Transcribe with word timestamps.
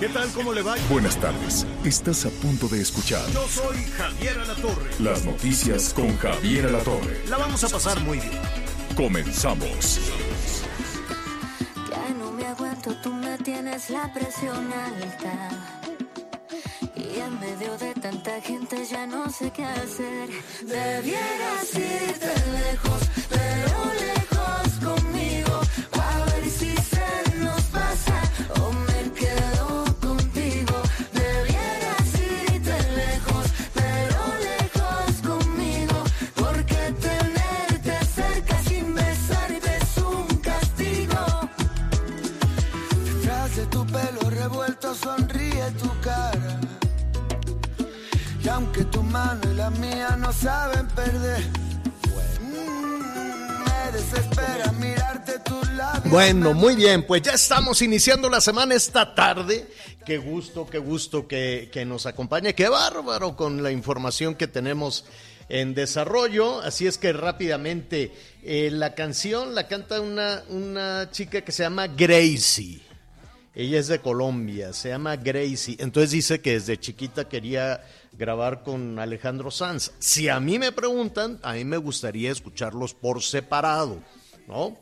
¿Qué 0.00 0.08
tal? 0.08 0.30
¿Cómo 0.32 0.54
le 0.54 0.62
va? 0.62 0.76
Buenas 0.88 1.20
tardes. 1.20 1.66
Estás 1.84 2.24
a 2.24 2.30
punto 2.30 2.68
de 2.68 2.80
escuchar 2.80 3.28
Yo 3.32 3.46
soy 3.46 3.76
Javier 3.84 4.38
Alatorre. 4.38 4.90
las 4.98 5.26
noticias 5.26 5.92
con 5.92 6.16
Javier 6.16 6.66
Alatorre. 6.68 7.22
La 7.28 7.36
vamos 7.36 7.62
a 7.64 7.68
pasar 7.68 8.00
muy 8.00 8.18
bien. 8.18 8.40
Comenzamos. 8.96 10.00
Ya 11.90 12.14
no 12.18 12.32
me 12.32 12.46
aguanto, 12.46 12.94
tú 13.02 13.12
me 13.12 13.36
tienes 13.38 13.90
la 13.90 14.10
presión 14.12 14.72
alta. 14.72 15.50
Y 16.96 17.18
en 17.20 17.38
medio 17.38 17.76
de 17.76 17.92
tanta 18.00 18.40
gente 18.40 18.82
ya 18.90 19.06
no 19.06 19.30
sé 19.30 19.50
qué 19.50 19.64
hacer. 19.66 20.30
Debieras 20.62 21.74
irte 21.74 22.34
lejos, 22.52 23.02
pero 23.28 23.94
lejos 24.00 24.19
mano 49.70 49.86
y 49.86 49.90
la 49.90 49.96
mía 49.96 50.16
no 50.16 50.32
saben 50.32 50.88
perder, 50.88 51.42
mm, 52.40 53.64
me 53.64 53.92
desespera 53.92 54.72
mirarte 54.72 55.38
tus 55.40 55.68
labios. 55.72 56.10
Bueno, 56.10 56.54
muy 56.54 56.76
bien, 56.76 57.06
pues 57.06 57.22
ya 57.22 57.32
estamos 57.32 57.82
iniciando 57.82 58.28
la 58.28 58.40
semana 58.40 58.74
esta 58.74 59.14
tarde. 59.14 59.68
Qué 60.04 60.18
gusto, 60.18 60.66
qué 60.66 60.78
gusto 60.78 61.28
que, 61.28 61.68
que 61.72 61.84
nos 61.84 62.06
acompañe. 62.06 62.54
Qué 62.54 62.68
bárbaro 62.68 63.36
con 63.36 63.62
la 63.62 63.70
información 63.70 64.34
que 64.34 64.48
tenemos 64.48 65.04
en 65.50 65.74
desarrollo. 65.74 66.60
Así 66.62 66.86
es 66.86 66.96
que 66.96 67.12
rápidamente, 67.12 68.12
eh, 68.42 68.70
la 68.72 68.94
canción 68.94 69.54
la 69.54 69.68
canta 69.68 70.00
una, 70.00 70.42
una 70.48 71.10
chica 71.10 71.42
que 71.42 71.52
se 71.52 71.64
llama 71.64 71.86
Gracie. 71.88 72.89
Ella 73.54 73.80
es 73.80 73.88
de 73.88 74.00
Colombia, 74.00 74.72
se 74.72 74.90
llama 74.90 75.16
Gracie. 75.16 75.76
Entonces 75.80 76.12
dice 76.12 76.40
que 76.40 76.52
desde 76.52 76.78
chiquita 76.78 77.28
quería 77.28 77.84
grabar 78.12 78.62
con 78.62 78.98
Alejandro 78.98 79.50
Sanz. 79.50 79.90
Si 79.98 80.28
a 80.28 80.38
mí 80.38 80.58
me 80.58 80.70
preguntan, 80.70 81.40
a 81.42 81.54
mí 81.54 81.64
me 81.64 81.76
gustaría 81.76 82.30
escucharlos 82.30 82.94
por 82.94 83.22
separado, 83.22 83.98
¿no? 84.46 84.76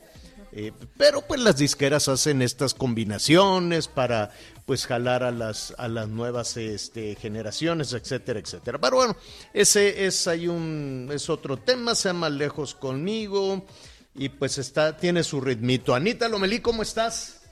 Eh, 0.52 0.72
pero 0.96 1.22
pues 1.22 1.40
las 1.40 1.56
disqueras 1.56 2.08
hacen 2.08 2.40
estas 2.40 2.72
combinaciones 2.72 3.86
para 3.86 4.30
pues 4.64 4.86
jalar 4.86 5.22
a 5.22 5.30
las 5.30 5.74
a 5.76 5.88
las 5.88 6.08
nuevas 6.08 6.56
este, 6.56 7.16
generaciones, 7.16 7.92
etcétera, 7.92 8.40
etcétera. 8.40 8.78
Pero 8.78 8.96
bueno, 8.96 9.16
ese 9.52 10.06
es 10.06 10.26
hay 10.26 10.48
un 10.48 11.10
es 11.12 11.28
otro 11.28 11.58
tema, 11.58 11.94
se 11.94 12.10
llama 12.10 12.30
Lejos 12.30 12.74
conmigo 12.74 13.64
y 14.14 14.30
pues 14.30 14.58
está 14.58 14.96
tiene 14.96 15.22
su 15.22 15.40
ritmito. 15.40 15.94
Anita 15.94 16.28
Lomelí, 16.28 16.60
¿cómo 16.60 16.82
estás? 16.82 17.42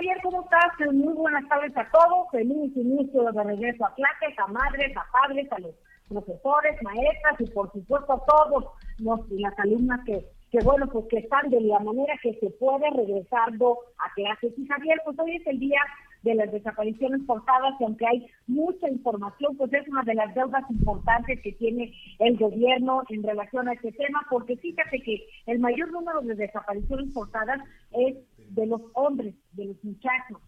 Javier, 0.00 0.16
¿cómo 0.22 0.40
estás? 0.40 0.94
Muy 0.94 1.12
buenas 1.12 1.46
tardes 1.46 1.76
a 1.76 1.86
todos. 1.90 2.30
Feliz 2.32 2.74
inicio 2.74 3.22
de 3.22 3.44
regreso 3.44 3.84
a 3.84 3.94
clases, 3.94 4.38
a 4.38 4.46
madres, 4.46 4.96
a 4.96 5.04
padres, 5.12 5.52
a 5.52 5.58
los 5.58 5.74
profesores, 6.08 6.82
maestras 6.82 7.38
y 7.38 7.44
por 7.50 7.70
supuesto 7.70 8.14
a 8.14 8.24
todos 8.24 8.64
los, 8.98 9.30
las 9.32 9.58
alumnas 9.58 10.00
que, 10.06 10.24
que 10.50 10.64
bueno, 10.64 10.88
pues 10.90 11.04
que 11.10 11.18
están 11.18 11.50
de 11.50 11.60
la 11.60 11.80
manera 11.80 12.14
que 12.22 12.32
se 12.40 12.48
puede 12.48 12.88
regresando 12.96 13.76
a 13.98 14.10
clases. 14.14 14.54
Y 14.56 14.66
Javier, 14.66 15.02
pues 15.04 15.18
hoy 15.18 15.36
es 15.36 15.46
el 15.46 15.58
día 15.58 15.82
de 16.22 16.34
las 16.34 16.50
desapariciones 16.50 17.24
forzadas 17.26 17.74
y 17.80 17.84
aunque 17.84 18.06
hay 18.06 18.26
mucha 18.46 18.88
información, 18.88 19.56
pues 19.56 19.72
es 19.72 19.86
una 19.88 20.02
de 20.02 20.14
las 20.14 20.34
deudas 20.34 20.64
importantes 20.70 21.40
que 21.42 21.52
tiene 21.52 21.92
el 22.18 22.36
gobierno 22.36 23.02
en 23.08 23.22
relación 23.22 23.68
a 23.68 23.72
este 23.72 23.92
tema, 23.92 24.26
porque 24.30 24.56
fíjate 24.56 25.00
que 25.00 25.26
el 25.46 25.58
mayor 25.60 25.90
número 25.92 26.20
de 26.22 26.34
desapariciones 26.34 27.12
forzadas 27.12 27.60
es 27.92 28.16
de 28.50 28.66
los 28.66 28.80
hombres, 28.94 29.34
de 29.52 29.66
los 29.66 29.84
muchachos, 29.84 30.38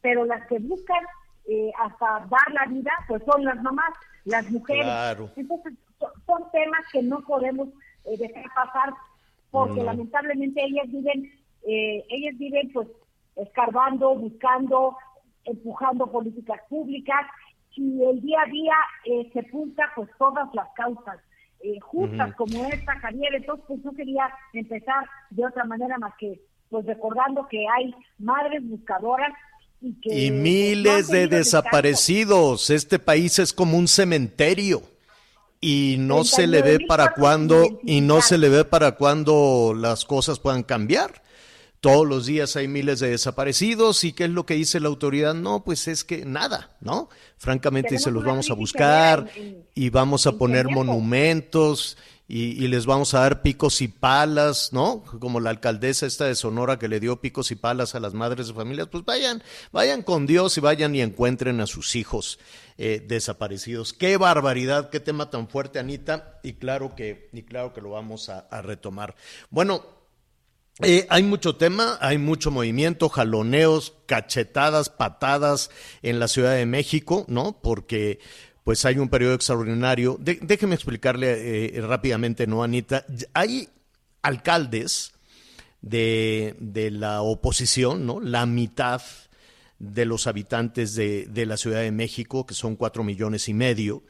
pero 0.00 0.24
las 0.24 0.46
que 0.48 0.58
buscan 0.58 1.02
eh, 1.46 1.70
hasta 1.78 2.26
dar 2.30 2.52
la 2.52 2.66
vida, 2.66 2.90
pues 3.08 3.22
son 3.26 3.44
las 3.44 3.60
mamás, 3.62 3.92
las 4.24 4.50
mujeres. 4.50 4.84
Claro. 4.84 5.30
Entonces, 5.36 5.74
so- 5.98 6.12
son 6.26 6.50
temas 6.52 6.80
que 6.92 7.02
no 7.02 7.20
podemos 7.22 7.68
eh, 8.04 8.16
dejar 8.18 8.44
pasar 8.54 8.94
porque 9.50 9.80
No. 9.80 9.84
lamentablemente 9.84 10.62
ellas 10.64 10.86
viven, 10.90 11.30
eh, 11.66 12.04
ellas 12.08 12.36
viven 12.38 12.72
pues 12.72 12.88
escarbando, 13.36 14.14
buscando, 14.14 14.96
empujando 15.44 16.10
políticas 16.10 16.60
públicas 16.68 17.26
y 17.76 18.02
el 18.04 18.20
día 18.20 18.38
a 18.42 18.50
día 18.50 18.74
eh, 19.04 19.30
sepulta 19.32 19.90
pues 19.94 20.08
todas 20.18 20.48
las 20.54 20.68
causas 20.74 21.18
eh, 21.60 21.78
justas 21.80 22.34
como 22.36 22.64
esta, 22.66 22.98
Javier. 23.00 23.34
Entonces, 23.34 23.64
pues 23.68 23.82
yo 23.82 23.92
quería 23.92 24.28
empezar 24.52 25.06
de 25.30 25.46
otra 25.46 25.64
manera 25.64 25.98
más 25.98 26.14
que 26.18 26.40
pues 26.74 26.86
recordando 26.86 27.46
que 27.48 27.58
hay 27.68 27.94
madres 28.18 28.60
buscadoras 28.68 29.32
y 29.80 29.92
que 30.00 30.26
Y 30.26 30.30
miles 30.32 31.06
de 31.06 31.28
descanso. 31.28 31.36
desaparecidos. 31.36 32.70
Este 32.70 32.98
país 32.98 33.38
es 33.38 33.52
como 33.52 33.78
un 33.78 33.86
cementerio. 33.86 34.82
Y 35.60 35.96
no 36.00 36.24
se 36.24 36.46
le 36.48 36.58
ve 36.62 36.78
39,000 36.78 36.86
para 36.88 37.12
cuándo, 37.14 37.80
y 37.84 38.00
no 38.00 38.20
se 38.22 38.38
le 38.38 38.48
ve 38.48 38.64
para 38.64 38.96
cuándo 38.96 39.72
las 39.74 40.04
cosas 40.04 40.40
puedan 40.40 40.64
cambiar. 40.64 41.22
Todos 41.80 42.06
los 42.08 42.26
días 42.26 42.56
hay 42.56 42.66
miles 42.66 42.98
de 43.00 43.10
desaparecidos 43.10 44.02
y 44.04 44.12
qué 44.14 44.24
es 44.24 44.30
lo 44.30 44.44
que 44.46 44.54
dice 44.54 44.80
la 44.80 44.88
autoridad. 44.88 45.32
No, 45.34 45.62
pues 45.64 45.86
es 45.86 46.02
que 46.02 46.24
nada, 46.26 46.70
¿no? 46.80 47.08
Francamente 47.38 47.98
se 47.98 48.10
los 48.10 48.24
vamos 48.24 48.50
a 48.50 48.54
buscar 48.54 49.28
severa 49.28 49.36
en- 49.36 49.54
en- 49.56 49.66
y 49.74 49.90
vamos 49.90 50.26
a 50.26 50.32
poner 50.32 50.66
monumentos 50.70 51.96
y, 52.26 52.64
y 52.64 52.68
les 52.68 52.86
vamos 52.86 53.12
a 53.14 53.20
dar 53.20 53.42
picos 53.42 53.82
y 53.82 53.88
palas, 53.88 54.72
¿no? 54.72 55.02
Como 55.20 55.40
la 55.40 55.50
alcaldesa 55.50 56.06
esta 56.06 56.24
de 56.24 56.34
Sonora 56.34 56.78
que 56.78 56.88
le 56.88 57.00
dio 57.00 57.20
picos 57.20 57.50
y 57.50 57.54
palas 57.54 57.94
a 57.94 58.00
las 58.00 58.14
madres 58.14 58.48
de 58.48 58.54
familias, 58.54 58.88
pues 58.90 59.04
vayan, 59.04 59.42
vayan 59.72 60.02
con 60.02 60.26
Dios 60.26 60.56
y 60.56 60.60
vayan 60.60 60.94
y 60.94 61.02
encuentren 61.02 61.60
a 61.60 61.66
sus 61.66 61.96
hijos 61.96 62.38
eh, 62.76 63.04
desaparecidos. 63.06 63.92
Qué 63.92 64.16
barbaridad, 64.16 64.90
qué 64.90 64.98
tema 64.98 65.30
tan 65.30 65.46
fuerte, 65.46 65.78
Anita, 65.78 66.40
y 66.42 66.54
claro 66.54 66.96
que, 66.96 67.28
y 67.32 67.42
claro 67.42 67.72
que 67.72 67.80
lo 67.80 67.90
vamos 67.90 68.28
a, 68.28 68.48
retomar. 68.62 69.14
Bueno, 69.50 69.84
eh, 70.82 71.06
hay 71.08 71.22
mucho 71.22 71.54
tema, 71.54 71.98
hay 72.00 72.18
mucho 72.18 72.50
movimiento, 72.50 73.08
jaloneos, 73.08 73.94
cachetadas, 74.06 74.88
patadas 74.88 75.70
en 76.02 76.18
la 76.18 76.26
Ciudad 76.26 76.54
de 76.54 76.66
México, 76.66 77.26
¿no? 77.28 77.60
Porque 77.62 78.18
pues 78.64 78.84
hay 78.86 78.98
un 78.98 79.10
periodo 79.10 79.34
extraordinario. 79.34 80.18
Déjeme 80.18 80.74
explicarle 80.74 81.76
eh, 81.76 81.80
rápidamente, 81.82 82.46
¿no, 82.46 82.64
Anita? 82.64 83.04
Hay 83.34 83.68
alcaldes 84.22 85.12
de, 85.82 86.56
de 86.58 86.90
la 86.90 87.20
oposición, 87.20 88.06
¿no? 88.06 88.20
La 88.20 88.46
mitad 88.46 89.02
de 89.78 90.06
los 90.06 90.26
habitantes 90.26 90.94
de, 90.94 91.26
de 91.26 91.44
la 91.44 91.58
Ciudad 91.58 91.80
de 91.80 91.92
México, 91.92 92.46
que 92.46 92.54
son 92.54 92.76
cuatro 92.76 93.04
millones 93.04 93.50
y 93.50 93.54
medio, 93.54 94.02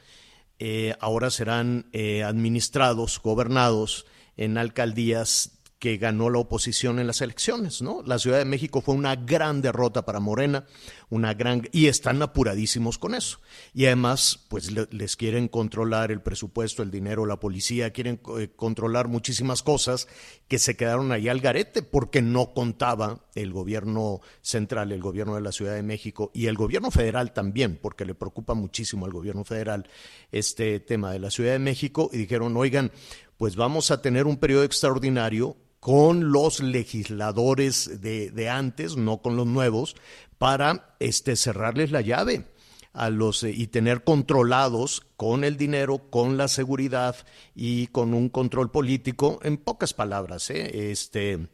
eh, 0.60 0.94
ahora 1.00 1.30
serán 1.30 1.86
eh, 1.92 2.22
administrados, 2.22 3.20
gobernados 3.20 4.06
en 4.36 4.56
alcaldías 4.56 5.53
que 5.84 5.98
ganó 5.98 6.30
la 6.30 6.38
oposición 6.38 6.98
en 6.98 7.06
las 7.06 7.20
elecciones, 7.20 7.82
¿no? 7.82 8.02
La 8.06 8.18
Ciudad 8.18 8.38
de 8.38 8.46
México 8.46 8.80
fue 8.80 8.94
una 8.94 9.16
gran 9.16 9.60
derrota 9.60 10.06
para 10.06 10.18
Morena, 10.18 10.64
una 11.10 11.34
gran 11.34 11.68
y 11.72 11.88
están 11.88 12.22
apuradísimos 12.22 12.96
con 12.96 13.14
eso. 13.14 13.40
Y 13.74 13.84
además, 13.84 14.46
pues 14.48 14.72
le- 14.72 14.88
les 14.92 15.14
quieren 15.14 15.46
controlar 15.46 16.10
el 16.10 16.22
presupuesto, 16.22 16.82
el 16.82 16.90
dinero, 16.90 17.26
la 17.26 17.38
policía, 17.38 17.90
quieren 17.92 18.18
eh, 18.38 18.48
controlar 18.56 19.08
muchísimas 19.08 19.62
cosas 19.62 20.08
que 20.48 20.58
se 20.58 20.74
quedaron 20.74 21.12
ahí 21.12 21.28
al 21.28 21.40
garete 21.40 21.82
porque 21.82 22.22
no 22.22 22.54
contaba 22.54 23.26
el 23.34 23.52
gobierno 23.52 24.22
central, 24.40 24.90
el 24.90 25.02
gobierno 25.02 25.34
de 25.34 25.42
la 25.42 25.52
Ciudad 25.52 25.74
de 25.74 25.82
México 25.82 26.30
y 26.32 26.46
el 26.46 26.56
gobierno 26.56 26.90
federal 26.90 27.34
también, 27.34 27.78
porque 27.82 28.06
le 28.06 28.14
preocupa 28.14 28.54
muchísimo 28.54 29.04
al 29.04 29.12
gobierno 29.12 29.44
federal 29.44 29.86
este 30.32 30.80
tema 30.80 31.12
de 31.12 31.18
la 31.18 31.30
Ciudad 31.30 31.52
de 31.52 31.58
México 31.58 32.08
y 32.10 32.16
dijeron, 32.16 32.56
oigan, 32.56 32.90
pues 33.36 33.54
vamos 33.54 33.90
a 33.90 34.00
tener 34.00 34.26
un 34.26 34.38
periodo 34.38 34.62
extraordinario 34.64 35.58
con 35.84 36.32
los 36.32 36.60
legisladores 36.60 38.00
de, 38.00 38.30
de 38.30 38.48
antes, 38.48 38.96
no 38.96 39.20
con 39.20 39.36
los 39.36 39.46
nuevos, 39.46 39.96
para 40.38 40.96
este, 40.98 41.36
cerrarles 41.36 41.90
la 41.90 42.00
llave 42.00 42.46
a 42.94 43.10
los 43.10 43.42
eh, 43.42 43.50
y 43.50 43.66
tener 43.66 44.02
controlados 44.02 45.06
con 45.18 45.44
el 45.44 45.58
dinero, 45.58 46.08
con 46.08 46.38
la 46.38 46.48
seguridad 46.48 47.16
y 47.54 47.88
con 47.88 48.14
un 48.14 48.30
control 48.30 48.70
político, 48.70 49.40
en 49.42 49.58
pocas 49.58 49.92
palabras, 49.92 50.48
¿eh? 50.48 50.90
este, 50.90 51.48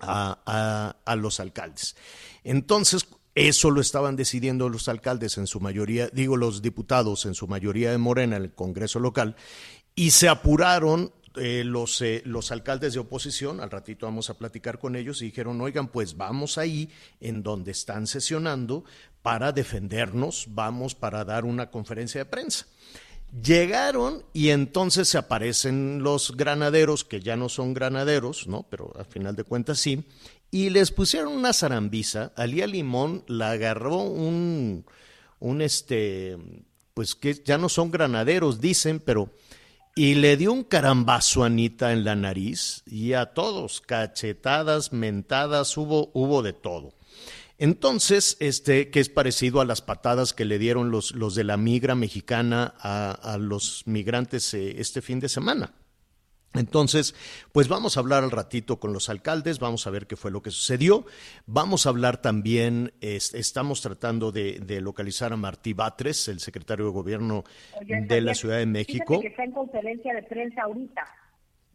a, 0.00 0.96
a, 1.04 1.16
los 1.16 1.38
alcaldes. 1.38 1.96
Entonces, 2.44 3.08
eso 3.34 3.70
lo 3.70 3.82
estaban 3.82 4.16
decidiendo 4.16 4.70
los 4.70 4.88
alcaldes 4.88 5.36
en 5.36 5.46
su 5.46 5.60
mayoría, 5.60 6.08
digo 6.14 6.38
los 6.38 6.62
diputados 6.62 7.26
en 7.26 7.34
su 7.34 7.46
mayoría 7.46 7.90
de 7.90 7.98
Morena 7.98 8.36
en 8.36 8.44
el 8.44 8.54
Congreso 8.54 9.00
local, 9.00 9.36
y 9.94 10.12
se 10.12 10.30
apuraron 10.30 11.12
eh, 11.36 11.62
los, 11.64 12.00
eh, 12.02 12.22
los 12.24 12.50
alcaldes 12.50 12.94
de 12.94 13.00
oposición, 13.00 13.60
al 13.60 13.70
ratito 13.70 14.06
vamos 14.06 14.30
a 14.30 14.34
platicar 14.34 14.78
con 14.78 14.96
ellos, 14.96 15.22
y 15.22 15.26
dijeron, 15.26 15.60
oigan, 15.60 15.88
pues 15.88 16.16
vamos 16.16 16.58
ahí 16.58 16.90
en 17.20 17.42
donde 17.42 17.70
están 17.70 18.06
sesionando 18.06 18.84
para 19.22 19.52
defendernos, 19.52 20.46
vamos 20.48 20.94
para 20.94 21.24
dar 21.24 21.44
una 21.44 21.70
conferencia 21.70 22.20
de 22.20 22.30
prensa. 22.30 22.66
Llegaron 23.42 24.24
y 24.32 24.48
entonces 24.48 25.08
se 25.08 25.18
aparecen 25.18 26.02
los 26.02 26.36
granaderos, 26.36 27.04
que 27.04 27.20
ya 27.20 27.36
no 27.36 27.48
son 27.48 27.74
granaderos, 27.74 28.48
¿no? 28.48 28.66
Pero 28.68 28.92
al 28.98 29.06
final 29.06 29.36
de 29.36 29.44
cuentas 29.44 29.78
sí, 29.78 30.04
y 30.50 30.70
les 30.70 30.90
pusieron 30.90 31.32
una 31.32 31.52
zarambiza. 31.52 32.32
Alía 32.34 32.66
Limón 32.66 33.22
la 33.28 33.52
agarró 33.52 33.98
un, 33.98 34.84
un 35.38 35.62
este, 35.62 36.36
pues 36.92 37.14
que 37.14 37.34
ya 37.34 37.56
no 37.56 37.68
son 37.68 37.92
granaderos, 37.92 38.60
dicen, 38.60 38.98
pero 38.98 39.30
y 39.94 40.14
le 40.14 40.36
dio 40.36 40.52
un 40.52 40.64
carambazo 40.64 41.42
a 41.42 41.46
Anita 41.46 41.92
en 41.92 42.04
la 42.04 42.16
nariz 42.16 42.82
y 42.86 43.12
a 43.12 43.26
todos, 43.26 43.80
cachetadas, 43.80 44.92
mentadas, 44.92 45.76
hubo, 45.76 46.10
hubo 46.14 46.42
de 46.42 46.52
todo. 46.52 46.94
Entonces, 47.58 48.36
este, 48.40 48.90
que 48.90 49.00
es 49.00 49.10
parecido 49.10 49.60
a 49.60 49.66
las 49.66 49.82
patadas 49.82 50.32
que 50.32 50.46
le 50.46 50.58
dieron 50.58 50.90
los, 50.90 51.12
los 51.12 51.34
de 51.34 51.44
la 51.44 51.58
migra 51.58 51.94
mexicana 51.94 52.74
a, 52.78 53.10
a 53.10 53.36
los 53.36 53.82
migrantes 53.84 54.54
eh, 54.54 54.80
este 54.80 55.02
fin 55.02 55.20
de 55.20 55.28
semana. 55.28 55.74
Entonces, 56.54 57.14
pues 57.52 57.68
vamos 57.68 57.96
a 57.96 58.00
hablar 58.00 58.24
al 58.24 58.32
ratito 58.32 58.80
con 58.80 58.92
los 58.92 59.08
alcaldes, 59.08 59.60
vamos 59.60 59.86
a 59.86 59.90
ver 59.90 60.08
qué 60.08 60.16
fue 60.16 60.32
lo 60.32 60.42
que 60.42 60.50
sucedió. 60.50 61.06
Vamos 61.46 61.86
a 61.86 61.90
hablar 61.90 62.20
también, 62.20 62.92
estamos 63.00 63.80
tratando 63.80 64.32
de, 64.32 64.80
localizar 64.80 65.32
a 65.32 65.36
Martí 65.36 65.74
Batres, 65.74 66.26
el 66.26 66.40
secretario 66.40 66.86
de 66.86 66.90
Gobierno 66.90 67.44
de 67.82 68.20
la 68.20 68.34
Ciudad 68.34 68.58
de 68.58 68.66
México. 68.66 69.20
Que 69.20 69.28
está 69.28 69.44
en 69.44 69.52
conferencia 69.52 70.12
de 70.12 70.22
prensa 70.24 70.62
ahorita. 70.62 71.06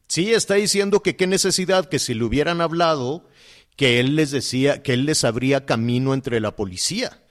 Sí, 0.07 0.33
está 0.33 0.55
diciendo 0.55 1.01
que 1.01 1.15
qué 1.15 1.25
necesidad, 1.25 1.85
que 1.87 1.97
si 1.97 2.13
le 2.13 2.25
hubieran 2.25 2.59
hablado, 2.59 3.27
que 3.77 3.99
él 3.99 4.17
les 4.17 4.31
decía, 4.31 4.83
que 4.83 4.93
él 4.93 5.05
les 5.05 5.23
abría 5.23 5.65
camino 5.65 6.13
entre 6.13 6.41
la 6.41 6.55
policía. 6.55 7.21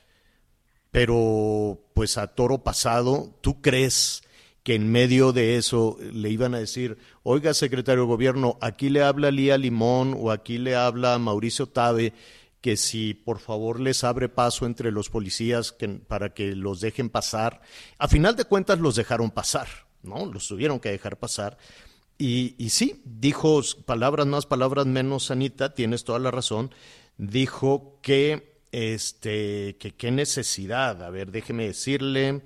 Pero, 0.90 1.80
pues 1.94 2.16
a 2.18 2.28
toro 2.28 2.62
pasado, 2.62 3.36
¿tú 3.42 3.60
crees 3.60 4.23
que 4.64 4.74
en 4.74 4.90
medio 4.90 5.32
de 5.32 5.56
eso 5.56 5.98
le 6.00 6.30
iban 6.30 6.54
a 6.54 6.58
decir, 6.58 6.96
oiga, 7.22 7.52
secretario 7.52 8.04
de 8.04 8.08
gobierno, 8.08 8.58
aquí 8.62 8.88
le 8.88 9.02
habla 9.02 9.30
Lía 9.30 9.58
Limón 9.58 10.16
o 10.18 10.30
aquí 10.30 10.56
le 10.56 10.74
habla 10.74 11.18
Mauricio 11.18 11.66
Tabe, 11.66 12.14
que 12.62 12.78
si 12.78 13.12
por 13.12 13.40
favor 13.40 13.78
les 13.78 14.04
abre 14.04 14.30
paso 14.30 14.64
entre 14.64 14.90
los 14.90 15.10
policías 15.10 15.76
para 16.08 16.32
que 16.32 16.56
los 16.56 16.80
dejen 16.80 17.10
pasar. 17.10 17.60
A 17.98 18.08
final 18.08 18.36
de 18.36 18.46
cuentas 18.46 18.78
los 18.80 18.96
dejaron 18.96 19.30
pasar, 19.30 19.68
¿no? 20.02 20.24
Los 20.24 20.48
tuvieron 20.48 20.80
que 20.80 20.90
dejar 20.90 21.18
pasar. 21.18 21.58
Y, 22.16 22.54
y 22.56 22.70
sí, 22.70 23.02
dijo 23.04 23.60
palabras 23.84 24.26
más, 24.26 24.46
palabras 24.46 24.86
menos, 24.86 25.30
Anita, 25.30 25.74
tienes 25.74 26.04
toda 26.04 26.20
la 26.20 26.30
razón, 26.30 26.74
dijo 27.18 27.98
que, 28.00 28.56
este, 28.72 29.76
que 29.76 29.94
qué 29.94 30.10
necesidad, 30.10 31.02
a 31.02 31.10
ver, 31.10 31.32
déjeme 31.32 31.66
decirle, 31.66 32.40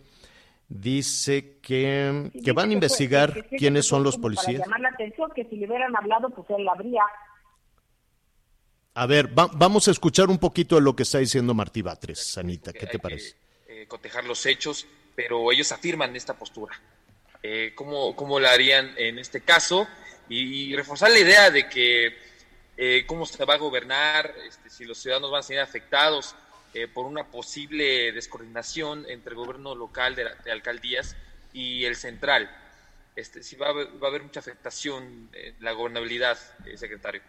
dice 0.69 1.59
que, 1.61 2.31
que 2.45 2.53
van 2.53 2.71
a 2.71 2.73
investigar 2.75 3.47
quiénes 3.49 3.87
son 3.87 4.03
los 4.03 4.17
policías. 4.19 4.61
Para 4.61 4.67
llamar 4.67 4.81
la 4.81 4.89
atención, 4.91 5.31
que 5.35 5.45
si 5.45 5.57
le 5.57 5.67
hubieran 5.67 5.97
hablado, 5.97 6.31
pues 6.31 6.49
él 6.51 6.69
habría. 6.69 7.03
A 8.95 9.07
ver, 9.07 9.29
vamos 9.29 9.89
a 9.89 9.91
escuchar 9.93 10.29
un 10.29 10.39
poquito 10.39 10.77
de 10.77 10.83
lo 10.83 10.95
que 10.95 11.05
está 11.05 11.19
diciendo 11.19 11.55
Martí 11.55 11.83
Batres, 11.83 12.19
Sanita, 12.19 12.73
¿qué 12.73 12.87
te 12.87 12.99
parece? 12.99 13.37
Eh, 13.69 13.87
cotejar 13.87 14.25
los 14.25 14.45
hechos, 14.45 14.87
pero 15.15 15.53
ellos 15.53 15.71
afirman 15.73 16.15
esta 16.17 16.35
postura. 16.35 16.79
Eh, 17.43 17.73
¿cómo, 17.75 18.17
¿Cómo 18.17 18.41
la 18.41 18.51
harían 18.51 18.93
en 18.99 19.19
este 19.19 19.41
caso? 19.43 19.87
Y, 20.29 20.75
reforzar 20.75 21.11
la 21.11 21.21
idea 21.21 21.51
de 21.51 21.69
que 21.69 22.17
eh, 22.77 23.05
cómo 23.07 23.25
se 23.25 23.45
va 23.45 23.55
a 23.55 23.59
gobernar, 23.59 24.35
este, 24.47 24.69
si 24.69 24.85
los 24.85 24.99
ciudadanos 24.99 25.31
van 25.31 25.41
a 25.41 25.43
ser 25.45 25.61
afectados 25.61 26.35
eh, 26.75 26.87
por 26.89 27.07
una 27.07 27.27
posible 27.29 28.13
descoordinación 28.13 29.07
entre 29.09 29.31
el 29.31 29.37
gobierno 29.37 29.75
local 29.75 30.15
de, 30.15 30.51
alcaldías 30.51 31.17
y 31.53 31.85
el 31.85 31.97
central. 31.97 32.51
Este, 33.17 33.43
si 33.43 33.57
va 33.57 33.69
a, 33.69 33.71
haber, 33.71 34.03
va 34.03 34.09
a 34.09 34.11
haber 34.11 34.23
mucha 34.23 34.41
afectación 34.41 35.31
en 35.33 35.57
la 35.61 35.73
gobernabilidad, 35.73 36.39
eh, 36.67 36.77
secretario. 36.77 37.23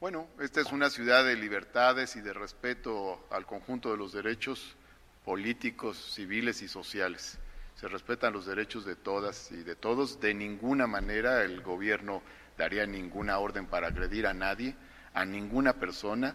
Bueno, 0.00 0.28
esta 0.40 0.60
es 0.60 0.72
una 0.72 0.90
ciudad 0.90 1.24
de 1.24 1.36
libertades 1.36 2.16
y 2.16 2.20
de 2.20 2.32
respeto 2.32 3.26
al 3.30 3.46
conjunto 3.46 3.90
de 3.90 3.96
los 3.96 4.12
derechos 4.12 4.76
políticos, 5.24 6.12
civiles 6.14 6.62
y 6.62 6.68
sociales. 6.68 7.38
Se 7.76 7.88
respetan 7.88 8.32
los 8.32 8.46
derechos 8.46 8.84
de 8.84 8.96
todas 8.96 9.50
y 9.52 9.62
de 9.62 9.74
todos. 9.74 10.20
De 10.20 10.32
ninguna 10.34 10.86
manera 10.86 11.42
el 11.44 11.60
gobierno 11.62 12.22
daría 12.56 12.86
ninguna 12.86 13.38
orden 13.38 13.66
para 13.66 13.88
agredir 13.88 14.26
a 14.26 14.34
nadie, 14.34 14.74
a 15.12 15.24
ninguna 15.24 15.74
persona 15.74 16.34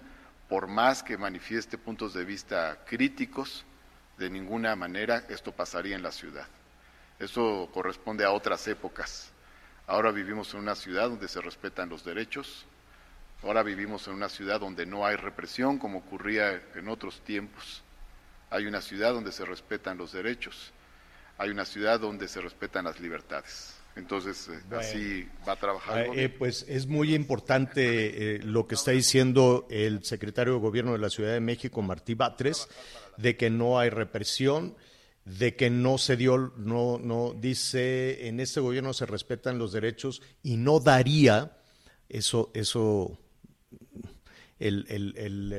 por 0.52 0.68
más 0.68 1.02
que 1.02 1.18
manifieste 1.18 1.78
puntos 1.78 2.14
de 2.14 2.26
vista 2.26 2.84
críticos, 2.86 3.64
de 4.18 4.30
ninguna 4.30 4.76
manera 4.76 5.24
esto 5.30 5.54
pasaría 5.54 5.96
en 5.96 6.04
la 6.04 6.12
ciudad. 6.12 6.46
Eso 7.20 7.70
corresponde 7.74 8.26
a 8.26 8.34
otras 8.34 8.68
épocas. 8.68 9.32
Ahora 9.88 10.12
vivimos 10.12 10.54
en 10.54 10.60
una 10.60 10.76
ciudad 10.76 11.08
donde 11.08 11.30
se 11.30 11.40
respetan 11.40 11.88
los 11.88 12.04
derechos, 12.04 12.66
ahora 13.44 13.64
vivimos 13.64 14.06
en 14.10 14.16
una 14.16 14.28
ciudad 14.28 14.60
donde 14.60 14.86
no 14.86 15.06
hay 15.06 15.16
represión 15.16 15.80
como 15.80 16.00
ocurría 16.00 16.62
en 16.76 16.90
otros 16.90 17.22
tiempos. 17.22 17.82
Hay 18.50 18.66
una 18.66 18.82
ciudad 18.82 19.14
donde 19.14 19.32
se 19.32 19.46
respetan 19.46 19.98
los 19.98 20.12
derechos, 20.12 20.74
hay 21.38 21.50
una 21.50 21.64
ciudad 21.64 21.98
donde 21.98 22.28
se 22.28 22.42
respetan 22.42 22.84
las 22.84 23.00
libertades. 23.00 23.81
Entonces, 23.96 24.50
eh, 24.50 24.76
así 24.76 25.28
va 25.48 25.54
a 25.54 25.56
trabajar. 25.58 26.08
Eh, 26.16 26.30
pues 26.30 26.66
es 26.70 26.88
muy 26.88 27.14
importante 27.14 28.36
eh, 28.36 28.40
lo 28.40 28.68
que 28.68 28.76
está 28.76 28.92
diciendo 28.92 29.68
el 29.70 30.04
secretario 30.06 30.54
de 30.54 30.60
Gobierno 30.60 30.94
de 30.94 31.00
la 31.00 31.10
Ciudad 31.10 31.34
de 31.34 31.42
México, 31.42 31.82
Martí 31.82 32.14
Batres, 32.14 32.70
de 33.18 33.36
que 33.36 33.50
no 33.50 33.80
hay 33.80 33.90
represión, 33.90 34.76
de 35.26 35.56
que 35.56 35.70
no 35.70 35.98
se 35.98 36.16
dio, 36.16 36.54
no, 36.58 37.00
no, 37.00 37.34
dice, 37.38 38.28
en 38.28 38.40
este 38.40 38.60
gobierno 38.60 38.94
se 38.94 39.06
respetan 39.06 39.60
los 39.60 39.74
derechos 39.74 40.22
y 40.42 40.56
no 40.56 40.80
daría, 40.80 41.58
eso, 42.08 42.50
eso, 42.54 43.20
el, 44.58 44.86
el, 44.88 45.54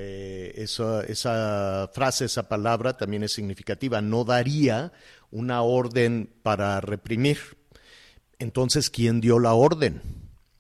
esa, 0.57 1.03
esa 1.05 1.91
frase, 1.93 2.25
esa 2.25 2.49
palabra 2.49 2.97
también 2.97 3.23
es 3.25 3.33
significativa, 3.33 4.01
no 4.01 4.25
daría 4.25 4.93
una 5.31 5.63
orden 5.63 6.33
para 6.43 6.81
reprimir, 6.81 7.39
entonces, 8.43 8.91
¿quién 8.91 9.21
dio 9.21 9.39
la 9.39 9.55
orden? 9.55 10.03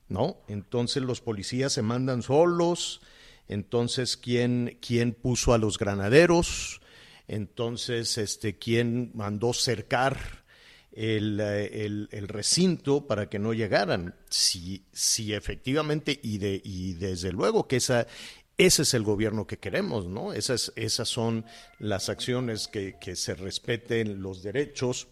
¿No? 0.08 0.38
Entonces 0.48 1.02
los 1.02 1.20
policías 1.20 1.72
se 1.72 1.82
mandan 1.82 2.22
solos, 2.22 3.00
entonces, 3.48 4.16
¿quién, 4.16 4.78
quién 4.80 5.12
puso 5.12 5.52
a 5.52 5.58
los 5.58 5.78
granaderos? 5.78 6.80
Entonces, 7.28 8.16
este, 8.18 8.56
¿quién 8.56 9.10
mandó 9.14 9.52
cercar 9.52 10.44
el, 10.92 11.40
el, 11.40 12.28
recinto 12.28 13.06
para 13.06 13.28
que 13.28 13.38
no 13.38 13.52
llegaran? 13.52 14.14
Si, 14.30 14.86
si 14.92 15.34
efectivamente, 15.34 16.18
y, 16.22 16.38
de, 16.38 16.60
y 16.64 16.94
desde 16.94 17.32
luego 17.32 17.66
que 17.66 17.76
esa, 17.76 18.06
ese 18.58 18.82
es 18.82 18.94
el 18.94 19.02
gobierno 19.02 19.46
que 19.46 19.58
queremos, 19.58 20.06
¿no? 20.06 20.32
Esas, 20.32 20.72
esas 20.76 21.08
son 21.08 21.44
las 21.78 22.08
acciones 22.08 22.68
que, 22.68 22.96
que 23.00 23.16
se 23.16 23.34
respeten 23.34 24.22
los 24.22 24.42
derechos 24.42 25.08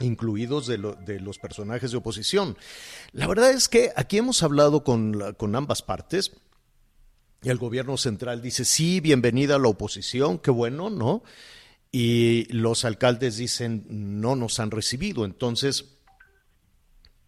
incluidos 0.00 0.66
de, 0.66 0.78
los 0.78 1.38
personajes 1.38 1.90
de 1.90 1.96
oposición. 1.96 2.56
La 3.12 3.26
verdad 3.26 3.50
es 3.50 3.68
que 3.68 3.90
aquí 3.96 4.18
hemos 4.18 4.42
hablado 4.42 4.82
con, 4.84 5.56
ambas 5.56 5.82
partes. 5.82 6.32
Y 7.42 7.48
el 7.48 7.56
gobierno 7.56 7.96
central 7.96 8.42
dice, 8.42 8.64
sí, 8.64 9.00
bienvenida 9.00 9.56
a 9.56 9.58
la 9.58 9.68
oposición, 9.68 10.38
qué 10.38 10.50
bueno, 10.50 10.90
¿no? 10.90 11.22
Y 11.90 12.44
los 12.52 12.84
alcaldes 12.84 13.38
dicen, 13.38 13.86
no 13.88 14.36
nos 14.36 14.60
han 14.60 14.70
recibido. 14.70 15.24
Entonces, 15.24 15.96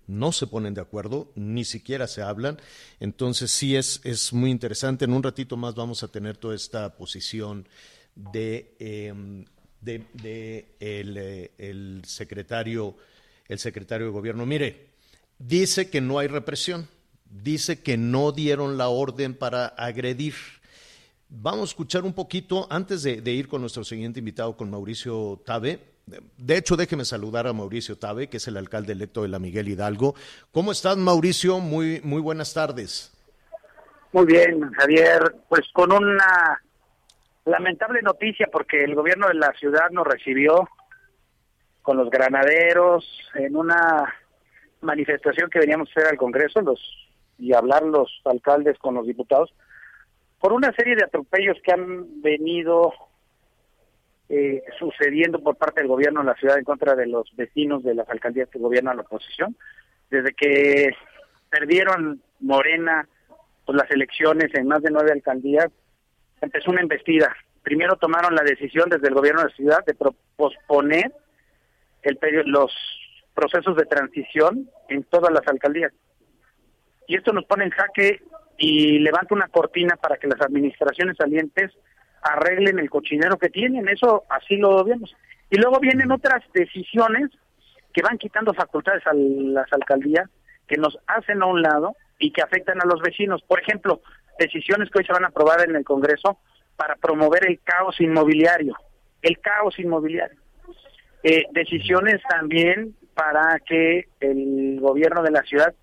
no 0.06 0.32
se 0.32 0.46
ponen 0.46 0.74
de 0.74 0.82
acuerdo, 0.82 1.32
ni 1.34 1.64
siquiera 1.64 2.06
se 2.06 2.20
hablan. 2.20 2.60
Entonces, 3.00 3.50
sí 3.50 3.74
es, 3.74 4.02
es 4.04 4.34
muy 4.34 4.50
interesante. 4.50 5.06
En 5.06 5.14
un 5.14 5.22
ratito 5.22 5.56
más 5.56 5.74
vamos 5.74 6.02
a 6.02 6.08
tener 6.08 6.36
toda 6.36 6.54
esta 6.54 6.94
posición 6.94 7.66
de 8.14 8.76
em, 8.78 9.46
de, 9.82 10.04
eh, 10.80 11.50
el, 11.58 12.02
secretario, 12.04 12.96
el 13.48 13.58
secretario 13.58 14.06
de 14.06 14.12
gobierno. 14.12 14.46
Mire, 14.46 14.86
dice 15.38 15.90
que 15.90 16.00
no 16.00 16.18
hay 16.18 16.28
represión, 16.28 16.88
dice 17.24 17.82
que 17.82 17.96
no 17.96 18.32
dieron 18.32 18.78
la 18.78 18.88
orden 18.88 19.34
para 19.34 19.66
agredir. 19.66 20.34
Vamos 21.28 21.62
a 21.62 21.72
escuchar 21.72 22.04
un 22.04 22.12
poquito 22.12 22.66
antes 22.70 23.02
de, 23.02 23.32
ir 23.32 23.48
con 23.48 23.60
nuestro 23.60 23.84
siguiente 23.84 24.20
invitado, 24.20 24.56
con 24.56 24.70
Mauricio 24.70 25.40
Tabe. 25.44 25.80
De 26.36 26.56
hecho, 26.56 26.76
déjeme 26.76 27.04
saludar 27.04 27.46
a 27.46 27.52
Mauricio 27.52 27.96
Tabe, 27.96 28.28
que 28.28 28.36
es 28.36 28.46
el 28.48 28.56
alcalde 28.56 28.92
electo 28.92 29.22
de 29.22 29.28
la 29.28 29.38
Miguel 29.38 29.68
Hidalgo. 29.68 30.14
¿Cómo 30.50 30.72
estás, 30.72 30.96
Mauricio? 30.96 31.58
Muy, 31.58 32.00
muy 32.04 32.20
buenas 32.20 32.52
tardes. 32.52 33.12
Muy 34.12 34.26
bien, 34.26 34.70
Javier. 34.72 35.36
Pues 35.48 35.62
con 35.72 35.90
una 35.92 36.60
lamentable 37.44 38.02
noticia, 38.02 38.48
porque 38.50 38.84
el 38.84 38.94
gobierno 38.94 39.28
de 39.28 39.34
la 39.34 39.52
ciudad 39.54 39.90
nos 39.90 40.06
recibió 40.06 40.68
con 41.82 41.96
los 41.96 42.10
granaderos 42.10 43.04
en 43.34 43.56
una 43.56 44.14
manifestación 44.80 45.50
que 45.50 45.58
veníamos 45.58 45.88
a 45.88 45.92
hacer 45.92 46.12
al 46.12 46.18
Congreso 46.18 46.60
los 46.60 46.80
y 47.38 47.54
hablar 47.54 47.82
los 47.82 48.20
alcaldes 48.24 48.78
con 48.78 48.94
los 48.94 49.06
diputados 49.06 49.52
por 50.42 50.52
una 50.52 50.72
serie 50.72 50.96
de 50.96 51.04
atropellos 51.04 51.56
que 51.62 51.72
han 51.72 52.20
venido 52.20 52.92
eh, 54.28 54.62
sucediendo 54.78 55.40
por 55.40 55.56
parte 55.56 55.80
del 55.80 55.88
gobierno 55.88 56.20
en 56.20 56.26
la 56.26 56.34
ciudad 56.34 56.58
en 56.58 56.64
contra 56.64 56.96
de 56.96 57.06
los 57.06 57.30
vecinos 57.36 57.84
de 57.84 57.94
las 57.94 58.08
alcaldías 58.08 58.48
que 58.48 58.58
gobiernan 58.58 58.96
la 58.96 59.02
oposición. 59.02 59.56
Desde 60.10 60.32
que 60.34 60.90
perdieron 61.48 62.20
Morena 62.40 63.06
pues, 63.64 63.76
las 63.76 63.90
elecciones 63.92 64.52
en 64.54 64.66
más 64.66 64.82
de 64.82 64.90
nueve 64.90 65.12
alcaldías, 65.12 65.68
empezó 66.42 66.70
una 66.70 66.82
embestida. 66.82 67.34
Primero 67.62 67.96
tomaron 67.96 68.34
la 68.34 68.42
decisión 68.42 68.90
desde 68.90 69.08
el 69.08 69.14
gobierno 69.14 69.42
de 69.42 69.48
la 69.48 69.54
ciudad 69.54 69.84
de 69.86 69.94
posponer 70.36 71.12
el 72.02 72.18
los 72.46 72.72
procesos 73.34 73.76
de 73.76 73.86
transición 73.86 74.68
en 74.88 75.04
todas 75.04 75.32
las 75.32 75.46
alcaldías. 75.46 75.92
Y 77.06 77.16
esto 77.16 77.32
nos 77.32 77.44
pone 77.44 77.64
en 77.64 77.70
jaque 77.70 78.22
y 78.58 78.98
levanta 78.98 79.34
una 79.34 79.48
cortina 79.48 79.96
para 79.96 80.16
que 80.16 80.26
las 80.26 80.40
administraciones 80.40 81.16
salientes 81.16 81.70
arreglen 82.22 82.78
el 82.78 82.90
cochinero 82.90 83.36
que 83.36 83.48
tienen, 83.48 83.88
eso 83.88 84.24
así 84.28 84.56
lo 84.56 84.84
vemos. 84.84 85.14
Y 85.50 85.56
luego 85.56 85.80
vienen 85.80 86.12
otras 86.12 86.42
decisiones 86.52 87.30
que 87.92 88.02
van 88.02 88.18
quitando 88.18 88.54
facultades 88.54 89.06
a 89.06 89.12
las 89.14 89.72
alcaldías, 89.72 90.28
que 90.66 90.76
nos 90.76 90.98
hacen 91.06 91.42
a 91.42 91.46
un 91.46 91.62
lado 91.62 91.96
y 92.18 92.30
que 92.30 92.42
afectan 92.42 92.80
a 92.80 92.86
los 92.86 93.00
vecinos. 93.02 93.42
Por 93.42 93.60
ejemplo, 93.60 94.00
decisiones 94.42 94.90
que 94.90 94.98
hoy 94.98 95.04
se 95.04 95.12
van 95.12 95.24
a 95.24 95.28
aprobar 95.28 95.68
en 95.68 95.76
el 95.76 95.84
Congreso 95.84 96.38
para 96.76 96.96
promover 96.96 97.48
el 97.48 97.60
caos 97.62 98.00
inmobiliario, 98.00 98.76
el 99.22 99.38
caos 99.40 99.78
inmobiliario. 99.78 100.40
Eh, 101.22 101.46
decisiones 101.52 102.20
también 102.28 102.96
para 103.14 103.58
que 103.60 104.08
el 104.20 104.80
gobierno 104.80 105.22
de 105.22 105.30
la 105.30 105.42
ciudad 105.42 105.74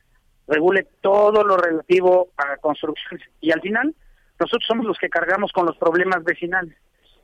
regule 0.48 0.88
todo 1.02 1.44
lo 1.44 1.58
relativo 1.58 2.30
a 2.38 2.58
construcciones. 2.58 3.26
Y 3.40 3.52
al 3.52 3.62
final, 3.62 3.96
nosotros 4.40 4.66
somos 4.68 4.86
los 4.86 4.98
que 4.98 5.10
cargamos 5.10 5.52
con 5.52 5.66
los 5.66 5.78
problemas 5.78 6.24
vecinales. 6.24 6.76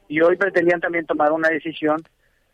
Y 0.08 0.22
hoy 0.22 0.38
pretendían 0.38 0.80
también 0.80 1.06
tomar 1.06 1.32
una 1.32 1.50
decisión 1.50 2.04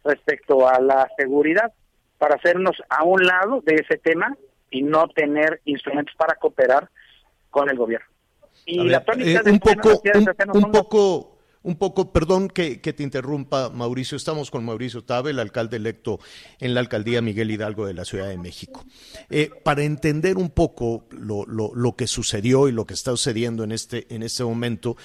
respecto 0.03 0.67
a 0.67 0.79
la 0.79 1.07
seguridad 1.17 1.71
para 2.17 2.35
hacernos 2.35 2.81
a 2.89 3.03
un 3.03 3.23
lado 3.23 3.61
de 3.61 3.75
ese 3.75 3.97
tema 3.97 4.35
y 4.69 4.81
no 4.81 5.07
tener 5.09 5.59
instrumentos 5.65 6.15
para 6.15 6.35
cooperar 6.35 6.89
con 7.49 7.69
el 7.69 7.77
gobierno. 7.77 8.10
Y 8.65 8.83
la 8.83 9.03
tónica 9.03 9.41
eh, 9.45 9.51
un 9.51 9.59
poco, 9.59 10.01
un 10.53 10.71
poco 10.71 11.31
un 11.63 11.75
poco, 11.75 12.11
perdón 12.11 12.47
que, 12.47 12.77
te 12.77 13.03
interrumpa, 13.03 13.69
Mauricio, 13.69 14.17
estamos 14.17 14.49
con 14.49 14.65
Mauricio 14.65 15.03
Tabe, 15.03 15.31
el 15.31 15.39
alcalde 15.39 15.77
electo 15.77 16.19
en 16.59 16.73
la 16.73 16.79
alcaldía 16.79 17.21
Miguel 17.21 17.51
Hidalgo 17.51 17.85
de 17.85 17.93
la 17.93 18.05
Ciudad 18.05 18.27
de 18.29 18.37
México. 18.37 18.83
Eh, 19.29 19.51
para 19.63 19.83
entender 19.83 20.37
un 20.37 20.49
poco 20.49 21.05
lo, 21.11 21.45
lo, 21.45 21.71
lo, 21.75 21.95
que 21.95 22.07
sucedió 22.07 22.67
y 22.67 22.71
lo 22.71 22.85
que 22.85 22.95
está 22.95 23.11
sucediendo 23.11 23.63
en 23.63 23.73
este, 23.73 24.07
en 24.13 24.23
este 24.23 24.43
momento, 24.43 24.97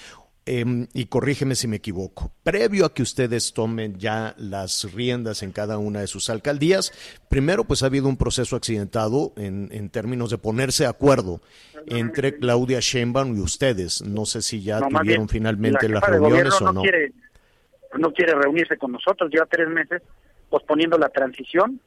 Em, 0.48 0.86
y 0.94 1.06
corrígeme 1.06 1.56
si 1.56 1.66
me 1.66 1.76
equivoco, 1.76 2.32
previo 2.44 2.86
a 2.86 2.94
que 2.94 3.02
ustedes 3.02 3.52
tomen 3.52 3.98
ya 3.98 4.32
las 4.38 4.94
riendas 4.94 5.42
en 5.42 5.50
cada 5.50 5.76
una 5.76 6.00
de 6.00 6.06
sus 6.06 6.30
alcaldías, 6.30 6.92
primero 7.28 7.64
pues 7.64 7.82
ha 7.82 7.86
habido 7.86 8.08
un 8.08 8.16
proceso 8.16 8.54
accidentado 8.54 9.32
en, 9.36 9.68
en 9.72 9.90
términos 9.90 10.30
de 10.30 10.38
ponerse 10.38 10.84
de 10.84 10.90
acuerdo 10.90 11.40
entre 11.88 12.38
Claudia 12.38 12.78
Sheinbaum 12.80 13.36
y 13.36 13.40
ustedes. 13.40 14.02
No 14.02 14.24
sé 14.24 14.40
si 14.40 14.62
ya 14.62 14.80
tuvieron 14.80 15.28
finalmente 15.28 15.88
las 15.88 16.04
reuniones 16.04 16.60
o 16.60 16.72
no. 16.72 16.82
Quiere, 16.82 17.12
no 17.98 18.12
quiere 18.12 18.34
reunirse 18.34 18.76
con 18.78 18.92
nosotros, 18.92 19.28
lleva 19.32 19.46
tres 19.46 19.68
meses 19.68 20.00
posponiendo 20.48 20.96
la 20.96 21.08
transición 21.08 21.80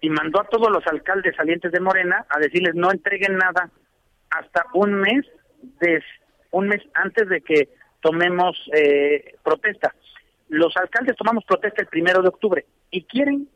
y 0.00 0.10
mandó 0.10 0.40
a 0.40 0.48
todos 0.48 0.70
los 0.70 0.86
alcaldes 0.86 1.34
salientes 1.34 1.72
de 1.72 1.80
Morena 1.80 2.24
a 2.28 2.38
decirles 2.38 2.76
no 2.76 2.92
entreguen 2.92 3.36
nada 3.36 3.68
hasta 4.30 4.66
un 4.74 4.94
mes 4.94 5.24
de 5.80 6.00
un 6.54 6.68
mes 6.68 6.82
antes 6.94 7.28
de 7.28 7.40
que 7.40 7.68
tomemos 8.00 8.56
eh, 8.72 9.34
protesta. 9.42 9.94
Los 10.48 10.76
alcaldes 10.76 11.16
tomamos 11.16 11.44
protesta 11.44 11.82
el 11.82 11.88
primero 11.88 12.22
de 12.22 12.28
octubre 12.28 12.64
y 12.90 13.04
quieren 13.04 13.48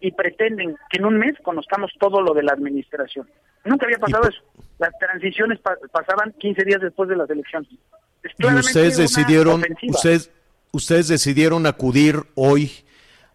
y 0.00 0.12
pretenden 0.12 0.76
que 0.88 0.98
en 0.98 1.04
un 1.04 1.18
mes 1.18 1.34
conozcamos 1.42 1.92
todo 1.98 2.22
lo 2.22 2.32
de 2.32 2.42
la 2.42 2.52
administración. 2.52 3.28
Nunca 3.64 3.84
había 3.84 3.98
pasado 3.98 4.28
eso. 4.28 4.40
Las 4.78 4.96
transiciones 4.98 5.58
pasaban 5.92 6.32
15 6.38 6.64
días 6.64 6.80
después 6.80 7.08
de 7.10 7.16
las 7.16 7.28
elecciones. 7.28 7.68
y 7.70 8.46
ustedes 8.54 8.96
decidieron, 8.96 9.62
ustedes, 9.82 10.30
ustedes 10.72 11.08
decidieron 11.08 11.66
acudir 11.66 12.16
hoy 12.36 12.70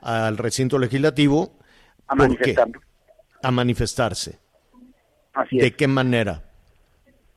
al 0.01 0.37
recinto 0.37 0.79
legislativo 0.79 1.53
a 2.07 2.15
manifestar. 2.15 2.67
A 3.43 3.51
manifestarse. 3.51 4.39
Así 5.33 5.57
¿De 5.57 5.75
qué 5.75 5.87
manera? 5.87 6.41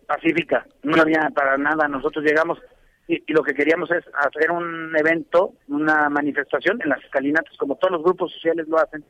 Pacífica, 0.09 0.67
no 0.83 1.01
había 1.01 1.29
para 1.35 1.59
nada, 1.59 1.87
nosotros 1.87 2.25
llegamos 2.25 2.59
y, 3.07 3.23
lo 3.33 3.43
que 3.43 3.55
queríamos 3.55 3.91
es 3.91 4.05
hacer 4.15 4.51
un 4.51 4.97
evento, 4.97 5.53
una 5.69 6.09
manifestación 6.09 6.81
en 6.83 6.89
las 6.89 7.05
escalinatas, 7.05 7.55
como 7.59 7.77
todos 7.77 7.93
los 7.93 8.03
grupos 8.03 8.33
sociales 8.33 8.67
lo 8.69 8.79
hacen, 8.79 9.05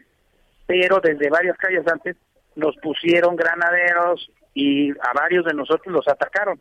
pero 0.67 1.01
desde 1.01 1.31
varias 1.31 1.57
calles 1.57 1.87
antes 1.87 2.17
nos 2.57 2.77
pusieron 2.79 3.37
granaderos 3.37 4.29
y 4.55 4.91
a 4.91 5.13
varios 5.15 5.45
de 5.45 5.55
nosotros 5.55 5.87
los 5.95 6.09
atacaron 6.09 6.61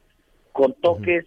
con 0.51 0.73
toques, 0.81 1.25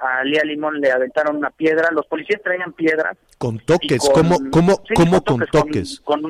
a 0.00 0.24
Lía 0.24 0.42
Limón 0.44 0.80
le 0.80 0.90
aventaron 0.90 1.36
una 1.36 1.50
piedra, 1.50 1.90
los 1.92 2.06
policías 2.06 2.40
traían 2.42 2.72
piedras. 2.72 3.16
Con 3.38 3.58
toques, 3.58 4.00
¿cómo, 4.14 4.38
cómo, 4.50 4.82
cómo 4.94 5.22
con 5.22 5.46
toques? 5.46 6.00
Con, 6.00 6.22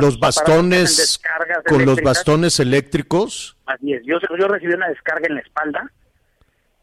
los 0.00 0.18
bastones, 0.20 1.20
con 1.66 1.84
los 1.84 2.00
bastones 2.00 2.60
eléctricos. 2.60 3.56
Así 3.66 3.92
es, 3.92 4.02
yo, 4.04 4.18
yo 4.38 4.48
recibí 4.48 4.72
una 4.72 4.88
descarga 4.88 5.26
en 5.26 5.34
la 5.34 5.40
espalda 5.40 5.90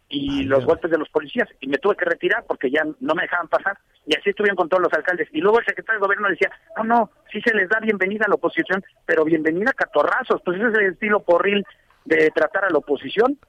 y 0.09 0.43
los 0.43 0.65
golpes 0.65 0.91
de 0.91 0.97
los 0.97 1.09
policías 1.09 1.49
y 1.59 1.67
me 1.67 1.77
tuve 1.77 1.95
que 1.95 2.05
retirar 2.05 2.43
porque 2.47 2.69
ya 2.69 2.83
no 2.99 3.15
me 3.15 3.23
dejaban 3.23 3.47
pasar 3.47 3.77
y 4.05 4.15
así 4.15 4.29
estuvieron 4.29 4.55
con 4.55 4.69
todos 4.69 4.83
los 4.83 4.93
alcaldes 4.93 5.27
y 5.31 5.41
luego 5.41 5.59
el 5.59 5.65
secretario 5.65 5.99
de 5.99 6.05
gobierno 6.05 6.29
decía 6.29 6.51
no 6.77 6.83
no 6.83 7.09
sí 7.31 7.41
se 7.41 7.55
les 7.55 7.67
da 7.69 7.79
bienvenida 7.79 8.25
a 8.25 8.29
la 8.29 8.35
oposición 8.35 8.83
pero 9.05 9.25
bienvenida 9.25 9.71
a 9.71 9.73
catorrazos 9.73 10.41
pues 10.45 10.57
ese 10.57 10.67
es 10.67 10.73
el 10.75 10.85
estilo 10.93 11.21
porril 11.21 11.65
de 12.05 12.29
tratar 12.29 12.65
a 12.65 12.69
la 12.69 12.77
oposición 12.77 13.39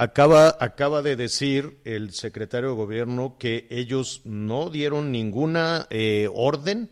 Acaba, 0.00 0.54
acaba 0.60 1.02
de 1.02 1.16
decir 1.16 1.80
el 1.84 2.12
secretario 2.12 2.68
de 2.68 2.76
gobierno 2.76 3.34
que 3.36 3.66
ellos 3.68 4.22
no 4.24 4.70
dieron 4.70 5.10
ninguna 5.10 5.86
eh, 5.90 6.28
orden 6.32 6.90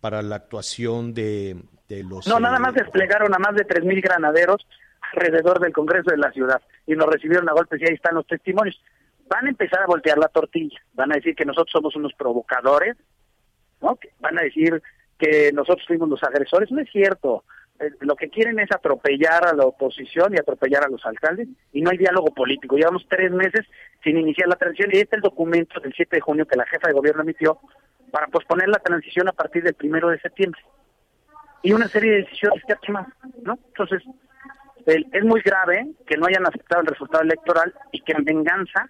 para 0.00 0.22
la 0.22 0.36
actuación 0.36 1.12
de, 1.12 1.56
los... 1.90 2.26
No, 2.26 2.40
nada 2.40 2.58
más 2.58 2.74
eh, 2.74 2.80
desplegaron 2.82 3.34
a 3.34 3.38
más 3.38 3.54
de 3.56 3.66
3.000 3.66 4.02
granaderos 4.02 4.66
alrededor 5.12 5.60
del 5.60 5.74
Congreso 5.74 6.10
de 6.10 6.16
la 6.16 6.32
ciudad 6.32 6.62
y 6.86 6.94
nos 6.94 7.08
recibieron 7.08 7.46
a 7.50 7.52
golpes 7.52 7.78
y 7.82 7.84
ahí 7.84 7.94
están 7.94 8.14
los 8.14 8.26
testimonios. 8.26 8.82
Van 9.28 9.44
a 9.44 9.50
empezar 9.50 9.82
a 9.82 9.86
voltear 9.86 10.16
la 10.16 10.28
tortilla, 10.28 10.80
van 10.94 11.12
a 11.12 11.16
decir 11.16 11.34
que 11.34 11.44
nosotros 11.44 11.72
somos 11.72 11.94
unos 11.94 12.14
provocadores, 12.14 12.96
¿no? 13.82 13.98
van 14.20 14.38
a 14.38 14.42
decir 14.42 14.82
que 15.18 15.52
nosotros 15.52 15.86
fuimos 15.86 16.08
los 16.08 16.22
agresores, 16.22 16.70
no 16.70 16.80
es 16.80 16.90
cierto. 16.90 17.44
Eh, 17.78 17.90
lo 18.00 18.16
que 18.16 18.30
quieren 18.30 18.58
es 18.58 18.70
atropellar 18.72 19.46
a 19.46 19.54
la 19.54 19.64
oposición 19.64 20.34
y 20.34 20.38
atropellar 20.38 20.84
a 20.84 20.88
los 20.88 21.04
alcaldes 21.04 21.48
y 21.72 21.82
no 21.82 21.90
hay 21.90 21.98
diálogo 21.98 22.32
político. 22.34 22.76
Llevamos 22.76 23.06
tres 23.08 23.30
meses 23.30 23.66
sin 24.02 24.18
iniciar 24.18 24.48
la 24.48 24.56
transición 24.56 24.90
y 24.92 24.98
este 24.98 25.16
es 25.16 25.22
el 25.22 25.28
documento 25.28 25.80
del 25.80 25.92
7 25.94 26.16
de 26.16 26.20
junio 26.20 26.46
que 26.46 26.56
la 26.56 26.66
jefa 26.66 26.88
de 26.88 26.94
gobierno 26.94 27.22
emitió 27.22 27.58
para 28.10 28.28
posponer 28.28 28.68
la 28.68 28.78
transición 28.78 29.28
a 29.28 29.32
partir 29.32 29.62
del 29.62 29.74
primero 29.74 30.08
de 30.08 30.20
septiembre. 30.20 30.60
Y 31.62 31.72
una 31.72 31.88
serie 31.88 32.12
de 32.12 32.22
decisiones 32.22 32.62
que 32.64 32.92
más, 32.92 33.08
¿no? 33.42 33.58
Entonces, 33.68 34.02
es 34.86 35.24
muy 35.24 35.40
grave 35.40 35.88
que 36.06 36.16
no 36.16 36.26
hayan 36.26 36.46
aceptado 36.46 36.82
el 36.82 36.86
resultado 36.86 37.24
electoral 37.24 37.74
y 37.90 38.00
que 38.02 38.12
en 38.12 38.24
venganza 38.24 38.88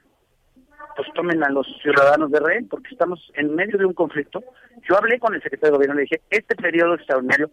pues 0.94 1.08
tomen 1.14 1.42
a 1.42 1.50
los 1.50 1.66
ciudadanos 1.82 2.30
de 2.30 2.40
rehén, 2.40 2.68
porque 2.68 2.88
estamos 2.90 3.30
en 3.34 3.54
medio 3.54 3.78
de 3.78 3.84
un 3.84 3.92
conflicto. 3.92 4.42
Yo 4.88 4.96
hablé 4.96 5.18
con 5.18 5.34
el 5.34 5.42
secretario 5.42 5.72
de 5.72 5.76
gobierno 5.76 5.94
y 5.94 5.96
le 5.98 6.02
dije, 6.02 6.22
este 6.30 6.56
periodo 6.56 6.94
extraordinario 6.94 7.50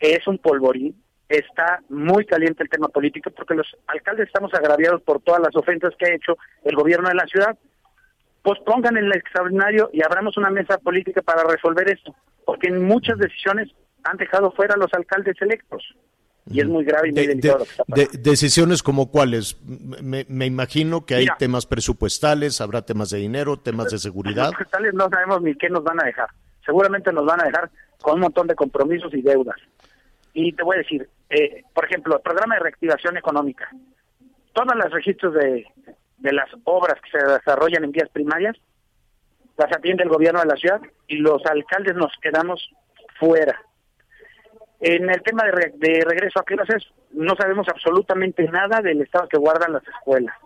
es 0.00 0.26
un 0.26 0.38
polvorín, 0.38 0.94
está 1.28 1.80
muy 1.88 2.24
caliente 2.24 2.62
el 2.62 2.68
tema 2.68 2.88
político 2.88 3.30
porque 3.30 3.54
los 3.54 3.66
alcaldes 3.88 4.26
estamos 4.28 4.52
agraviados 4.54 5.02
por 5.02 5.20
todas 5.20 5.40
las 5.40 5.54
ofensas 5.56 5.94
que 5.98 6.06
ha 6.06 6.14
hecho 6.14 6.36
el 6.64 6.76
gobierno 6.76 7.08
de 7.08 7.14
la 7.16 7.26
ciudad. 7.26 7.56
Pues 8.42 8.60
pongan 8.64 8.96
el 8.96 9.10
extraordinario 9.12 9.90
y 9.92 10.02
abramos 10.04 10.36
una 10.36 10.50
mesa 10.50 10.78
política 10.78 11.20
para 11.22 11.42
resolver 11.42 11.90
esto, 11.90 12.14
porque 12.44 12.68
en 12.68 12.84
muchas 12.84 13.18
decisiones 13.18 13.68
han 14.04 14.16
dejado 14.18 14.52
fuera 14.52 14.74
a 14.74 14.78
los 14.78 14.92
alcaldes 14.94 15.36
electos. 15.40 15.82
y 16.48 16.60
es 16.60 16.66
muy 16.68 16.84
grave 16.84 17.08
y 17.08 17.10
muy 17.12 17.22
De- 17.22 17.26
delicado 17.26 17.58
de- 17.58 17.58
lo 17.58 17.64
que 17.64 18.02
está 18.02 18.18
de- 18.18 18.30
decisiones 18.30 18.80
como 18.84 19.10
cuáles. 19.10 19.60
Me, 19.64 20.24
me 20.28 20.46
imagino 20.46 21.04
que 21.04 21.16
hay 21.16 21.22
Mira. 21.24 21.36
temas 21.38 21.66
presupuestales, 21.66 22.60
habrá 22.60 22.82
temas 22.82 23.10
de 23.10 23.18
dinero, 23.18 23.56
temas 23.56 23.90
de 23.90 23.98
seguridad. 23.98 24.52
Fiscales 24.56 24.94
no 24.94 25.08
sabemos 25.08 25.42
ni 25.42 25.56
qué 25.56 25.68
nos 25.68 25.82
van 25.82 26.00
a 26.00 26.06
dejar. 26.06 26.28
Seguramente 26.64 27.12
nos 27.12 27.26
van 27.26 27.40
a 27.40 27.46
dejar 27.46 27.68
con 28.00 28.14
un 28.14 28.20
montón 28.20 28.46
de 28.46 28.54
compromisos 28.54 29.12
y 29.14 29.22
deudas. 29.22 29.56
Y 30.38 30.52
te 30.52 30.62
voy 30.62 30.76
a 30.76 30.80
decir, 30.80 31.08
eh, 31.30 31.64
por 31.74 31.86
ejemplo, 31.86 32.14
el 32.16 32.20
programa 32.20 32.56
de 32.56 32.60
reactivación 32.60 33.16
económica. 33.16 33.70
Todos 34.52 34.74
los 34.76 34.92
registros 34.92 35.32
de, 35.32 35.66
de 36.18 36.32
las 36.32 36.48
obras 36.64 37.00
que 37.00 37.18
se 37.18 37.26
desarrollan 37.26 37.84
en 37.84 37.92
vías 37.92 38.10
primarias 38.10 38.54
las 39.56 39.74
atiende 39.74 40.02
el 40.02 40.10
gobierno 40.10 40.40
de 40.40 40.46
la 40.46 40.56
ciudad 40.56 40.80
y 41.08 41.16
los 41.16 41.40
alcaldes 41.46 41.94
nos 41.94 42.12
quedamos 42.20 42.68
fuera. 43.18 43.58
En 44.80 45.08
el 45.08 45.22
tema 45.22 45.44
de, 45.44 45.52
re- 45.52 45.72
de 45.76 46.04
regreso 46.06 46.38
a 46.38 46.44
clases, 46.44 46.84
no 47.12 47.34
sabemos 47.34 47.66
absolutamente 47.70 48.42
nada 48.48 48.82
del 48.82 49.00
estado 49.00 49.26
que 49.28 49.38
guardan 49.38 49.72
las 49.72 49.88
escuelas. 49.88 50.36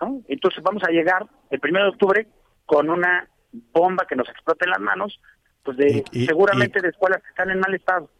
¿no? 0.00 0.20
Entonces 0.26 0.60
vamos 0.64 0.82
a 0.82 0.90
llegar 0.90 1.26
el 1.50 1.60
primero 1.60 1.84
de 1.84 1.90
octubre 1.92 2.26
con 2.66 2.90
una 2.90 3.28
bomba 3.72 4.04
que 4.08 4.16
nos 4.16 4.28
explote 4.28 4.64
en 4.64 4.70
las 4.72 4.80
manos, 4.80 5.20
pues 5.62 5.76
de 5.76 6.02
Y- 6.12 6.22
y- 6.22 6.26
seguramente 6.26 6.80
de 6.80 6.88
escuelas 6.88 7.22
que 7.22 7.28
están 7.28 7.50
en 7.50 7.60
mal 7.60 7.72
estado. 7.74 8.10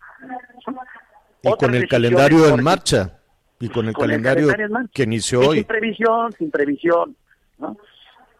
Y 1.43 1.57
con 1.57 1.75
el 1.75 1.89
calendario 1.89 2.49
en 2.49 2.62
marcha. 2.62 3.19
Y 3.59 3.69
con 3.69 3.89
el 3.89 3.95
con 3.95 4.11
el 4.11 4.23
calendario 4.23 4.49
que 4.93 5.03
inició 5.03 5.41
hoy. 5.41 5.59
Sin 5.59 5.67
previsión, 5.67 6.33
sin 6.33 6.50
previsión. 6.50 7.17
¿no? 7.59 7.77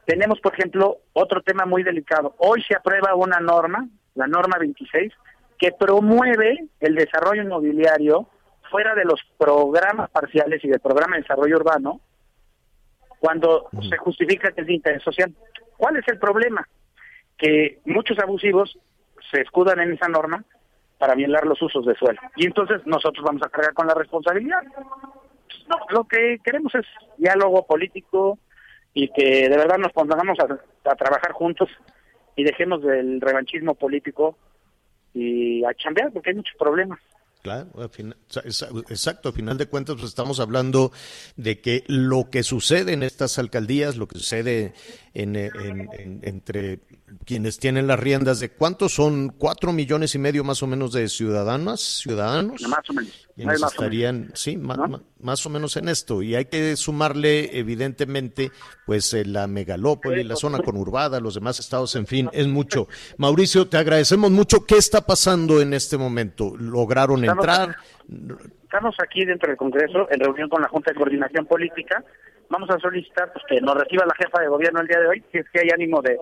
Tenemos, 0.07 0.41
por 0.41 0.55
ejemplo, 0.55 0.99
otro 1.13 1.43
tema 1.43 1.67
muy 1.67 1.83
delicado. 1.83 2.35
Hoy 2.39 2.63
se 2.63 2.75
aprueba 2.75 3.15
una 3.15 3.39
norma, 3.39 3.87
la 4.15 4.27
norma 4.27 4.57
26, 4.59 5.13
que 5.59 5.73
promueve 5.73 6.67
el 6.81 6.95
desarrollo 6.95 7.43
inmobiliario 7.43 8.29
fuera 8.71 8.95
de 8.95 9.05
los 9.05 9.21
programas 9.37 10.11
parciales 10.11 10.65
y 10.65 10.69
del 10.69 10.81
programa 10.81 11.17
de 11.17 11.23
desarrollo 11.23 11.57
urbano, 11.57 12.01
cuando 13.19 13.69
se 13.89 13.99
justifica 13.99 14.53
que 14.53 14.63
es 14.63 14.67
de 14.67 14.75
interés 14.75 15.03
social. 15.03 15.35
¿Cuál 15.77 15.97
es 15.97 16.09
el 16.09 16.19
problema? 16.19 16.67
Que 17.37 17.81
muchos 17.85 18.19
abusivos 18.19 18.79
se 19.31 19.43
escudan 19.43 19.81
en 19.81 19.93
esa 19.93 20.09
norma 20.09 20.45
para 21.01 21.15
violar 21.15 21.47
los 21.47 21.61
usos 21.63 21.85
de 21.87 21.95
suelo. 21.97 22.21
Y 22.37 22.45
entonces 22.47 22.83
nosotros 22.85 23.25
vamos 23.25 23.43
a 23.43 23.49
cargar 23.49 23.73
con 23.73 23.87
la 23.87 23.95
responsabilidad. 23.95 24.63
No, 25.67 25.77
lo 25.89 26.05
que 26.05 26.39
queremos 26.45 26.75
es 26.75 26.85
diálogo 27.17 27.67
político 27.67 28.39
y 28.93 29.09
que 29.09 29.49
de 29.49 29.57
verdad 29.57 29.79
nos 29.79 29.93
pongamos 29.93 30.37
a, 30.41 30.95
trabajar 30.97 31.33
juntos 31.33 31.71
y 32.37 32.45
dejemos 32.45 32.83
del 32.83 33.19
revanchismo 33.21 33.75
político 33.75 34.37
y 35.15 35.65
a 35.65 35.73
chambear 35.75 36.13
porque 36.13 36.31
hay 36.31 36.37
muchos 36.37 36.57
problemas. 36.59 37.01
Claro, 37.43 37.69
exacto, 38.91 39.31
a 39.31 39.33
final 39.33 39.57
de 39.57 39.67
cuentas 39.67 39.97
pues 39.97 40.09
estamos 40.09 40.39
hablando 40.41 40.93
de 41.37 41.63
que 41.63 41.85
lo 41.87 42.29
que 42.31 42.43
sucede 42.43 42.93
en 42.93 43.03
estas 43.03 43.39
alcaldías, 43.39 43.97
lo 43.97 44.07
que 44.07 44.19
sucede 44.19 44.75
en- 45.15 45.37
en- 45.37 46.21
entre 46.23 46.81
quienes 47.25 47.59
tienen 47.59 47.87
las 47.87 47.99
riendas 47.99 48.41
de 48.41 48.51
cuántos 48.51 48.93
son 48.95 49.31
cuatro 49.31 49.73
millones 49.73 50.15
y 50.15 50.19
medio 50.19 50.45
más 50.45 50.63
o 50.63 50.67
menos 50.67 50.93
de 50.93 51.09
ciudadanas, 51.09 51.81
ciudadanos, 51.81 52.63
Más 52.63 52.89
o 52.89 52.93
menos. 52.93 53.29
quienes 53.35 53.47
Más 53.47 53.57
o 53.57 53.61
menos. 53.61 53.73
estarían, 53.73 54.31
sí, 54.35 54.57
¿No? 54.57 54.75
ma- 54.89 55.03
más 55.21 55.45
o 55.47 55.51
menos 55.51 55.77
en 55.77 55.89
esto. 55.89 56.23
Y 56.23 56.35
hay 56.35 56.45
que 56.47 56.77
sumarle, 56.77 57.59
evidentemente, 57.59 58.53
pues 58.87 59.13
eh, 59.15 59.25
la 59.25 59.47
megalópoli, 59.47 60.25
la 60.25 60.37
zona 60.37 60.59
conurbada, 60.61 61.21
los 61.21 61.35
demás 61.35 61.59
estados, 61.61 61.95
en 61.97 62.07
fin, 62.07 62.29
es 62.33 62.47
mucho. 62.47 62.89
Mauricio, 63.19 63.67
te 63.69 63.77
agradecemos 63.77 64.31
mucho. 64.31 64.65
¿Qué 64.67 64.77
está 64.77 65.01
pasando 65.01 65.61
en 65.61 65.73
este 65.75 65.97
momento? 65.99 66.55
¿Lograron 66.59 67.25
Estamos- 67.25 67.45
entrar? 67.45 67.77
Estamos 68.65 68.95
aquí 69.03 69.25
dentro 69.25 69.49
del 69.49 69.57
Congreso 69.57 70.07
en 70.11 70.21
reunión 70.21 70.49
con 70.49 70.63
la 70.63 70.69
Junta 70.69 70.93
de 70.93 70.97
Coordinación 70.97 71.47
Política. 71.47 72.05
Vamos 72.49 72.69
a 72.71 72.79
solicitar 72.79 73.33
pues, 73.33 73.45
que 73.49 73.61
nos 73.61 73.77
reciba 73.77 74.05
la 74.07 74.15
jefa 74.15 74.41
de 74.41 74.49
gobierno 74.49 74.81
el 74.81 74.87
día 74.89 75.01
de 75.01 75.07
hoy, 75.09 75.25
si 75.31 75.39
es 75.39 75.47
que 75.53 75.61
hay 75.61 75.69
ánimo 75.73 76.01
de 76.03 76.19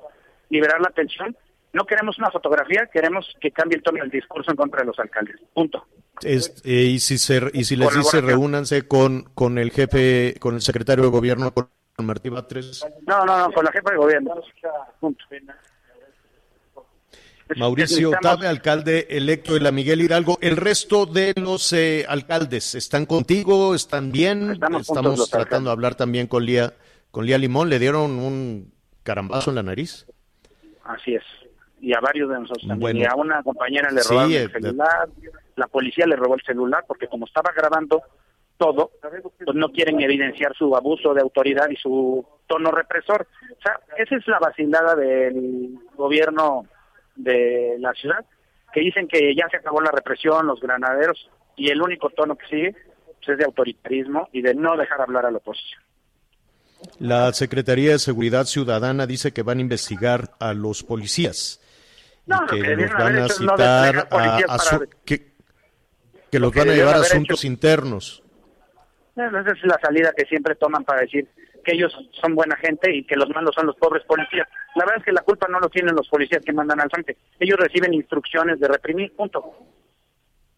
liberar 0.50 0.80
la 0.80 0.88
atención. 0.88 1.36
No 1.72 1.84
queremos 1.84 2.18
una 2.18 2.30
fotografía, 2.30 2.88
queremos 2.92 3.26
que 3.40 3.50
cambie 3.50 3.76
el 3.76 3.82
tono 3.82 4.00
del 4.00 4.10
discurso 4.10 4.50
en 4.50 4.56
contra 4.56 4.80
de 4.80 4.86
los 4.86 4.98
alcaldes. 4.98 5.36
Punto. 5.52 5.86
Es- 6.22 6.62
eh, 6.64 6.84
y 6.84 6.98
si 6.98 7.18
se, 7.18 7.42
y 7.52 7.64
si 7.64 7.76
les 7.76 7.94
dice 7.94 8.20
reúnanse 8.20 8.88
con, 8.88 9.22
con 9.34 9.58
el 9.58 9.70
jefe, 9.70 10.34
con 10.40 10.54
el 10.54 10.62
secretario 10.62 11.04
de 11.04 11.10
gobierno, 11.10 11.52
con 11.52 11.68
Martí 11.98 12.28
Batres. 12.30 12.84
No, 13.06 13.24
no, 13.24 13.38
no, 13.38 13.52
con 13.52 13.64
la 13.64 13.70
jefa 13.72 13.90
de 13.90 13.96
gobierno. 13.96 14.34
Punto. 15.00 15.24
Mauricio 17.56 18.12
Tabe, 18.20 18.46
alcalde 18.46 19.06
electo 19.10 19.54
de 19.54 19.60
la 19.60 19.72
Miguel 19.72 20.02
Hidalgo. 20.02 20.38
El 20.42 20.56
resto 20.56 21.06
de 21.06 21.32
los 21.36 21.72
eh, 21.72 22.04
alcaldes, 22.08 22.74
¿están 22.74 23.06
contigo? 23.06 23.74
¿Están 23.74 24.12
bien? 24.12 24.50
Estamos 24.52 24.82
Estamos 24.88 25.30
tratando 25.30 25.70
de 25.70 25.72
hablar 25.72 25.94
también 25.94 26.26
con 26.26 26.44
Lía, 26.44 26.74
con 27.10 27.24
Lía 27.24 27.38
Limón. 27.38 27.70
¿Le 27.70 27.78
dieron 27.78 28.12
un 28.18 28.72
carambazo 29.02 29.50
en 29.50 29.56
la 29.56 29.62
nariz? 29.62 30.06
Así 30.88 31.14
es. 31.14 31.24
Y 31.80 31.94
a 31.94 32.00
varios 32.00 32.28
de 32.30 32.40
nosotros 32.40 32.66
también. 32.66 32.80
Bueno. 32.80 32.98
Y 33.00 33.04
a 33.04 33.14
una 33.14 33.42
compañera 33.42 33.90
le 33.90 34.02
robaron 34.02 34.32
el 34.32 34.50
celular, 34.50 35.08
la 35.54 35.66
policía 35.68 36.06
le 36.06 36.16
robó 36.16 36.34
el 36.34 36.42
celular 36.42 36.84
porque 36.88 37.06
como 37.06 37.26
estaba 37.26 37.52
grabando 37.54 38.02
todo, 38.56 38.90
pues 39.00 39.54
no 39.54 39.68
quieren 39.70 40.00
evidenciar 40.00 40.56
su 40.56 40.74
abuso 40.74 41.14
de 41.14 41.20
autoridad 41.20 41.68
y 41.70 41.76
su 41.76 42.26
tono 42.48 42.72
represor. 42.72 43.28
O 43.56 43.62
sea, 43.62 43.78
esa 43.96 44.16
es 44.16 44.26
la 44.26 44.40
vacilada 44.40 44.96
del 44.96 45.78
gobierno 45.94 46.66
de 47.14 47.76
la 47.78 47.92
ciudad, 47.92 48.24
que 48.72 48.80
dicen 48.80 49.06
que 49.06 49.34
ya 49.36 49.48
se 49.48 49.58
acabó 49.58 49.80
la 49.80 49.92
represión, 49.92 50.46
los 50.46 50.60
granaderos, 50.60 51.30
y 51.54 51.70
el 51.70 51.80
único 51.82 52.10
tono 52.10 52.36
que 52.36 52.46
sigue 52.46 52.72
pues, 52.72 53.28
es 53.28 53.38
de 53.38 53.44
autoritarismo 53.44 54.28
y 54.32 54.42
de 54.42 54.54
no 54.54 54.76
dejar 54.76 55.00
hablar 55.02 55.26
a 55.26 55.30
la 55.30 55.38
oposición. 55.38 55.82
La 56.98 57.32
Secretaría 57.32 57.92
de 57.92 57.98
Seguridad 57.98 58.44
Ciudadana 58.44 59.06
dice 59.06 59.32
que 59.32 59.42
van 59.42 59.58
a 59.58 59.62
investigar 59.62 60.30
a 60.38 60.54
los 60.54 60.82
policías. 60.82 61.60
No, 62.26 62.40
y 62.44 62.48
que 62.48 62.62
que 62.62 62.76
los 62.76 62.90
van 62.92 63.16
a 63.16 63.20
no 63.20 63.28
citar 63.28 64.08
a, 64.10 64.80
que, 65.04 65.32
que 66.30 66.38
los 66.38 66.52
que 66.52 66.58
van 66.58 66.70
a 66.70 66.74
llevar 66.74 66.96
a 66.96 67.00
asuntos 67.00 67.40
hecho- 67.40 67.46
internos. 67.46 68.22
Bueno, 69.14 69.40
esa 69.40 69.50
es 69.52 69.64
la 69.64 69.78
salida 69.82 70.12
que 70.16 70.24
siempre 70.26 70.54
toman 70.54 70.84
para 70.84 71.00
decir 71.00 71.26
que 71.64 71.72
ellos 71.74 71.92
son 72.20 72.34
buena 72.34 72.56
gente 72.56 72.94
y 72.94 73.04
que 73.04 73.16
los 73.16 73.28
malos 73.30 73.54
son 73.54 73.66
los 73.66 73.76
pobres 73.76 74.04
policías. 74.04 74.46
La 74.76 74.84
verdad 74.84 74.98
es 75.00 75.04
que 75.06 75.12
la 75.12 75.22
culpa 75.22 75.48
no 75.48 75.58
lo 75.58 75.68
tienen 75.68 75.94
los 75.96 76.08
policías 76.08 76.42
que 76.44 76.52
mandan 76.52 76.80
al 76.80 76.88
frente. 76.90 77.16
Ellos 77.40 77.58
reciben 77.58 77.92
instrucciones 77.94 78.60
de 78.60 78.68
reprimir, 78.68 79.14
punto. 79.16 79.42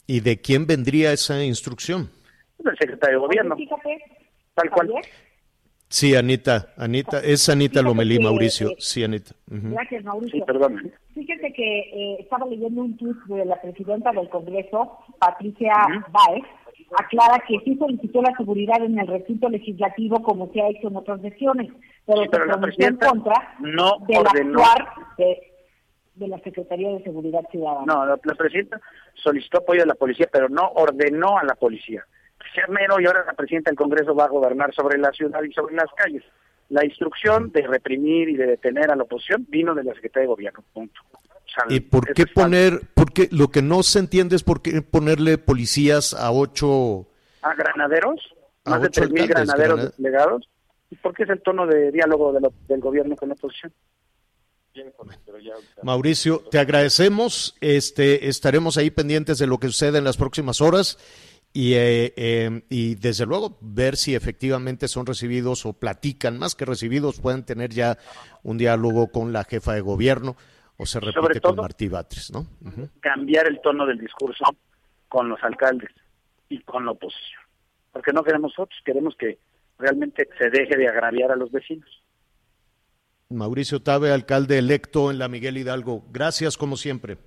¿Y 0.07 0.21
de 0.21 0.41
quién 0.41 0.67
vendría 0.67 1.13
esa 1.13 1.43
instrucción? 1.43 2.11
del 2.59 2.77
secretario 2.77 3.21
de 3.21 3.27
gobierno. 3.27 3.57
Tal 4.55 4.71
cual. 4.71 4.91
Sí, 5.93 6.15
Anita, 6.15 6.69
Anita, 6.77 7.19
es 7.19 7.49
Anita 7.49 7.81
Fíjate 7.81 7.89
Lomelí, 7.89 8.19
que, 8.19 8.23
Mauricio. 8.25 8.69
eh, 8.71 8.77
Sí, 8.79 9.03
Anita. 9.03 9.33
Gracias, 9.49 10.05
Mauricio. 10.05 10.39
Sí, 10.39 10.45
perdón. 10.47 10.93
Fíjate 11.15 11.53
que 11.53 11.79
eh, 11.81 12.17
estaba 12.21 12.47
leyendo 12.47 12.83
un 12.83 12.97
tuit 12.97 13.17
de 13.27 13.45
la 13.45 13.61
presidenta 13.61 14.13
del 14.13 14.29
Congreso, 14.29 14.99
Patricia 15.19 15.73
Ujú. 15.91 16.13
Báez, 16.13 16.45
aclara 16.97 17.43
que 17.47 17.59
sí 17.65 17.77
solicitó 17.77 18.23
la 18.23 18.33
seguridad 18.37 18.81
en 18.85 19.01
el 19.01 19.07
recinto 19.09 19.49
legislativo 19.49 20.23
como 20.23 20.53
se 20.53 20.61
ha 20.61 20.69
hecho 20.69 20.87
en 20.89 20.97
otras 20.97 21.21
sesiones, 21.23 21.69
pero 22.07 22.23
Sí, 22.23 22.29
pero 22.31 22.45
se 22.45 22.49
la 22.51 22.57
pronunció 22.59 22.87
en 22.87 22.97
contra 22.97 23.57
no 23.59 23.93
del 24.07 24.19
ordenó. 24.19 24.61
actuar 24.61 24.89
de, 25.19 25.39
de 26.15 26.29
la 26.29 26.39
Secretaría 26.39 26.89
de 26.91 27.03
Seguridad 27.03 27.43
Ciudadana. 27.51 27.85
No, 27.87 28.07
la, 28.07 28.17
la 28.23 28.35
presidenta 28.35 28.81
solicitó 29.15 29.59
apoyo 29.59 29.81
de 29.81 29.87
la 29.87 29.95
policía, 29.97 30.29
pero 30.33 30.49
no 30.49 30.69
ordenó 30.77 31.37
a 31.37 31.43
la 31.45 31.57
policía. 31.57 32.05
Sea 32.55 32.67
mero 32.69 33.01
y 33.01 33.07
ahora 33.07 33.25
la 33.25 33.33
presidenta 33.35 33.71
del 33.71 33.77
Congreso 33.79 34.15
va 34.15 34.25
a 34.25 34.29
gobernar 34.29 34.75
sobre 34.75 34.99
la 34.99 35.13
ciudad 35.13 35.43
y 35.43 35.53
sobre 35.53 35.75
las 35.75 35.89
calles. 35.97 36.25
La 36.69 36.85
instrucción 36.85 37.51
de 37.53 37.67
reprimir 37.67 38.29
y 38.29 38.37
de 38.37 38.47
detener 38.47 38.91
a 38.91 38.97
la 38.97 39.03
oposición 39.05 39.47
vino 39.49 39.75
de 39.75 39.85
la 39.85 39.95
Secretaría 39.95 40.23
de 40.23 40.29
Gobierno, 40.29 40.65
punto. 40.73 41.01
¿Y 41.69 41.81
por 41.81 42.13
qué 42.15 42.27
poner, 42.27 42.81
por 42.95 43.13
qué, 43.13 43.29
lo 43.33 43.49
que 43.49 43.61
no 43.61 43.83
se 43.83 43.99
entiende 43.99 44.37
es 44.37 44.45
por 44.45 44.63
qué 44.63 44.83
ponerle 44.83 45.37
policías 45.37 46.15
a 46.15 46.31
ocho, 46.31 47.07
a 47.43 47.55
granaderos, 47.55 48.21
A 48.65 48.71
más 48.71 48.83
de 48.83 48.87
ocho 48.89 49.01
3.000 49.03 49.23
alcaldes, 49.23 49.29
granaderos 49.29 49.79
granade- 49.81 49.83
desplegados, 49.87 50.49
¿y 50.91 50.97
por 50.97 51.13
qué 51.15 51.25
es 51.25 51.31
el 51.31 51.43
tono 51.43 51.67
de 51.67 51.91
diálogo 51.91 52.33
de 52.33 52.41
lo- 52.41 52.53
del 52.69 52.81
gobierno 52.81 53.17
con 53.17 53.29
la 53.31 53.35
oposición? 53.35 53.73
Mauricio, 55.83 56.39
te 56.51 56.59
agradecemos, 56.59 57.57
este, 57.61 58.29
estaremos 58.29 58.77
ahí 58.77 58.91
pendientes 58.91 59.39
de 59.39 59.47
lo 59.47 59.59
que 59.59 59.67
sucede 59.69 59.99
en 59.99 60.05
las 60.05 60.17
próximas 60.17 60.61
horas 60.61 60.99
y, 61.53 61.75
eh, 61.75 62.13
eh, 62.17 62.63
y 62.69 62.95
desde 62.95 63.27
luego 63.27 63.59
ver 63.61 63.97
si 63.97 64.15
efectivamente 64.15 64.87
son 64.87 65.07
recibidos 65.07 65.67
o 65.67 65.73
platican, 65.73 66.39
más 66.39 66.55
que 66.55 66.65
recibidos, 66.65 67.21
pueden 67.21 67.45
tener 67.45 67.71
ya 67.71 67.99
un 68.43 68.57
diálogo 68.59 69.09
con 69.11 69.33
la 69.33 69.45
jefa 69.45 69.75
de 69.75 69.81
gobierno 69.81 70.37
o 70.77 70.87
se 70.87 71.01
Sobre 71.01 71.13
repite 71.13 71.41
con 71.41 71.57
Martí 71.57 71.89
Batres, 71.89 72.33
¿no? 72.33 72.47
Cambiar 73.01 73.49
el 73.49 73.61
tono 73.61 73.85
del 73.85 73.99
discurso 73.99 74.45
con 75.09 75.29
los 75.29 75.43
alcaldes 75.43 75.91
y 76.49 76.61
con 76.61 76.85
la 76.87 76.93
oposición. 76.93 77.43
Porque 77.93 78.13
no 78.13 78.23
queremos 78.23 78.53
nosotros, 78.57 78.81
queremos 78.85 79.17
que 79.17 79.39
realmente 79.79 80.29
se 80.39 80.51
deje 80.51 80.77
de 80.77 80.89
agraviar 80.89 81.33
a 81.33 81.37
los 81.37 81.51
vecinos. 81.51 81.89
Mauricio 83.29 83.83
Tabe, 83.83 84.13
alcalde 84.13 84.59
electo 84.59 85.11
en 85.11 85.19
la 85.19 85.29
Miguel 85.29 85.59
Hidalgo, 85.59 86.05
gracias 86.11 86.57
como 86.57 86.77
siempre. 86.77 87.19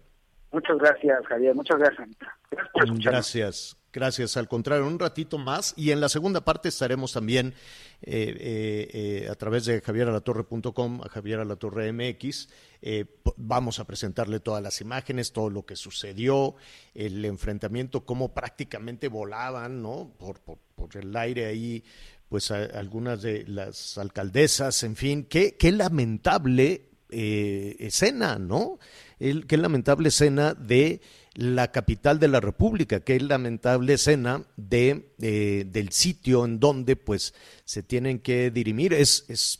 Muchas 0.51 0.77
gracias, 0.77 1.25
Javier. 1.27 1.55
Muchas 1.55 1.77
gracias, 1.77 1.99
Anita. 1.99 2.38
Gracias 2.51 2.71
por. 2.71 3.03
Gracias. 3.03 3.83
Gracias, 3.93 4.38
al 4.38 4.47
contrario, 4.47 4.88
un 4.88 4.97
ratito 4.97 5.38
más. 5.38 5.75
Y 5.77 5.91
en 5.91 6.01
la 6.01 6.10
segunda 6.10 6.43
parte 6.43 6.69
estaremos 6.69 7.13
también 7.13 7.53
eh, 8.01 8.36
eh, 8.39 8.89
eh, 8.91 9.29
a 9.29 9.36
través 9.36 9.65
de 9.65 9.82
javieralatorre.com, 9.82 11.01
a 11.03 11.10
Javier 11.10 11.39
Alatorre 11.39 11.93
MX. 11.93 12.49
vamos 13.38 13.79
a 13.79 13.86
presentarle 13.86 14.39
todas 14.39 14.63
las 14.63 14.82
imágenes, 14.82 15.32
todo 15.32 15.51
lo 15.51 15.63
que 15.67 15.75
sucedió, 15.75 16.56
el 16.95 17.23
enfrentamiento, 17.23 18.03
cómo 18.03 18.34
prácticamente 18.34 19.10
volaban, 19.10 19.84
¿no? 19.84 20.12
Por, 20.17 20.39
por, 20.39 20.58
por 20.73 20.97
el 20.97 21.15
aire 21.15 21.45
ahí, 21.45 21.84
pues 22.29 22.49
algunas 22.49 23.21
de 23.21 23.45
las 23.45 23.99
alcaldesas, 23.99 24.82
en 24.82 24.95
fin, 24.95 25.25
qué, 25.25 25.56
qué 25.56 25.71
lamentable 25.71 26.89
escena, 27.10 28.39
¿no? 28.39 28.79
El, 29.19 29.45
qué 29.45 29.56
lamentable 29.58 30.10
escena 30.10 30.56
de 30.56 30.99
la 31.36 31.72
capital 31.72 32.19
de 32.19 32.28
la 32.28 32.39
República, 32.39 33.00
que 33.00 33.15
es 33.15 33.24
lamentable 33.24 33.93
escena 33.93 34.43
de, 34.56 35.13
del 35.17 35.89
sitio 35.89 36.46
en 36.46 36.60
donde 36.60 36.96
pues 36.96 37.34
se 37.65 37.82
tienen 37.82 38.19
que 38.19 38.52
dirimir. 38.52 38.93
Es, 38.93 39.26
es 39.30 39.60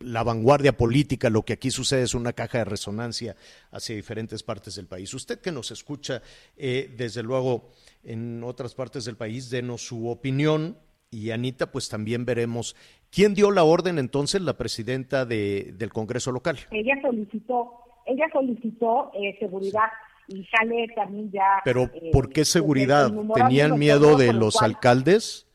la 0.00 0.22
vanguardia 0.22 0.76
política, 0.76 1.30
lo 1.30 1.42
que 1.42 1.54
aquí 1.54 1.70
sucede 1.70 2.02
es 2.02 2.14
una 2.14 2.32
caja 2.32 2.58
de 2.58 2.64
resonancia 2.64 3.36
hacia 3.70 3.96
diferentes 3.96 4.42
partes 4.42 4.74
del 4.74 4.86
país. 4.86 5.14
Usted 5.14 5.40
que 5.40 5.52
nos 5.52 5.70
escucha, 5.70 6.22
eh, 6.56 6.92
desde 6.96 7.22
luego, 7.22 7.70
en 8.02 8.42
otras 8.44 8.74
partes 8.74 9.04
del 9.04 9.16
país, 9.16 9.50
denos 9.50 9.82
su 9.82 10.08
opinión. 10.08 10.78
Y 11.10 11.30
Anita, 11.30 11.70
pues 11.70 11.88
también 11.88 12.24
veremos 12.24 12.74
quién 13.10 13.34
dio 13.34 13.52
la 13.52 13.62
orden 13.62 13.98
entonces, 13.98 14.42
la 14.42 14.58
presidenta 14.58 15.24
de, 15.24 15.72
del 15.78 15.92
Congreso 15.92 16.32
local. 16.32 16.58
Ella 16.72 17.00
solicitó, 17.00 17.70
ella 18.06 18.26
solicitó 18.32 19.12
eh, 19.14 19.36
seguridad 19.38 19.88
y 20.28 20.44
sale 20.44 20.88
también 20.94 21.30
ya... 21.30 21.60
Pero 21.64 21.84
eh, 21.94 22.10
¿por 22.12 22.30
qué 22.30 22.44
seguridad? 22.44 23.12
¿Tenían 23.34 23.78
miedo 23.78 24.16
de 24.16 24.32
los 24.32 24.62
alcaldes? 24.62 25.46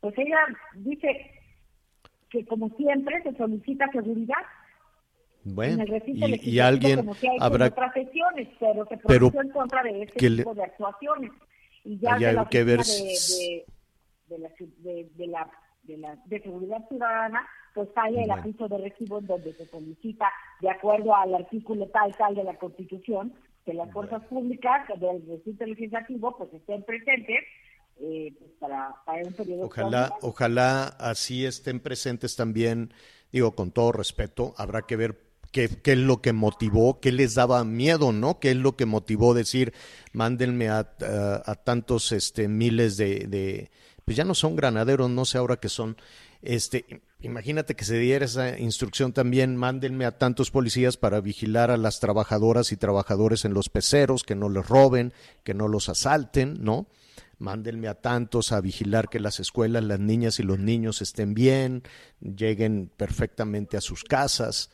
Pues 0.00 0.16
ella 0.18 0.38
dice 0.74 1.30
que 2.30 2.44
como 2.46 2.68
siempre 2.76 3.22
se 3.22 3.34
solicita 3.36 3.90
seguridad. 3.92 4.36
Bueno, 5.44 5.84
y, 6.06 6.58
alguien 6.58 6.98
como 6.98 7.14
hay 7.14 7.38
habrá 7.40 7.66
otras 7.66 7.94
sesiones, 7.94 8.48
pero 8.60 8.86
se 8.86 8.96
pero 8.98 9.32
en 9.40 9.48
contra 9.50 9.82
de 9.82 10.02
este 10.02 10.30
tipo 10.30 10.54
de 10.54 10.64
actuaciones. 10.64 11.30
Y 11.84 11.98
ya 11.98 12.18
de 12.18 12.32
la, 12.32 12.48
que 12.48 12.64
ver... 12.64 12.80
de, 12.80 13.64
de, 14.28 14.38
la, 14.38 14.48
de, 14.58 15.26
la, 15.26 15.50
de, 15.88 15.98
la, 15.98 16.16
de 16.26 16.40
seguridad 16.40 16.86
ciudadana 16.88 17.48
pues 17.74 17.88
sale 17.94 18.22
el 18.22 18.30
aviso 18.30 18.68
de 18.68 18.78
recibo 18.78 19.18
en 19.18 19.26
donde 19.26 19.52
se 19.52 19.66
solicita, 19.66 20.30
de 20.60 20.70
acuerdo 20.70 21.14
al 21.14 21.34
artículo 21.34 21.86
tal 21.88 22.14
tal 22.16 22.34
de 22.34 22.44
la 22.44 22.54
Constitución, 22.56 23.32
que 23.64 23.74
las 23.74 23.90
fuerzas 23.92 24.24
públicas 24.24 24.86
del 24.98 25.24
recinto 25.28 25.64
legislativo 25.64 26.36
pues 26.36 26.52
estén 26.54 26.82
presentes 26.82 27.44
eh, 28.00 28.32
pues, 28.38 28.50
para, 28.58 28.94
un 29.24 29.32
periodo. 29.32 29.66
Ojalá, 29.66 30.12
ojalá 30.22 30.84
así 30.98 31.44
estén 31.44 31.80
presentes 31.80 32.36
también, 32.36 32.92
digo 33.32 33.54
con 33.54 33.70
todo 33.70 33.92
respeto, 33.92 34.54
habrá 34.56 34.82
que 34.82 34.96
ver 34.96 35.18
qué, 35.52 35.68
qué, 35.82 35.92
es 35.92 35.98
lo 35.98 36.22
que 36.22 36.32
motivó, 36.32 37.00
qué 37.00 37.12
les 37.12 37.34
daba 37.34 37.64
miedo, 37.64 38.12
¿no? 38.12 38.38
¿Qué 38.40 38.50
es 38.50 38.56
lo 38.56 38.76
que 38.76 38.86
motivó 38.86 39.34
decir, 39.34 39.72
mándenme 40.12 40.68
a, 40.68 40.88
a, 41.44 41.54
tantos 41.56 42.12
este, 42.12 42.48
miles 42.48 42.96
de, 42.96 43.26
de, 43.26 43.70
pues 44.08 44.16
ya 44.16 44.24
no 44.24 44.34
son 44.34 44.56
granaderos, 44.56 45.10
no 45.10 45.26
sé 45.26 45.36
ahora 45.36 45.58
qué 45.58 45.68
son, 45.68 45.98
este, 46.40 47.02
Imagínate 47.20 47.76
que 47.76 47.84
se 47.84 47.98
diera 47.98 48.24
esa 48.24 48.58
instrucción 48.58 49.12
también, 49.12 49.54
mándenme 49.54 50.06
a 50.06 50.16
tantos 50.16 50.50
policías 50.50 50.96
para 50.96 51.20
vigilar 51.20 51.70
a 51.70 51.76
las 51.76 52.00
trabajadoras 52.00 52.72
y 52.72 52.78
trabajadores 52.78 53.44
en 53.44 53.52
los 53.52 53.68
peceros, 53.68 54.22
que 54.22 54.34
no 54.34 54.48
les 54.48 54.66
roben, 54.66 55.12
que 55.44 55.52
no 55.52 55.68
los 55.68 55.90
asalten, 55.90 56.56
¿no? 56.62 56.86
Mándenme 57.38 57.88
a 57.88 58.00
tantos 58.00 58.52
a 58.52 58.62
vigilar 58.62 59.10
que 59.10 59.20
las 59.20 59.40
escuelas, 59.40 59.84
las 59.84 60.00
niñas 60.00 60.38
y 60.38 60.42
los 60.42 60.58
niños 60.58 61.02
estén 61.02 61.34
bien, 61.34 61.82
lleguen 62.20 62.90
perfectamente 62.96 63.76
a 63.76 63.82
sus 63.82 64.04
casas, 64.04 64.70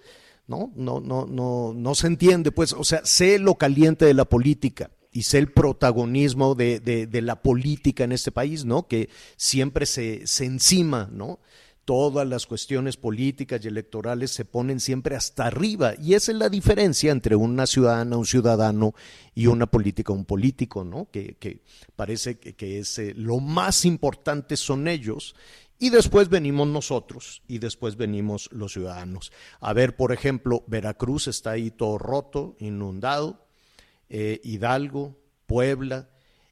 ¿no? 0.46 0.70
No, 0.76 1.00
no, 1.00 1.26
no, 1.26 1.72
no 1.74 1.94
se 1.96 2.06
entiende, 2.06 2.52
pues, 2.52 2.72
o 2.72 2.84
sea, 2.84 3.00
sé 3.04 3.40
lo 3.40 3.56
caliente 3.56 4.04
de 4.04 4.14
la 4.14 4.26
política 4.26 4.90
y 5.14 5.22
sé 5.22 5.38
el 5.38 5.52
protagonismo 5.52 6.56
de, 6.56 6.80
de, 6.80 7.22
la 7.22 7.40
política 7.40 8.02
en 8.02 8.10
este 8.10 8.32
país, 8.32 8.64
¿no? 8.64 8.88
Que 8.88 9.08
siempre 9.36 9.86
se, 9.86 10.26
se 10.26 10.44
encima, 10.44 11.08
¿no? 11.10 11.38
todas 11.84 12.26
las 12.26 12.46
cuestiones 12.46 12.96
políticas 12.96 13.62
y 13.62 13.68
electorales 13.68 14.30
se 14.30 14.46
ponen 14.46 14.80
siempre 14.80 15.16
hasta 15.16 15.46
arriba. 15.46 15.92
Y 16.00 16.14
esa 16.14 16.32
es 16.32 16.38
la 16.38 16.48
diferencia 16.48 17.12
entre 17.12 17.36
una 17.36 17.66
ciudadana, 17.66 18.16
un 18.16 18.24
ciudadano 18.26 18.94
y 19.34 19.46
una 19.46 19.66
política, 19.66 20.12
un 20.12 20.24
político, 20.24 20.82
¿no? 20.82 21.08
Que, 21.10 21.60
parece 21.94 22.38
que, 22.38 22.78
es 22.78 22.98
eh, 22.98 23.12
lo 23.14 23.38
más 23.38 23.84
importante 23.84 24.56
son 24.56 24.88
ellos. 24.88 25.34
Y 25.78 25.90
después 25.90 26.30
venimos 26.30 26.68
nosotros 26.68 27.42
y 27.46 27.58
después 27.58 27.96
venimos 27.96 28.48
los 28.50 28.72
ciudadanos. 28.72 29.30
A 29.60 29.74
ver, 29.74 29.94
por 29.96 30.12
ejemplo, 30.12 30.64
Veracruz 30.66 31.28
está 31.28 31.50
ahí 31.50 31.70
todo 31.70 31.98
roto, 31.98 32.56
inundado, 32.60 33.43
eh, 34.16 34.40
Hidalgo, 34.44 35.20
Puebla, 35.44 36.08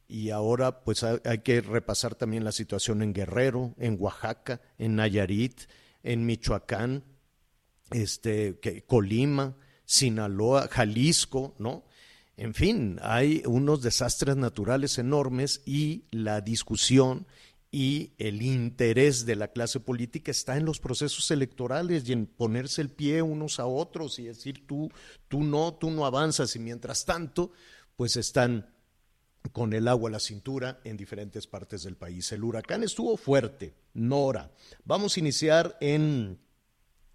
y 0.09 0.31
ahora 0.31 0.83
pues 0.83 1.05
hay, 1.05 1.39
que 1.45 1.61
repasar 1.61 2.17
también 2.17 2.43
la 2.43 2.51
situación 2.51 3.03
en 3.03 3.13
Guerrero, 3.13 3.73
en 3.79 3.97
Oaxaca, 4.01 4.61
en 4.79 4.97
Nayarit, 4.97 5.61
en 6.03 6.27
Michoacán, 6.27 7.05
este, 7.93 8.59
que, 8.59 8.83
Colima, 8.83 9.57
Sinaloa, 9.85 10.67
Jalisco, 10.73 11.55
¿no? 11.61 11.85
En 12.37 12.53
fin, 12.53 12.99
hay 13.01 13.45
unos 13.47 13.81
desastres 13.81 14.35
naturales 14.35 14.99
enormes 14.99 15.63
y 15.65 16.07
la 16.11 16.41
discusión 16.41 17.29
y 17.75 18.13
el 18.19 18.43
interés 18.43 19.25
de 19.25 19.35
la 19.35 19.49
clase 19.49 19.81
política 19.81 20.31
está 20.31 20.59
en 20.59 20.67
los 20.67 20.79
procesos 20.79 21.31
electorales 21.31 22.07
y 22.07 22.13
en 22.13 22.27
ponerse 22.27 22.83
el 22.83 22.91
pie 22.91 23.23
unos 23.23 23.59
a 23.59 23.65
otros 23.65 24.19
y 24.19 24.25
decir 24.25 24.67
tú, 24.67 24.91
tú 25.27 25.43
no, 25.43 25.73
tú 25.73 25.91
no 25.91 26.05
avanzas 26.05 26.55
y 26.55 26.59
mientras 26.59 27.07
tanto, 27.07 27.51
pues 27.97 28.19
están 28.19 28.71
con 29.53 29.73
el 29.73 29.89
agua 29.89 30.11
a 30.11 30.13
la 30.13 30.21
cintura 30.21 30.81
en 30.85 30.99
diferentes 30.99 31.47
partes 31.47 31.83
del 31.85 31.97
país. 31.97 32.31
El 32.33 32.45
huracán 32.45 32.83
estuvo 32.83 33.17
fuerte, 33.17 33.75
Nora. 33.95 34.53
Vamos 34.85 35.17
a 35.17 35.21
iniciar 35.21 35.79
en, 35.81 36.39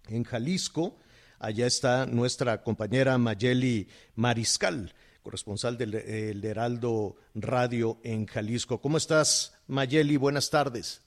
en 0.08 0.24
Jalisco. 0.24 0.96
Allá 1.38 1.68
está 1.68 2.04
nuestra 2.04 2.64
compañera 2.64 3.16
Mayeli 3.16 3.88
Mariscal, 4.16 4.92
corresponsal 5.28 5.76
del 5.76 6.42
Heraldo 6.42 7.16
Radio 7.34 7.98
en 8.02 8.24
Jalisco. 8.24 8.80
¿Cómo 8.80 8.96
estás, 8.96 9.62
Mayeli? 9.66 10.16
Buenas 10.16 10.48
tardes. 10.48 11.06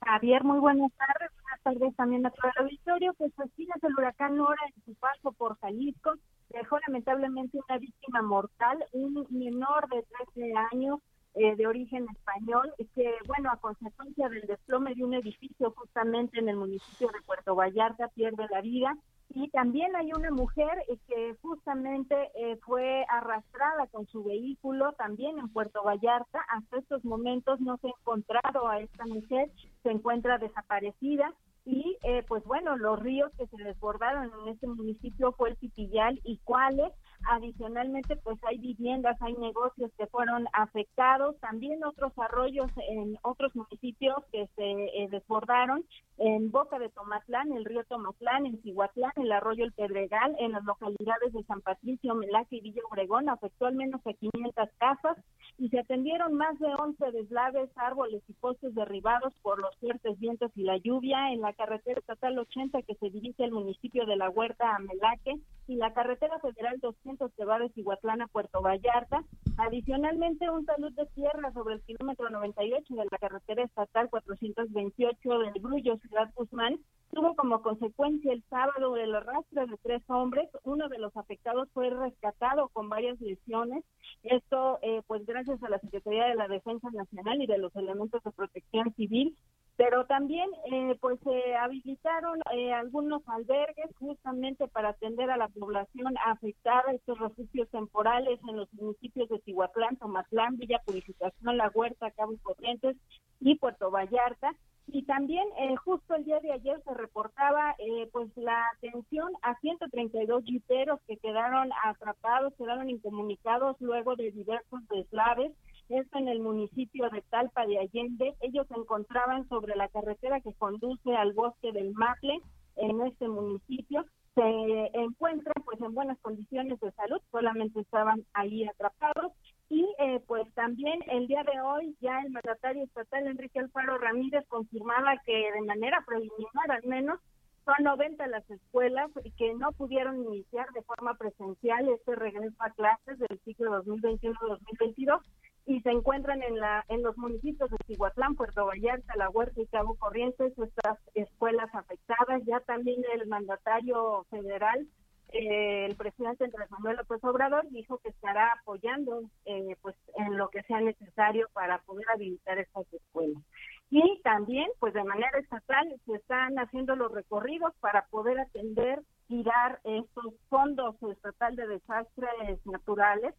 Javier, 0.00 0.42
muy 0.44 0.58
buenas 0.60 0.90
tardes. 0.96 1.30
Buenas 1.42 1.60
tardes 1.62 1.94
también 1.94 2.24
a 2.24 2.30
todo 2.30 2.50
el 2.56 2.64
auditorio. 2.64 3.12
Pues 3.18 3.32
así 3.38 3.68
es 3.76 3.84
el 3.84 3.92
huracán 3.98 4.38
Nora 4.38 4.62
en 4.74 4.82
su 4.86 4.94
paso 4.94 5.32
por 5.32 5.58
Jalisco 5.58 6.14
dejó 6.48 6.78
lamentablemente 6.86 7.58
una 7.68 7.76
víctima 7.76 8.22
mortal, 8.22 8.78
un 8.92 9.26
menor 9.28 9.86
de 9.90 10.06
13 10.34 10.54
años 10.72 11.00
eh, 11.34 11.54
de 11.54 11.66
origen 11.66 12.06
español, 12.10 12.72
que, 12.94 13.12
bueno, 13.26 13.50
a 13.52 13.58
consecuencia 13.58 14.30
del 14.30 14.46
desplome 14.46 14.94
de 14.94 15.04
un 15.04 15.12
edificio 15.12 15.70
justamente 15.76 16.38
en 16.38 16.48
el 16.48 16.56
municipio 16.56 17.08
de 17.08 17.20
Puerto 17.26 17.54
Vallarta, 17.54 18.08
pierde 18.08 18.46
la 18.50 18.62
vida. 18.62 18.96
Y 19.42 19.48
también 19.48 19.96
hay 19.96 20.12
una 20.12 20.30
mujer 20.30 20.84
eh, 20.86 20.98
que 21.08 21.34
justamente 21.40 22.14
eh, 22.34 22.58
fue 22.66 23.06
arrastrada 23.08 23.86
con 23.86 24.06
su 24.06 24.22
vehículo 24.22 24.92
también 24.92 25.38
en 25.38 25.48
Puerto 25.48 25.82
Vallarta. 25.82 26.40
Hasta 26.48 26.76
estos 26.76 27.02
momentos 27.06 27.58
no 27.58 27.78
se 27.78 27.86
ha 27.86 27.90
encontrado 27.90 28.68
a 28.68 28.80
esta 28.80 29.06
mujer, 29.06 29.50
se 29.82 29.92
encuentra 29.92 30.36
desaparecida 30.36 31.32
y 31.64 31.96
eh, 32.02 32.22
pues 32.28 32.44
bueno, 32.44 32.76
los 32.76 33.00
ríos 33.00 33.32
que 33.38 33.46
se 33.46 33.64
desbordaron 33.64 34.30
en 34.42 34.48
este 34.48 34.66
municipio 34.66 35.32
fue 35.32 35.50
el 35.50 35.56
Pitillal 35.56 36.20
y 36.22 36.36
Cuales. 36.44 36.92
Adicionalmente, 37.28 38.16
pues 38.16 38.38
hay 38.44 38.58
viviendas, 38.58 39.20
hay 39.20 39.34
negocios 39.34 39.90
que 39.98 40.06
fueron 40.06 40.46
afectados, 40.52 41.38
también 41.40 41.84
otros 41.84 42.12
arroyos 42.16 42.70
en 42.88 43.18
otros 43.22 43.54
municipios 43.54 44.16
que 44.32 44.48
se 44.56 44.62
eh, 44.62 45.08
desbordaron, 45.10 45.84
en 46.16 46.50
Boca 46.50 46.78
de 46.78 46.88
Tomatlán, 46.88 47.52
el 47.52 47.64
río 47.64 47.84
Tomatlán, 47.84 48.46
en 48.46 48.60
Cihuatlán, 48.62 49.12
el 49.16 49.32
arroyo 49.32 49.64
El 49.64 49.72
Pedregal, 49.72 50.34
en 50.38 50.52
las 50.52 50.64
localidades 50.64 51.32
de 51.32 51.42
San 51.44 51.60
Patricio, 51.60 52.14
Melaque 52.14 52.56
y 52.56 52.60
Villa 52.62 52.82
Obregón, 52.90 53.28
afectó 53.28 53.66
al 53.66 53.74
menos 53.74 54.00
a 54.06 54.12
500 54.12 54.68
casas 54.78 55.16
y 55.60 55.68
se 55.68 55.78
atendieron 55.78 56.32
más 56.32 56.58
de 56.58 56.74
11 56.74 57.12
deslaves, 57.12 57.68
árboles 57.76 58.22
y 58.26 58.32
postes 58.32 58.74
derribados 58.74 59.34
por 59.42 59.60
los 59.60 59.76
fuertes 59.76 60.18
vientos 60.18 60.50
y 60.56 60.62
la 60.62 60.78
lluvia 60.78 61.32
en 61.32 61.42
la 61.42 61.52
carretera 61.52 62.00
estatal 62.00 62.38
80 62.38 62.80
que 62.80 62.94
se 62.94 63.10
dirige 63.10 63.44
al 63.44 63.52
municipio 63.52 64.06
de 64.06 64.16
La 64.16 64.30
Huerta 64.30 64.74
a 64.74 64.78
Melaque 64.78 65.38
y 65.68 65.76
la 65.76 65.92
carretera 65.92 66.38
federal 66.38 66.78
200 66.80 67.30
que 67.34 67.44
va 67.44 67.58
de 67.58 67.68
Cihuatlán 67.68 68.22
a 68.22 68.28
Puerto 68.28 68.62
Vallarta. 68.62 69.22
Adicionalmente, 69.58 70.48
un 70.48 70.64
salud 70.64 70.92
de 70.94 71.04
tierra 71.14 71.52
sobre 71.52 71.74
el 71.74 71.82
kilómetro 71.82 72.30
98 72.30 72.94
de 72.94 73.04
la 73.10 73.18
carretera 73.18 73.62
estatal 73.62 74.08
428 74.08 75.38
del 75.40 75.60
Brullo, 75.60 75.98
Ciudad 75.98 76.32
Guzmán, 76.34 76.78
tuvo 77.12 77.34
como 77.34 77.62
consecuencia 77.62 78.32
el 78.32 78.42
sábado 78.48 78.96
el 78.96 79.14
arrastre 79.14 79.66
de 79.66 79.76
tres 79.82 80.02
hombres. 80.08 80.48
Uno 80.64 80.88
de 80.88 80.98
los 80.98 81.16
afectados 81.16 81.68
fue 81.72 81.90
rescatado 81.90 82.68
con 82.68 82.88
varias 82.88 83.20
lesiones. 83.20 83.84
Esto, 84.22 84.78
eh, 84.82 85.02
pues 85.06 85.26
gracias 85.26 85.62
a 85.62 85.68
la 85.68 85.78
Secretaría 85.80 86.26
de 86.26 86.34
la 86.34 86.48
Defensa 86.48 86.88
Nacional 86.90 87.42
y 87.42 87.46
de 87.46 87.58
los 87.58 87.74
elementos 87.76 88.22
de 88.22 88.30
protección 88.30 88.94
civil. 88.94 89.36
Pero 89.76 90.04
también, 90.04 90.50
eh, 90.70 90.96
pues 91.00 91.18
se 91.20 91.54
habilitaron 91.56 92.38
eh, 92.52 92.72
algunos 92.72 93.22
albergues 93.26 93.90
justamente 93.98 94.68
para 94.68 94.90
atender 94.90 95.30
a 95.30 95.38
la 95.38 95.48
población 95.48 96.14
afectada, 96.26 96.92
estos 96.92 97.18
refugios 97.18 97.68
temporales 97.70 98.38
en 98.46 98.56
los 98.56 98.72
municipios 98.74 99.30
de 99.30 99.38
Tihuatlán, 99.38 99.96
Tomatlán, 99.96 100.58
Villa 100.58 100.82
Purificación, 100.84 101.56
La 101.56 101.70
Huerta, 101.70 102.10
Cabo 102.10 102.34
Corrientes 102.42 102.96
y 103.40 103.54
Puerto 103.54 103.90
Vallarta 103.90 104.54
y 104.92 105.02
también 105.02 105.46
eh, 105.58 105.76
justo 105.76 106.14
el 106.14 106.24
día 106.24 106.40
de 106.40 106.52
ayer 106.52 106.82
se 106.84 106.94
reportaba 106.94 107.74
eh, 107.78 108.08
pues 108.12 108.28
la 108.36 108.66
atención 108.76 109.32
a 109.42 109.58
132 109.60 110.44
jiperos 110.44 111.00
que 111.06 111.16
quedaron 111.16 111.70
atrapados, 111.84 112.54
quedaron 112.54 112.90
incomunicados 112.90 113.76
luego 113.80 114.16
de 114.16 114.30
diversos 114.32 114.80
deslaves. 114.88 115.52
Esto 115.88 116.18
en 116.18 116.28
el 116.28 116.40
municipio 116.40 117.08
de 117.10 117.22
Talpa 117.22 117.66
de 117.66 117.78
Allende. 117.78 118.34
Ellos 118.40 118.66
se 118.68 118.74
encontraban 118.74 119.48
sobre 119.48 119.74
la 119.74 119.88
carretera 119.88 120.40
que 120.40 120.54
conduce 120.54 121.16
al 121.16 121.32
bosque 121.32 121.72
del 121.72 121.92
Maple 121.92 122.40
en 122.76 123.00
este 123.02 123.28
municipio 123.28 124.06
se 124.34 124.90
encuentran 124.94 125.54
pues 125.64 125.80
en 125.80 125.92
buenas 125.92 126.18
condiciones 126.20 126.78
de 126.80 126.92
salud, 126.92 127.20
solamente 127.30 127.80
estaban 127.80 128.24
ahí 128.32 128.64
atrapados 128.66 129.32
y 129.70 129.86
eh, 130.00 130.20
pues 130.26 130.52
también 130.54 130.98
el 131.06 131.28
día 131.28 131.44
de 131.44 131.60
hoy 131.60 131.96
ya 132.00 132.20
el 132.20 132.32
mandatario 132.32 132.82
estatal 132.82 133.26
Enrique 133.26 133.60
Alfaro 133.60 133.98
Ramírez 133.98 134.44
confirmaba 134.48 135.16
que 135.24 135.32
de 135.32 135.62
manera 135.62 136.04
preliminar 136.04 136.70
al 136.70 136.84
menos 136.84 137.20
son 137.64 137.84
90 137.84 138.26
las 138.26 138.50
escuelas 138.50 139.10
que 139.38 139.54
no 139.54 139.70
pudieron 139.72 140.24
iniciar 140.24 140.66
de 140.72 140.82
forma 140.82 141.14
presencial 141.14 141.88
este 141.88 142.16
regreso 142.16 142.56
a 142.58 142.70
clases 142.70 143.18
del 143.20 143.38
ciclo 143.44 143.84
2021-2022 143.84 145.20
y 145.66 145.80
se 145.82 145.90
encuentran 145.90 146.42
en 146.42 146.58
la 146.58 146.84
en 146.88 147.02
los 147.02 147.16
municipios 147.16 147.70
de 147.70 147.76
Tihuatlán, 147.86 148.34
Puerto 148.34 148.66
Vallarta, 148.66 149.14
La 149.16 149.30
Huerta 149.30 149.60
y 149.60 149.66
Cabo 149.66 149.94
Corrientes 149.94 150.52
estas 150.58 150.98
escuelas 151.14 151.72
afectadas. 151.72 152.42
Ya 152.44 152.58
también 152.60 153.04
el 153.14 153.28
mandatario 153.28 154.26
federal, 154.30 154.88
eh, 155.32 155.86
el 155.86 155.96
presidente 155.96 156.44
Andrés 156.44 156.70
Manuel 156.70 156.96
López 156.96 157.22
Obrador, 157.24 157.68
dijo 157.70 157.98
que 157.98 158.10
estará 158.10 158.52
apoyando 158.52 159.22
eh, 159.44 159.76
pues 159.82 159.96
en 160.16 160.36
lo 160.36 160.48
que 160.48 160.62
sea 160.62 160.80
necesario 160.80 161.48
para 161.52 161.78
poder 161.82 162.06
habilitar 162.12 162.58
estas 162.58 162.92
escuelas. 162.92 163.42
Y 163.90 164.20
también, 164.22 164.68
pues 164.78 164.94
de 164.94 165.04
manera 165.04 165.38
estatal, 165.38 165.88
se 166.06 166.14
están 166.14 166.58
haciendo 166.58 166.94
los 166.96 167.12
recorridos 167.12 167.72
para 167.80 168.06
poder 168.06 168.38
atender 168.38 169.02
y 169.28 169.42
dar 169.42 169.80
estos 169.84 170.34
fondos 170.48 170.96
estatal 171.02 171.56
de 171.56 171.66
desastres 171.66 172.64
naturales 172.66 173.34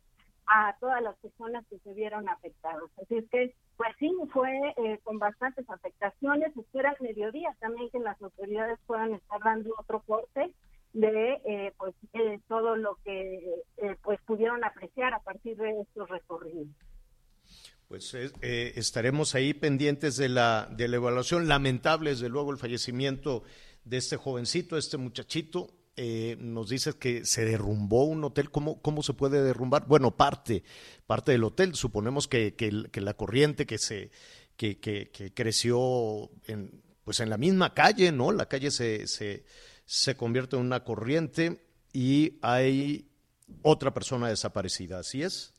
a 0.48 0.76
todas 0.80 1.02
las 1.02 1.16
personas 1.18 1.66
que 1.70 1.80
se 1.80 1.94
vieron 1.94 2.28
afectadas. 2.28 2.84
Así 3.02 3.18
es 3.18 3.30
que, 3.30 3.54
pues 3.78 3.90
sí, 4.00 4.12
fue 4.34 4.52
eh, 4.78 5.00
con 5.04 5.20
bastantes 5.20 5.70
afectaciones. 5.70 6.56
Espera 6.58 6.90
al 6.90 6.98
mediodía 7.00 7.56
también 7.60 7.90
que 7.90 8.00
las 8.00 8.22
autoridades 8.22 8.80
puedan 8.86 9.14
estar 9.14 9.40
dando 9.44 9.74
otro 9.78 10.02
corte 10.02 10.54
de 10.94 11.42
eh, 11.46 11.74
pues 11.78 11.96
eh, 12.14 12.40
todo 12.48 12.76
lo 12.76 12.98
que 13.04 13.40
pues 14.04 14.20
pudieron 14.26 14.64
apreciar 14.64 15.14
a 15.14 15.20
partir 15.20 15.58
de 15.58 15.82
estos 15.82 16.10
recorridos. 16.10 16.68
Pues 17.88 18.14
estaremos 18.14 19.36
ahí 19.36 19.54
pendientes 19.54 20.16
de 20.16 20.30
la, 20.30 20.70
de 20.72 20.88
la 20.88 20.96
evaluación. 20.96 21.50
Lamentable, 21.50 22.12
desde 22.12 22.30
luego, 22.30 22.52
el 22.52 22.58
fallecimiento 22.58 23.44
de 23.84 23.98
este 23.98 24.16
jovencito, 24.16 24.78
este 24.78 24.96
muchachito, 24.98 25.68
eh, 25.98 26.38
nos 26.40 26.70
dices 26.70 26.96
que 26.96 27.26
se 27.26 27.46
derrumbó 27.46 28.06
un 28.06 28.24
hotel. 28.24 28.50
¿Cómo, 28.50 28.82
¿Cómo 28.82 29.04
se 29.04 29.14
puede 29.14 29.44
derrumbar? 29.44 29.86
Bueno, 29.88 30.16
parte, 30.16 30.64
parte 31.06 31.34
del 31.34 31.44
hotel. 31.44 31.76
Suponemos 31.76 32.28
que, 32.28 32.56
que, 32.56 33.02
la 33.02 33.14
corriente 33.14 33.66
que 33.66 33.78
se 33.78 34.10
que, 34.56 34.80
que, 34.80 35.34
creció 35.34 36.30
en, 36.48 36.82
pues 37.04 37.20
en 37.20 37.30
la 37.30 37.38
misma 37.38 37.74
calle, 37.74 38.12
¿no? 38.12 38.32
La 38.32 38.48
calle 38.48 38.72
se, 38.72 39.06
se, 39.08 39.44
se 39.92 40.16
convierte 40.16 40.56
en 40.56 40.62
una 40.62 40.86
corriente 40.86 41.60
y 41.92 42.40
hay 42.42 43.10
otra 43.62 43.92
persona 43.92 44.30
desaparecida, 44.30 45.00
¿así 45.00 45.22
es? 45.22 45.54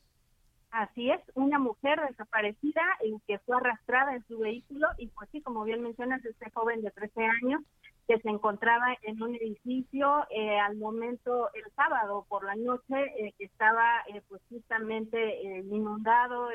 Así 0.71 1.11
es, 1.11 1.21
una 1.35 1.59
mujer 1.59 2.01
desaparecida 2.09 2.81
en 3.01 3.19
que 3.27 3.37
fue 3.37 3.57
arrastrada 3.57 4.15
en 4.15 4.25
su 4.27 4.39
vehículo 4.39 4.87
y 4.97 5.05
pues 5.09 5.29
sí, 5.31 5.39
como 5.41 5.63
bien 5.63 5.83
mencionas, 5.83 6.25
este 6.25 6.49
joven 6.49 6.81
de 6.81 6.89
13 6.89 7.25
años 7.43 7.61
que 8.07 8.17
se 8.21 8.29
encontraba 8.29 8.97
en 9.03 9.21
un 9.21 9.35
edificio 9.35 10.25
eh, 10.31 10.59
al 10.59 10.77
momento 10.77 11.53
el 11.53 11.71
sábado 11.75 12.25
por 12.27 12.43
la 12.43 12.55
noche 12.55 12.95
eh, 13.19 13.35
que 13.37 13.45
estaba 13.45 14.01
eh, 14.07 14.23
pues 14.27 14.41
justamente 14.49 15.61
inundado 15.69 16.47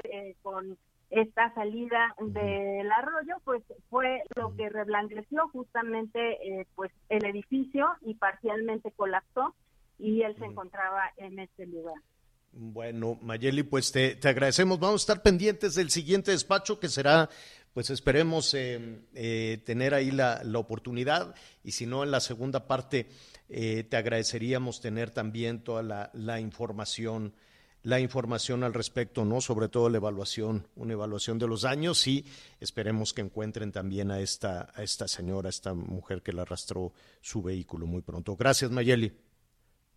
con 0.42 0.76
esta 1.10 1.52
salida 1.54 2.14
del 2.18 2.90
arroyo 2.92 3.36
pues 3.44 3.62
fue 3.88 4.22
lo 4.36 4.54
que 4.56 4.68
reblandeció 4.68 5.48
justamente 5.48 6.66
pues 6.74 6.92
el 7.08 7.24
edificio 7.24 7.86
y 8.02 8.14
parcialmente 8.14 8.92
colapsó 8.92 9.54
y 9.98 10.22
él 10.22 10.36
se 10.38 10.44
encontraba 10.44 11.10
en 11.16 11.38
este 11.38 11.66
lugar. 11.66 11.96
Bueno, 12.52 13.18
Mayeli, 13.20 13.62
pues 13.62 13.92
te, 13.92 14.16
te, 14.16 14.28
agradecemos. 14.28 14.80
Vamos 14.80 15.02
a 15.02 15.04
estar 15.04 15.22
pendientes 15.22 15.74
del 15.74 15.90
siguiente 15.90 16.30
despacho 16.30 16.80
que 16.80 16.88
será 16.88 17.28
pues 17.78 17.90
esperemos 17.90 18.54
eh, 18.54 19.02
eh, 19.14 19.62
tener 19.64 19.94
ahí 19.94 20.10
la, 20.10 20.42
oportunidad 20.54 21.32
y 21.62 21.70
si 21.70 21.86
no 21.86 22.02
en 22.02 22.10
la 22.10 22.18
segunda 22.18 22.66
parte 22.66 23.06
eh, 23.48 23.84
te 23.88 23.96
agradeceríamos 23.96 24.80
tener 24.80 25.10
también 25.10 25.60
toda 25.60 26.10
la, 26.12 26.40
información 26.40 27.34
la 27.88 28.00
información 28.00 28.64
al 28.64 28.74
respecto, 28.74 29.24
¿no? 29.24 29.40
Sobre 29.40 29.70
todo 29.70 29.88
la 29.88 29.96
evaluación, 29.96 30.66
una 30.76 30.92
evaluación 30.92 31.38
de 31.38 31.48
los 31.48 31.62
daños 31.62 32.06
y 32.06 32.22
esperemos 32.60 33.14
que 33.14 33.22
encuentren 33.22 33.72
también 33.72 34.10
a 34.10 34.20
esta, 34.20 34.68
a 34.74 34.82
esta 34.82 35.08
señora, 35.08 35.48
a 35.48 35.50
esta 35.50 35.72
mujer 35.72 36.20
que 36.20 36.34
le 36.34 36.42
arrastró 36.42 36.92
su 37.22 37.40
vehículo 37.40 37.86
muy 37.86 38.02
pronto. 38.02 38.36
Gracias, 38.36 38.70
Mayeli. 38.70 39.10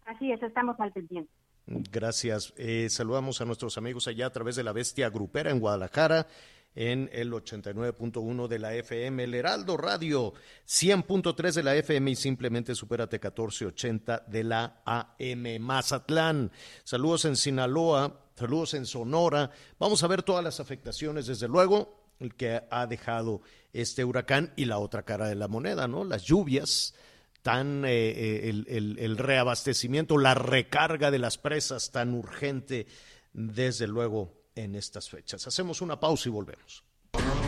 Así 0.05 0.31
es, 0.31 0.41
estamos 0.41 0.79
al 0.79 0.93
pendiente. 0.93 1.29
Gracias. 1.65 2.53
saludamos 2.87 3.41
a 3.41 3.45
nuestros 3.45 3.77
amigos 3.77 4.07
allá 4.07 4.27
a 4.27 4.31
través 4.31 4.55
de 4.55 4.63
la 4.63 4.71
Bestia 4.71 5.09
Grupera 5.09 5.51
en 5.51 5.59
Guadalajara 5.59 6.27
en 6.75 7.09
el 7.11 7.31
89.1 7.31 8.47
de 8.47 8.59
la 8.59 8.73
FM, 8.75 9.23
el 9.23 9.33
Heraldo 9.33 9.75
Radio 9.77 10.33
100.3 10.65 11.53
de 11.53 11.63
la 11.63 11.75
FM 11.75 12.11
y 12.11 12.15
simplemente 12.15 12.75
supérate 12.75 13.17
1480 13.17 14.25
de 14.27 14.43
la 14.43 14.81
AM 14.85 15.59
Mazatlán. 15.59 16.51
Saludos 16.83 17.25
en 17.25 17.35
Sinaloa, 17.35 18.25
saludos 18.35 18.73
en 18.73 18.85
Sonora. 18.85 19.51
Vamos 19.79 20.03
a 20.03 20.07
ver 20.07 20.23
todas 20.23 20.43
las 20.43 20.59
afectaciones, 20.59 21.27
desde 21.27 21.47
luego, 21.47 22.01
el 22.19 22.35
que 22.35 22.61
ha 22.69 22.87
dejado 22.87 23.41
este 23.73 24.05
huracán 24.05 24.53
y 24.55 24.65
la 24.65 24.77
otra 24.77 25.03
cara 25.03 25.27
de 25.27 25.35
la 25.35 25.47
moneda, 25.47 25.87
¿no? 25.87 26.05
Las 26.05 26.23
lluvias 26.23 26.93
tan 27.41 27.83
eh, 27.85 27.89
eh, 27.89 28.49
el, 28.49 28.97
el 28.99 29.17
reabastecimiento, 29.17 30.17
la 30.17 30.35
recarga 30.35 31.11
de 31.11 31.19
las 31.19 31.37
presas 31.37 31.91
tan 31.91 32.13
urgente, 32.13 32.85
desde 33.33 33.87
luego 33.87 34.40
en 34.55 34.75
estas 34.75 35.09
fechas. 35.09 35.47
Hacemos 35.47 35.81
una 35.81 35.99
pausa 35.99 36.29
y 36.29 36.31
volvemos. 36.31 36.83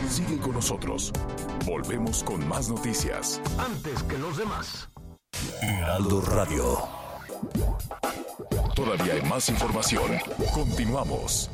Sigue 0.08 0.38
con 0.38 0.52
nosotros. 0.52 1.12
Volvemos 1.64 2.22
con 2.22 2.46
más 2.46 2.68
noticias. 2.68 3.40
Antes 3.58 4.02
que 4.04 4.18
los 4.18 4.36
demás. 4.36 4.88
Heraldo 5.62 6.20
Radio. 6.20 6.78
Todavía 8.74 9.14
hay 9.14 9.22
más 9.22 9.48
información. 9.48 10.12
Continuamos. 10.52 11.50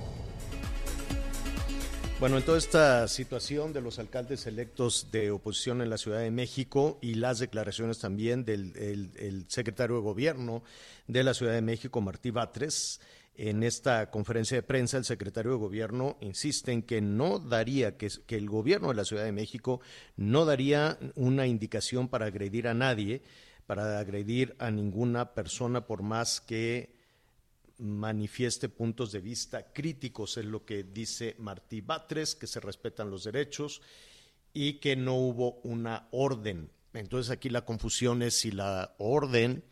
Bueno, 2.20 2.36
en 2.36 2.44
toda 2.44 2.58
esta 2.58 3.08
situación 3.08 3.72
de 3.72 3.80
los 3.80 3.98
alcaldes 3.98 4.46
electos 4.46 5.08
de 5.10 5.30
oposición 5.30 5.80
en 5.80 5.88
la 5.88 5.96
Ciudad 5.96 6.20
de 6.20 6.30
México 6.30 6.98
y 7.00 7.14
las 7.14 7.38
declaraciones 7.38 7.98
también 7.98 8.44
del 8.44 9.46
secretario 9.48 9.96
de 9.96 10.02
Gobierno 10.02 10.62
de 11.06 11.24
la 11.24 11.32
Ciudad 11.32 11.54
de 11.54 11.62
México, 11.62 12.02
Martí 12.02 12.30
Batres, 12.30 13.00
en 13.34 13.62
esta 13.62 14.10
conferencia 14.10 14.56
de 14.56 14.62
prensa, 14.62 14.98
el 14.98 15.04
secretario 15.04 15.52
de 15.52 15.58
Gobierno 15.58 16.18
insiste 16.20 16.72
en 16.72 16.82
que 16.82 17.00
no 17.00 17.38
daría, 17.38 17.96
que, 17.96 18.10
el 18.28 18.50
Gobierno 18.50 18.88
de 18.88 18.94
la 18.94 19.04
Ciudad 19.04 19.24
de 19.24 19.32
México 19.32 19.80
no 20.16 20.44
daría 20.44 20.98
una 21.14 21.46
indicación 21.46 22.08
para 22.08 22.26
agredir 22.26 22.68
a 22.68 22.74
nadie, 22.74 23.22
para 23.66 23.98
agredir 23.98 24.56
a 24.58 24.70
ninguna 24.70 25.32
persona, 25.32 25.86
por 25.86 26.02
más 26.02 26.40
que 26.40 26.94
manifieste 27.78 28.68
puntos 28.68 29.10
de 29.12 29.20
vista 29.20 29.72
críticos, 29.72 30.36
es 30.36 30.44
lo 30.44 30.66
que 30.66 30.82
dice 30.82 31.34
Martí 31.38 31.80
Batres, 31.80 32.34
que 32.34 32.46
se 32.46 32.60
respetan 32.60 33.10
los 33.10 33.24
derechos 33.24 33.80
y 34.52 34.74
que 34.74 34.96
no 34.96 35.14
hubo 35.14 35.60
una 35.62 36.08
orden. 36.10 36.70
Entonces 36.92 37.30
aquí 37.30 37.48
la 37.48 37.64
confusión 37.64 38.22
es 38.22 38.34
si 38.34 38.50
la 38.50 38.94
orden 38.98 39.64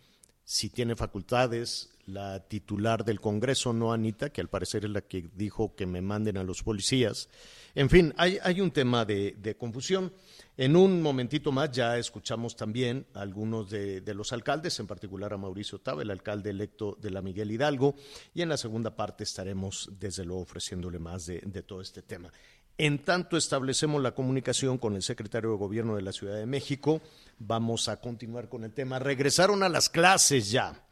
si 0.44 0.70
tiene 0.70 0.96
facultades 0.96 1.90
la 2.08 2.40
titular 2.40 3.04
del 3.04 3.20
Congreso, 3.20 3.72
no 3.72 3.92
Anita, 3.92 4.30
que 4.30 4.40
al 4.40 4.48
parecer 4.48 4.84
es 4.84 4.90
la 4.90 5.02
que 5.02 5.28
dijo 5.34 5.74
que 5.76 5.86
me 5.86 6.00
manden 6.00 6.38
a 6.38 6.42
los 6.42 6.62
policías. 6.62 7.28
En 7.74 7.90
fin, 7.90 8.14
hay, 8.16 8.60
un 8.60 8.70
tema 8.70 9.04
de, 9.04 9.56
confusión. 9.58 10.12
En 10.56 10.74
un 10.74 11.02
momentito 11.02 11.52
más 11.52 11.70
ya 11.70 11.98
escuchamos 11.98 12.56
también 12.56 13.06
a 13.14 13.20
algunos 13.20 13.70
de, 13.70 14.02
los 14.14 14.32
alcaldes, 14.32 14.80
en 14.80 14.86
particular 14.86 15.32
a 15.32 15.36
Mauricio 15.36 15.78
Taba, 15.78 16.02
el 16.02 16.10
alcalde 16.10 16.50
electo 16.50 16.96
de 17.00 17.10
la 17.10 17.22
Miguel 17.22 17.52
Hidalgo, 17.52 17.94
y 18.34 18.42
en 18.42 18.48
la 18.48 18.56
segunda 18.56 18.96
parte 18.96 19.24
estaremos 19.24 19.90
desde 20.00 20.24
luego 20.24 20.42
ofreciéndole 20.42 20.98
más 20.98 21.26
de 21.26 21.62
todo 21.62 21.82
este 21.82 22.02
tema. 22.02 22.32
En 22.78 23.00
tanto 23.00 23.36
establecemos 23.36 24.00
la 24.00 24.14
comunicación 24.14 24.78
con 24.78 24.94
el 24.94 25.02
secretario 25.02 25.50
de 25.50 25.56
Gobierno 25.56 25.96
de 25.96 26.02
la 26.02 26.12
Ciudad 26.12 26.36
de 26.36 26.46
México, 26.46 27.02
vamos 27.38 27.88
a 27.88 28.00
continuar 28.00 28.48
con 28.48 28.62
el 28.62 28.72
tema. 28.72 29.00
Regresaron 29.00 29.64
a 29.64 29.68
las 29.68 29.88
clases 29.88 30.50
ya. 30.50 30.87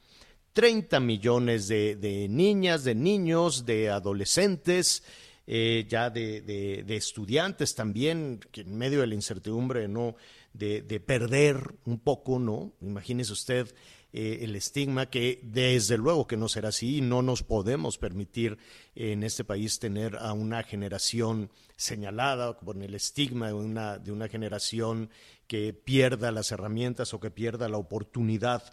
30 0.57 1.01
millones 1.01 1.69
de, 1.69 2.27
niñas, 2.31 2.83
de 2.83 2.95
niños, 2.95 3.67
de 3.67 3.91
adolescentes, 3.91 5.03
eh, 5.47 5.85
ya 5.87 6.09
de, 6.09 6.83
estudiantes 6.89 7.75
también, 7.75 8.41
que 8.51 8.63
en 8.63 8.75
medio 8.75 9.03
de 9.03 9.07
la 9.07 9.15
incertidumbre, 9.15 9.87
¿no? 9.87 10.17
De, 10.55 10.81
perder 10.99 11.75
un 11.85 11.99
poco, 11.99 12.39
¿no? 12.39 12.73
Imagínese 12.81 13.35
usted 13.35 13.75
eh, 14.15 14.39
el 14.41 14.57
estigma 14.57 15.11
que 15.11 15.41
desde 15.43 15.99
luego 15.99 16.27
que 16.27 16.39
no 16.39 16.49
será 16.49 16.71
así, 16.71 17.03
no 17.03 17.21
nos 17.21 17.43
podemos 17.43 17.99
permitir 17.99 18.57
en 18.95 19.25
este 19.25 19.45
país 19.45 19.79
tener 19.79 20.17
a 20.17 20.33
una 20.33 20.63
generación 20.63 21.51
señalada 21.77 22.57
con 22.57 22.81
el 22.81 22.95
estigma 22.95 23.49
de 23.49 23.53
una, 23.53 23.99
de 23.99 24.11
una 24.11 24.29
generación 24.29 25.11
que 25.49 25.75
pierda 25.75 26.33
las 26.33 26.51
herramientas 26.51 27.13
o 27.13 27.21
que 27.21 27.31
pierda 27.31 27.69
la 27.69 27.77
oportunidad 27.77 28.73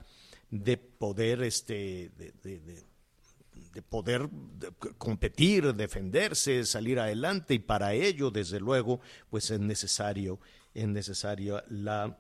de 0.54 0.78
poder 0.78 1.42
este 1.42 2.12
de, 2.16 3.82
poder 3.90 4.30
competir, 5.00 5.74
defenderse, 5.74 6.64
salir 6.66 7.00
adelante 7.00 7.56
y 7.56 7.60
para 7.60 7.94
ello 7.96 8.30
desde 8.30 8.60
luego 8.60 9.00
pues 9.32 9.50
es 9.50 9.60
necesario 9.60 10.40
es 10.76 10.88
necesaria 10.88 11.64
la 11.70 12.20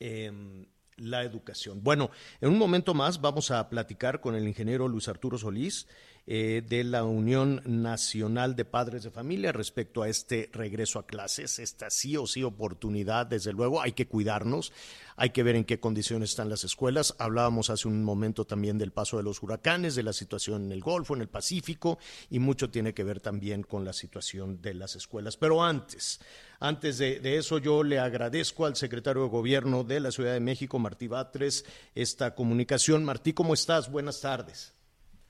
em, 0.00 0.66
la 0.96 1.22
educación. 1.22 1.82
Bueno, 1.82 2.10
en 2.40 2.50
un 2.50 2.58
momento 2.58 2.94
más 2.94 3.20
vamos 3.20 3.52
a 3.52 3.68
platicar 3.68 4.20
con 4.20 4.34
el 4.34 4.46
ingeniero 4.46 4.88
Luis 4.88 5.08
Arturo 5.08 5.38
Solís 5.38 5.86
eh, 6.26 6.62
de 6.66 6.84
la 6.84 7.04
Unión 7.04 7.60
Nacional 7.66 8.56
de 8.56 8.64
Padres 8.64 9.02
de 9.02 9.10
Familia 9.10 9.52
respecto 9.52 10.02
a 10.02 10.08
este 10.08 10.48
regreso 10.52 10.98
a 10.98 11.06
clases, 11.06 11.58
esta 11.58 11.90
sí 11.90 12.16
o 12.16 12.26
sí 12.26 12.42
oportunidad, 12.42 13.26
desde 13.26 13.52
luego, 13.52 13.82
hay 13.82 13.92
que 13.92 14.06
cuidarnos, 14.06 14.72
hay 15.16 15.30
que 15.30 15.42
ver 15.42 15.56
en 15.56 15.64
qué 15.64 15.80
condiciones 15.80 16.30
están 16.30 16.48
las 16.48 16.64
escuelas. 16.64 17.14
Hablábamos 17.18 17.68
hace 17.68 17.88
un 17.88 18.02
momento 18.02 18.46
también 18.46 18.78
del 18.78 18.90
paso 18.90 19.16
de 19.16 19.22
los 19.22 19.42
huracanes, 19.42 19.94
de 19.94 20.02
la 20.02 20.12
situación 20.12 20.64
en 20.64 20.72
el 20.72 20.80
Golfo, 20.80 21.14
en 21.14 21.20
el 21.20 21.28
Pacífico, 21.28 21.98
y 22.30 22.38
mucho 22.38 22.70
tiene 22.70 22.94
que 22.94 23.04
ver 23.04 23.20
también 23.20 23.62
con 23.62 23.84
la 23.84 23.92
situación 23.92 24.62
de 24.62 24.74
las 24.74 24.96
escuelas. 24.96 25.36
Pero 25.36 25.62
antes, 25.62 26.20
antes 26.58 26.98
de, 26.98 27.36
eso, 27.36 27.58
yo 27.58 27.82
le 27.82 27.98
agradezco 27.98 28.66
al 28.66 28.76
secretario 28.76 29.24
de 29.24 29.28
Gobierno 29.28 29.84
de 29.84 30.00
la 30.00 30.10
Ciudad 30.10 30.32
de 30.32 30.40
México, 30.40 30.78
Martí 30.78 31.06
Batres, 31.06 31.64
esta 31.94 32.34
comunicación. 32.34 33.04
Martí, 33.04 33.34
¿cómo 33.34 33.52
estás? 33.54 33.90
Buenas 33.90 34.20
tardes. 34.20 34.72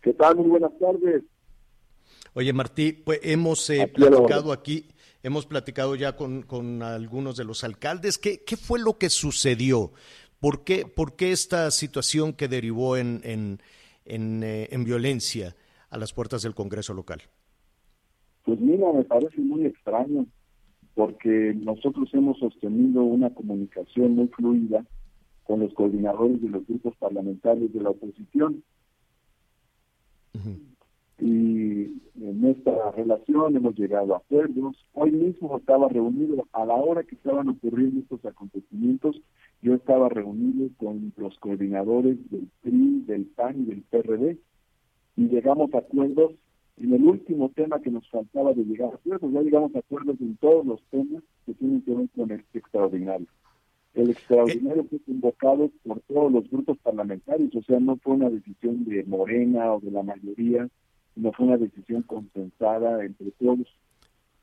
¿Qué 0.05 0.13
tal? 0.13 0.37
Muy 0.37 0.51
buenas 0.51 0.79
tardes. 0.79 1.25
Oye, 2.35 2.53
Martí, 2.53 2.93
pues 2.93 3.21
hemos 3.23 3.71
eh, 3.71 3.91
platicado 3.93 4.53
aquí, 4.53 4.89
hemos 5.23 5.47
platicado 5.47 5.97
ya 5.97 6.15
con, 6.15 6.83
algunos 6.83 7.39
de 7.39 7.45
los 7.45 7.65
alcaldes. 7.65 8.19
¿Qué, 8.19 8.45
¿Qué, 8.45 8.59
fue 8.59 8.79
lo 8.79 8.99
que 8.99 9.09
sucedió? 9.09 9.93
¿Por 10.41 10.63
qué, 10.63 10.85
por 10.85 11.17
qué 11.17 11.33
esta 11.33 11.71
situación 11.71 12.35
que 12.35 12.49
derivó 12.49 12.99
en, 12.99 13.23
en, 13.25 13.61
en, 14.05 14.43
eh, 14.43 14.69
en 14.73 14.85
violencia 14.85 15.57
a 15.89 15.97
las 15.97 16.13
puertas 16.13 16.43
del 16.43 16.55
Congreso 16.55 16.93
local? 16.93 17.23
Pues 18.45 18.61
mira, 18.61 18.93
me 18.93 19.05
parece 19.05 19.41
muy 19.41 19.65
extraño, 19.65 20.27
porque 20.95 21.55
nosotros 21.57 22.11
hemos 22.13 22.39
sostenido 22.39 23.03
una 23.05 23.33
comunicación 23.33 24.17
muy 24.17 24.29
fluida 24.29 24.85
con 25.45 25.61
los 25.61 25.73
coordinadores 25.73 26.43
de 26.43 26.51
los 26.51 26.67
grupos 26.67 26.95
parlamentarios 26.99 27.73
de 27.73 27.81
la 27.81 27.89
oposición 27.89 28.63
y 31.19 32.03
en 32.21 32.45
esta 32.45 32.91
relación 32.93 33.57
hemos 33.57 33.75
llegado 33.77 34.15
a 34.15 34.19
acuerdos. 34.19 34.77
Hoy 34.93 35.13
mismo 35.13 35.57
estaba 35.57 35.89
reunido, 35.89 36.47
a 36.53 36.65
la 36.65 36.75
hora 36.75 37.05
que 37.05 37.15
estaban 37.15 37.49
ocurriendo 37.49 38.01
estos 38.01 38.25
acontecimientos, 38.25 39.21
yo 39.63 39.75
estaba 39.75 40.09
reunido 40.09 40.69
con 40.77 41.13
los 41.17 41.39
coordinadores 41.39 42.19
del 42.31 42.49
PRI, 42.63 43.05
del 43.07 43.27
PAN 43.27 43.63
y 43.63 43.65
del 43.65 43.83
PRD 43.83 44.39
y 45.17 45.29
llegamos 45.29 45.73
a 45.75 45.79
acuerdos 45.79 46.33
en 46.77 46.93
el 46.93 47.05
último 47.05 47.51
tema 47.51 47.81
que 47.81 47.91
nos 47.91 48.09
faltaba 48.11 48.53
de 48.53 48.65
llegar 48.65 48.93
a 48.93 48.97
acuerdos. 48.97 49.33
Ya 49.33 49.43
llegamos 49.43 49.75
a 49.75 49.79
acuerdos 49.79 50.21
en 50.21 50.37
todos 50.37 50.67
los 50.67 50.83
temas 50.91 51.23
que 51.47 51.55
tienen 51.55 51.83
que 51.83 51.95
ver 51.95 52.09
con 52.17 52.31
el 52.31 52.45
extraordinario. 52.53 53.27
El 53.95 54.11
extraordinario 54.11 54.85
fue 54.91 54.99
convocado 55.01 55.71
por 55.87 56.01
todos 56.01 56.33
los 56.33 56.51
grupos 56.51 56.77
parlamentarios, 56.79 57.55
o 57.55 57.63
sea, 57.63 57.79
no 57.79 57.97
fue 57.99 58.15
una 58.15 58.29
decisión 58.29 58.85
de 58.85 59.05
Morena 59.05 59.73
o 59.73 59.81
de 59.81 59.93
la 59.93 60.03
mayoría, 60.03 60.69
no 61.15 61.33
fue 61.33 61.47
una 61.47 61.57
decisión 61.57 62.03
consensada 62.03 63.05
entre 63.05 63.31
todos. 63.33 63.69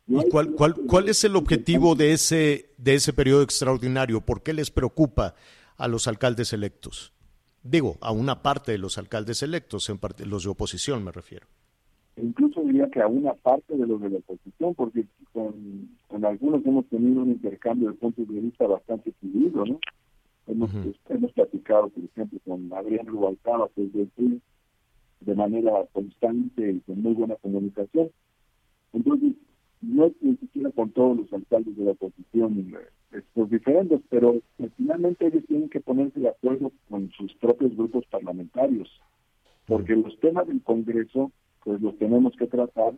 ¿Y 0.07 0.29
cuál, 0.29 0.51
cuál, 0.53 0.75
cuál 0.75 1.09
es 1.09 1.23
el 1.25 1.35
objetivo 1.35 1.95
de 1.95 2.13
ese, 2.13 2.69
de 2.77 2.95
ese 2.95 3.13
periodo 3.13 3.43
extraordinario? 3.43 4.21
¿Por 4.21 4.41
qué 4.41 4.53
les 4.53 4.71
preocupa 4.71 5.35
a 5.77 5.87
los 5.87 6.07
alcaldes 6.07 6.53
electos? 6.53 7.13
Digo, 7.63 7.97
a 8.01 8.11
una 8.11 8.41
parte 8.41 8.71
de 8.71 8.77
los 8.77 8.97
alcaldes 8.97 9.43
electos, 9.43 9.89
en 9.89 9.97
parte, 9.97 10.25
los 10.25 10.43
de 10.43 10.49
oposición 10.49 11.03
me 11.03 11.11
refiero. 11.11 11.45
Incluso 12.17 12.61
diría 12.61 12.89
que 12.89 13.01
a 13.01 13.07
una 13.07 13.33
parte 13.33 13.75
de 13.75 13.85
los 13.85 14.01
de 14.01 14.09
la 14.09 14.17
oposición, 14.17 14.75
porque 14.75 15.05
con, 15.33 15.89
con 16.07 16.25
algunos 16.25 16.65
hemos 16.65 16.85
tenido 16.87 17.21
un 17.21 17.31
intercambio 17.31 17.89
de 17.89 17.95
puntos 17.95 18.27
de 18.27 18.39
vista 18.39 18.67
bastante 18.67 19.11
fluido, 19.13 19.65
¿no? 19.65 19.79
Hemos, 20.47 20.71
hemos 21.09 21.31
platicado, 21.33 21.89
por 21.89 22.03
ejemplo, 22.03 22.39
con 22.45 22.71
Adrián 22.73 23.05
Rubalcaba, 23.05 23.69
que 23.75 23.83
es 23.83 23.93
del 23.93 24.41
de 25.21 25.35
manera 25.35 25.71
constante 25.93 26.71
y 26.71 26.79
con 26.79 27.01
muy 27.01 27.13
buena 27.13 27.35
comunicación. 27.35 28.09
Entonces, 28.91 29.33
no 29.81 30.05
es 30.05 30.13
ni 30.21 30.35
siquiera 30.37 30.71
con 30.71 30.91
todos 30.91 31.17
los 31.17 31.33
alcaldes 31.33 31.75
de 31.77 31.85
la 31.85 31.91
oposición 31.91 32.73
estos 33.11 33.49
diferentes, 33.49 34.01
pero 34.09 34.35
finalmente 34.77 35.27
ellos 35.27 35.43
tienen 35.47 35.69
que 35.69 35.79
ponerse 35.79 36.19
de 36.19 36.29
acuerdo 36.29 36.71
con 36.89 37.11
sus 37.11 37.33
propios 37.35 37.75
grupos 37.75 38.05
parlamentarios, 38.07 38.89
porque 39.67 39.95
los 39.95 40.17
temas 40.19 40.47
del 40.47 40.61
Congreso, 40.63 41.31
pues 41.63 41.81
los 41.81 41.97
tenemos 41.97 42.35
que 42.35 42.47
tratar 42.47 42.93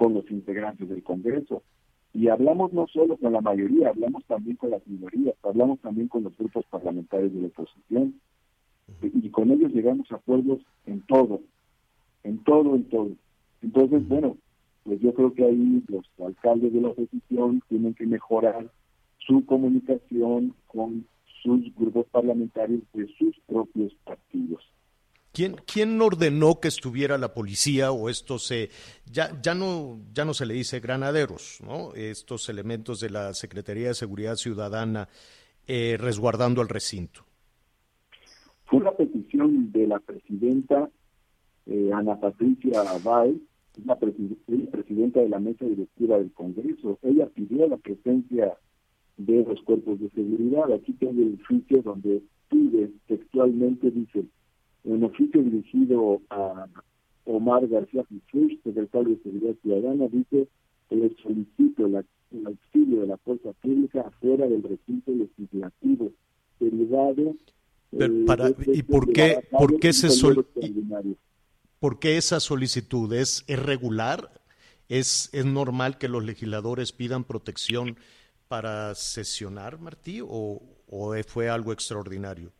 con 0.00 0.14
los 0.14 0.30
integrantes 0.30 0.88
del 0.88 1.02
Congreso. 1.02 1.62
Y 2.14 2.28
hablamos 2.28 2.72
no 2.72 2.86
solo 2.86 3.18
con 3.18 3.34
la 3.34 3.42
mayoría, 3.42 3.90
hablamos 3.90 4.24
también 4.24 4.56
con 4.56 4.70
las 4.70 4.84
minorías, 4.86 5.34
hablamos 5.42 5.78
también 5.80 6.08
con 6.08 6.24
los 6.24 6.34
grupos 6.38 6.64
parlamentarios 6.70 7.34
de 7.34 7.42
la 7.42 7.48
oposición. 7.48 8.18
Y, 9.02 9.28
con 9.28 9.50
ellos 9.50 9.70
llegamos 9.74 10.10
a 10.10 10.14
acuerdos 10.14 10.60
en 10.86 11.02
todo, 11.02 11.42
en 12.24 12.38
todo, 12.44 12.76
en 12.76 12.84
todo. 12.84 13.10
Entonces, 13.60 14.08
bueno, 14.08 14.38
pues 14.84 15.00
yo 15.00 15.12
creo 15.12 15.34
que 15.34 15.44
ahí 15.44 15.84
los 15.88 16.06
alcaldes 16.26 16.72
de 16.72 16.80
la 16.80 16.88
oposición 16.88 17.62
tienen 17.68 17.92
que 17.92 18.06
mejorar 18.06 18.70
su 19.18 19.44
comunicación 19.44 20.54
con 20.66 21.04
sus 21.42 21.74
grupos 21.76 22.06
parlamentarios 22.06 22.80
de 22.94 23.06
sus 23.18 23.38
propios 23.46 23.92
partidos. 24.04 24.64
¿Quién, 25.32 25.56
¿Quién 25.66 26.00
ordenó 26.00 26.58
que 26.58 26.68
estuviera 26.68 27.16
la 27.16 27.32
policía 27.32 27.92
o 27.92 28.08
estos, 28.08 28.50
eh, 28.50 28.68
ya, 29.10 29.40
ya, 29.40 29.54
no, 29.54 30.00
ya 30.12 30.24
no 30.24 30.34
se 30.34 30.44
le 30.44 30.54
dice 30.54 30.80
granaderos, 30.80 31.60
¿no? 31.64 31.94
estos 31.94 32.48
elementos 32.48 32.98
de 33.00 33.10
la 33.10 33.32
Secretaría 33.32 33.88
de 33.88 33.94
Seguridad 33.94 34.34
Ciudadana 34.34 35.08
eh, 35.68 35.96
resguardando 36.00 36.62
el 36.62 36.68
recinto? 36.68 37.24
Fue 38.64 38.80
una 38.80 38.92
petición 38.92 39.70
de 39.70 39.86
la 39.86 40.00
presidenta 40.00 40.90
eh, 41.66 41.90
Ana 41.94 42.18
Patricia 42.18 42.80
Abay, 42.80 43.40
la 43.84 43.96
presidenta 43.96 45.20
de 45.20 45.28
la 45.28 45.38
mesa 45.38 45.64
directiva 45.64 46.18
del 46.18 46.32
Congreso. 46.32 46.98
Ella 47.02 47.26
pidió 47.26 47.68
la 47.68 47.76
presencia 47.76 48.58
de 49.16 49.44
los 49.44 49.62
cuerpos 49.62 50.00
de 50.00 50.10
seguridad. 50.10 50.72
Aquí 50.72 50.92
tengo 50.94 51.22
el 51.22 51.38
oficio 51.40 51.82
donde 51.82 52.22
pide 52.48 52.90
textualmente, 53.06 53.90
dice, 53.90 54.24
un 54.84 55.04
oficio 55.04 55.42
dirigido 55.42 56.20
a 56.30 56.66
Omar 57.24 57.66
García 57.68 58.04
Jesús, 58.08 58.58
secretario 58.64 59.10
de 59.10 59.22
Seguridad 59.22 59.54
Ciudadana, 59.62 60.08
dice 60.08 60.48
le 60.90 61.14
solicito 61.22 61.86
el, 61.86 62.04
auxilio 62.46 63.02
de 63.02 63.06
la 63.06 63.16
fuerza 63.18 63.52
pública 63.54 64.02
afuera 64.02 64.46
del 64.46 64.62
recinto 64.62 65.12
legislativo, 65.12 66.12
derivado 66.58 67.36
eh, 67.92 68.24
para, 68.26 68.50
¿Y 68.72 68.82
por 68.82 69.12
qué, 69.12 69.42
por 69.50 69.78
qué, 69.80 69.92
se 69.92 70.08
por 71.80 71.98
qué 71.98 72.16
esa 72.16 72.38
solicitud 72.40 73.12
es, 73.12 73.44
es 73.48 73.58
regular? 73.58 74.30
¿Es, 74.88 75.30
¿Es 75.32 75.44
normal 75.44 75.98
que 75.98 76.08
los 76.08 76.24
legisladores 76.24 76.92
pidan 76.92 77.24
protección 77.24 77.96
para 78.48 78.94
sesionar, 78.94 79.80
Martí, 79.80 80.20
o, 80.20 80.62
o 80.88 81.14
fue 81.26 81.48
algo 81.48 81.72
extraordinario? 81.72 82.52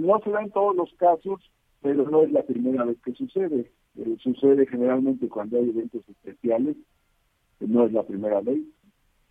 No 0.00 0.20
se 0.20 0.30
da 0.30 0.42
en 0.42 0.50
todos 0.50 0.74
los 0.76 0.92
casos, 0.94 1.40
pero 1.80 2.08
no 2.10 2.22
es 2.22 2.32
la 2.32 2.42
primera 2.42 2.84
vez 2.84 2.98
que 3.04 3.12
sucede. 3.12 3.70
Eh, 3.96 4.16
sucede 4.22 4.66
generalmente 4.66 5.28
cuando 5.28 5.58
hay 5.58 5.70
eventos 5.70 6.02
especiales, 6.08 6.76
no 7.60 7.86
es 7.86 7.92
la 7.92 8.02
primera 8.04 8.40
vez. 8.40 8.60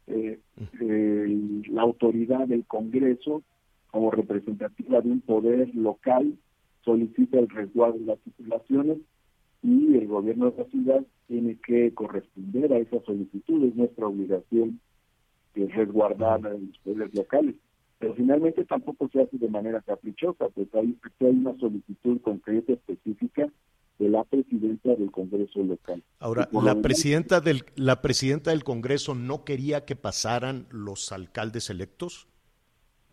Eh, 0.07 0.39
la 1.69 1.81
autoridad 1.81 2.47
del 2.47 2.65
Congreso, 2.65 3.43
como 3.91 4.11
representativa 4.11 5.01
de 5.01 5.11
un 5.11 5.21
poder 5.21 5.73
local, 5.75 6.35
solicita 6.83 7.39
el 7.39 7.49
resguardo 7.49 7.99
de 7.99 8.05
las 8.05 8.19
circulaciones 8.21 8.97
y 9.61 9.95
el 9.95 10.07
gobierno 10.07 10.51
de 10.51 10.57
la 10.57 10.69
ciudad 10.69 11.05
tiene 11.27 11.57
que 11.65 11.93
corresponder 11.93 12.73
a 12.73 12.77
esa 12.77 12.99
solicitud. 13.01 13.63
Es 13.65 13.75
nuestra 13.75 14.07
obligación 14.07 14.79
resguardar 15.67 16.45
a 16.45 16.49
los 16.51 16.77
poderes 16.83 17.13
locales. 17.13 17.55
Pero 17.99 18.15
finalmente 18.15 18.63
tampoco 18.65 19.09
se 19.11 19.21
hace 19.21 19.37
de 19.37 19.49
manera 19.49 19.81
caprichosa, 19.81 20.47
pues 20.49 20.67
hay, 20.73 20.97
hay 21.19 21.27
una 21.27 21.57
solicitud 21.59 22.21
concreta, 22.21 22.73
específica 22.73 23.47
de 23.99 24.07
la 24.07 24.23
presidenta 24.23 24.95
del 24.95 25.11
Congreso 25.11 25.61
local. 25.61 26.01
Ahora, 26.19 26.49
la 26.53 26.81
presidenta 26.81 27.41
del 27.41 27.65
la 27.75 28.01
presidenta 28.01 28.51
del 28.51 28.63
Congreso 28.63 29.13
no 29.13 29.43
quería 29.43 29.83
que 29.83 29.97
pasaran 29.97 30.65
los 30.71 31.11
alcaldes 31.11 31.69
electos. 31.69 32.27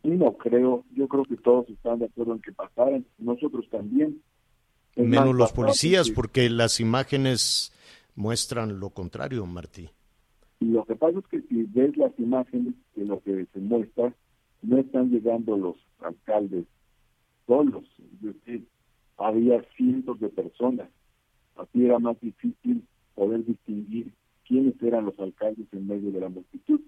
Sí, 0.02 0.10
no 0.10 0.36
creo. 0.36 0.84
Yo 0.94 1.08
creo 1.08 1.24
que 1.24 1.36
todos 1.36 1.68
están 1.68 1.98
de 1.98 2.04
acuerdo 2.06 2.34
en 2.34 2.40
que 2.40 2.52
pasaran. 2.52 3.04
Nosotros 3.18 3.68
también. 3.68 4.22
Menos 4.94 5.34
los 5.34 5.52
policías, 5.52 6.10
porque 6.10 6.48
las 6.48 6.80
imágenes 6.80 7.72
muestran 8.14 8.80
lo 8.80 8.90
contrario, 8.90 9.44
Martí. 9.44 9.90
Y 10.60 10.66
lo 10.66 10.84
que 10.84 10.94
pasa 10.96 11.18
es 11.18 11.26
que 11.26 11.42
si 11.42 11.64
ves 11.64 11.96
las 11.96 12.18
imágenes 12.18 12.74
de 12.94 13.04
lo 13.04 13.20
que 13.20 13.46
se 13.52 13.58
muestra, 13.58 14.14
no 14.66 14.78
están 14.78 15.10
llegando 15.10 15.56
los 15.56 15.76
alcaldes 16.00 16.66
solos. 17.46 17.84
Es 17.98 18.22
decir, 18.22 18.66
había 19.16 19.62
cientos 19.76 20.18
de 20.20 20.28
personas. 20.28 20.88
Así 21.56 21.84
era 21.84 21.98
más 21.98 22.20
difícil 22.20 22.82
poder 23.14 23.44
distinguir 23.44 24.12
quiénes 24.46 24.80
eran 24.82 25.06
los 25.06 25.18
alcaldes 25.18 25.66
en 25.72 25.86
medio 25.86 26.10
de 26.10 26.20
la 26.20 26.28
multitud. 26.28 26.80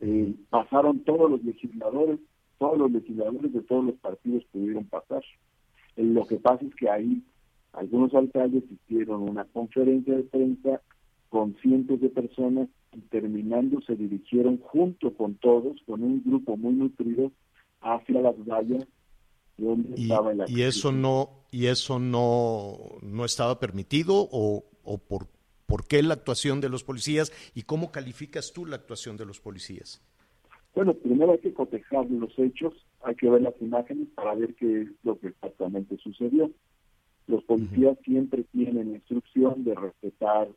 Eh, 0.00 0.34
pasaron 0.50 1.00
todos 1.00 1.30
los 1.30 1.42
legisladores, 1.42 2.20
todos 2.58 2.78
los 2.78 2.92
legisladores 2.92 3.52
de 3.52 3.62
todos 3.62 3.84
los 3.86 3.94
partidos 3.96 4.44
pudieron 4.52 4.84
pasar. 4.84 5.22
Eh, 5.96 6.04
lo 6.04 6.26
que 6.26 6.36
pasa 6.36 6.64
es 6.64 6.74
que 6.74 6.90
ahí 6.90 7.22
algunos 7.72 8.14
alcaldes 8.14 8.64
hicieron 8.70 9.22
una 9.22 9.44
conferencia 9.46 10.14
de 10.14 10.24
prensa 10.24 10.80
con 11.30 11.56
cientos 11.56 12.00
de 12.00 12.10
personas 12.10 12.68
y 12.96 13.00
terminando 13.08 13.80
se 13.82 13.94
dirigieron 13.94 14.58
junto 14.58 15.14
con 15.14 15.34
todos, 15.34 15.76
con 15.86 16.02
un 16.02 16.22
grupo 16.24 16.56
muy 16.56 16.72
nutrido, 16.72 17.30
hacia 17.80 18.20
las 18.20 18.34
vallas 18.46 18.86
donde 19.58 19.94
y, 19.96 20.04
estaba 20.04 20.32
el 20.32 20.44
y 20.48 20.62
eso 20.62 20.92
no 20.92 21.30
y 21.50 21.66
eso 21.66 21.98
no 21.98 22.76
no 23.02 23.24
estaba 23.24 23.58
permitido 23.60 24.28
o, 24.30 24.64
o 24.82 24.98
por 24.98 25.28
por 25.66 25.86
qué 25.86 26.02
la 26.02 26.14
actuación 26.14 26.60
de 26.60 26.68
los 26.68 26.84
policías 26.84 27.32
y 27.54 27.62
cómo 27.62 27.90
calificas 27.90 28.52
tú 28.52 28.66
la 28.66 28.76
actuación 28.76 29.16
de 29.16 29.26
los 29.26 29.40
policías. 29.40 30.02
Bueno, 30.74 30.94
primero 30.94 31.32
hay 31.32 31.38
que 31.38 31.54
cotejar 31.54 32.08
los 32.10 32.38
hechos, 32.38 32.74
hay 33.02 33.14
que 33.16 33.28
ver 33.28 33.42
las 33.42 33.54
imágenes 33.60 34.08
para 34.14 34.34
ver 34.34 34.54
qué 34.54 34.82
es 34.82 34.88
lo 35.02 35.18
que 35.18 35.28
exactamente 35.28 35.96
sucedió. 35.98 36.50
Los 37.26 37.42
policías 37.44 37.98
siempre 38.04 38.44
tienen 38.52 38.94
instrucción 38.94 39.64
de 39.64 39.74
respetar 39.74 40.48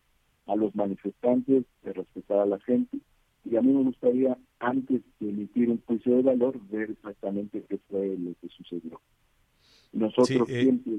a 0.50 0.56
los 0.56 0.74
manifestantes, 0.76 1.64
de 1.84 1.93
respetar 1.93 2.39
a 2.39 2.45
la 2.45 2.60
gente. 2.60 2.97
Y 3.45 3.56
a 3.56 3.62
mí 3.62 3.72
me 3.72 3.84
gustaría, 3.84 4.38
antes 4.60 5.02
de 5.20 5.30
emitir 5.30 5.70
un 5.70 5.82
juicio 5.86 6.16
de 6.18 6.22
valor, 6.24 6.60
ver 6.70 6.91
exactamente 6.91 7.64
qué 7.70 7.78
fue 7.89 8.18
lo 8.18 8.34
que 8.41 8.50
sucedió. 8.50 9.00
Nosotros 9.93 10.47
Sí, 10.47 10.54
eh. 10.56 10.62
siempre 10.64 10.93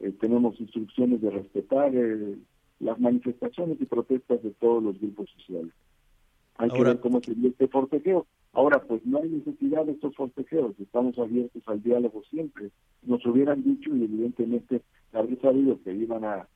eh, 0.00 0.12
tenemos 0.20 0.58
instrucciones 0.60 1.20
de 1.20 1.30
respetar 1.30 1.90
eh, 1.94 2.36
las 2.80 2.98
manifestaciones 2.98 3.80
y 3.80 3.84
protestas 3.84 4.42
de 4.42 4.50
todos 4.52 4.82
los 4.82 4.98
grupos 5.00 5.28
sociales. 5.30 5.72
Hay 6.56 6.70
que 6.70 6.76
Ahora- 6.78 6.90
ver 6.94 7.00
cómo 7.00 7.20
se 7.20 7.34
dio 7.34 7.48
este 7.50 7.68
forcejeo. 7.68 8.26
Ahora, 8.52 8.80
pues 8.82 9.04
no 9.04 9.18
hay 9.22 9.28
necesidad 9.28 9.84
de 9.84 9.92
estos 9.92 10.16
forcejeos, 10.16 10.74
estamos 10.80 11.16
abiertos 11.18 11.62
al 11.66 11.82
diálogo 11.82 12.22
siempre. 12.30 12.70
Nos 13.02 13.24
hubieran 13.26 13.62
dicho 13.62 13.94
y 13.94 14.04
evidentemente 14.04 14.80
haber 15.12 15.38
sabido 15.40 15.80
que 15.82 15.94
iban 15.94 16.24
a, 16.24 16.48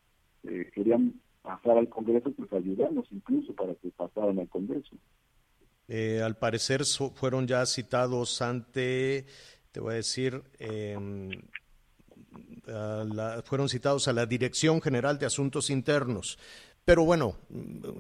eh, 0.44 0.70
querían 0.74 1.14
pasar 1.42 1.78
al 1.78 1.88
Congreso, 1.88 2.32
pues 2.32 2.52
ayudarnos 2.52 3.06
incluso 3.10 3.52
para 3.54 3.74
que 3.74 3.90
pasaran 3.90 4.38
al 4.38 4.48
Congreso. 4.48 4.96
Eh, 5.88 6.22
al 6.22 6.36
parecer 6.36 6.84
so- 6.84 7.10
fueron 7.10 7.46
ya 7.46 7.66
citados 7.66 8.40
ante, 8.40 9.26
te 9.72 9.80
voy 9.80 9.94
a 9.94 9.96
decir, 9.96 10.42
a 12.68 13.04
la- 13.04 13.42
fueron 13.44 13.68
citados 13.68 14.08
a 14.08 14.12
la 14.12 14.24
Dirección 14.26 14.80
General 14.80 15.18
de 15.18 15.26
Asuntos 15.26 15.70
Internos. 15.70 16.38
Pero 16.84 17.04
bueno, 17.04 17.36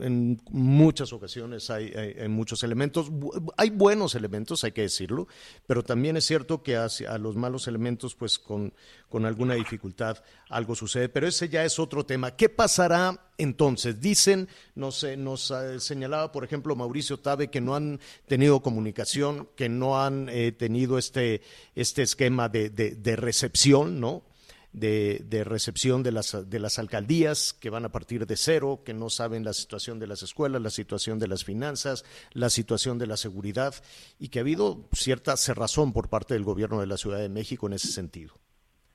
en 0.00 0.42
muchas 0.50 1.12
ocasiones 1.12 1.70
hay, 1.70 1.92
hay- 1.94 2.26
muchos 2.28 2.64
elementos, 2.64 3.12
hay 3.56 3.70
buenos 3.70 4.16
elementos, 4.16 4.64
hay 4.64 4.72
que 4.72 4.82
decirlo, 4.82 5.28
pero 5.68 5.84
también 5.84 6.16
es 6.16 6.24
cierto 6.24 6.64
que 6.64 6.76
hacia- 6.76 7.12
a 7.12 7.18
los 7.18 7.36
malos 7.36 7.68
elementos, 7.68 8.16
pues 8.16 8.40
con, 8.40 8.74
con 9.08 9.24
alguna 9.24 9.54
dificultad 9.54 10.18
algo 10.48 10.74
sucede. 10.74 11.08
Pero 11.08 11.28
ese 11.28 11.48
ya 11.48 11.64
es 11.64 11.78
otro 11.78 12.04
tema. 12.04 12.34
¿Qué 12.34 12.48
pasará 12.48 13.30
entonces? 13.38 14.00
Dicen, 14.00 14.48
nos, 14.74 15.06
nos 15.16 15.52
eh, 15.52 15.78
señalaba, 15.78 16.32
por 16.32 16.42
ejemplo, 16.42 16.74
Mauricio 16.74 17.20
Tabe, 17.20 17.50
que 17.50 17.60
no 17.60 17.76
han 17.76 18.00
tenido 18.26 18.62
comunicación, 18.62 19.48
que 19.54 19.68
no 19.68 20.02
han 20.02 20.28
eh, 20.28 20.50
tenido 20.50 20.98
este, 20.98 21.42
este 21.76 22.02
esquema 22.02 22.48
de- 22.48 22.68
de 22.70 23.14
recepción, 23.14 24.00
¿no? 24.00 24.24
De, 24.72 25.24
de 25.28 25.44
recepción 25.44 26.02
de 26.02 26.12
las, 26.12 26.48
de 26.48 26.58
las 26.58 26.78
alcaldías 26.78 27.52
que 27.52 27.70
van 27.70 27.84
a 27.84 27.92
partir 27.92 28.26
de 28.26 28.36
cero, 28.36 28.80
que 28.84 28.94
no 28.94 29.10
saben 29.10 29.44
la 29.44 29.52
situación 29.52 29.98
de 29.98 30.06
las 30.06 30.22
escuelas, 30.22 30.62
la 30.62 30.70
situación 30.70 31.18
de 31.18 31.28
las 31.28 31.44
finanzas, 31.44 32.04
la 32.32 32.50
situación 32.50 32.98
de 32.98 33.06
la 33.06 33.16
seguridad 33.16 33.74
y 34.18 34.28
que 34.28 34.38
ha 34.38 34.42
habido 34.42 34.88
cierta 34.92 35.36
cerrazón 35.36 35.92
por 35.92 36.08
parte 36.08 36.34
del 36.34 36.44
gobierno 36.44 36.80
de 36.80 36.86
la 36.86 36.96
Ciudad 36.96 37.18
de 37.18 37.28
México 37.28 37.66
en 37.66 37.74
ese 37.74 37.88
sentido. 37.88 38.34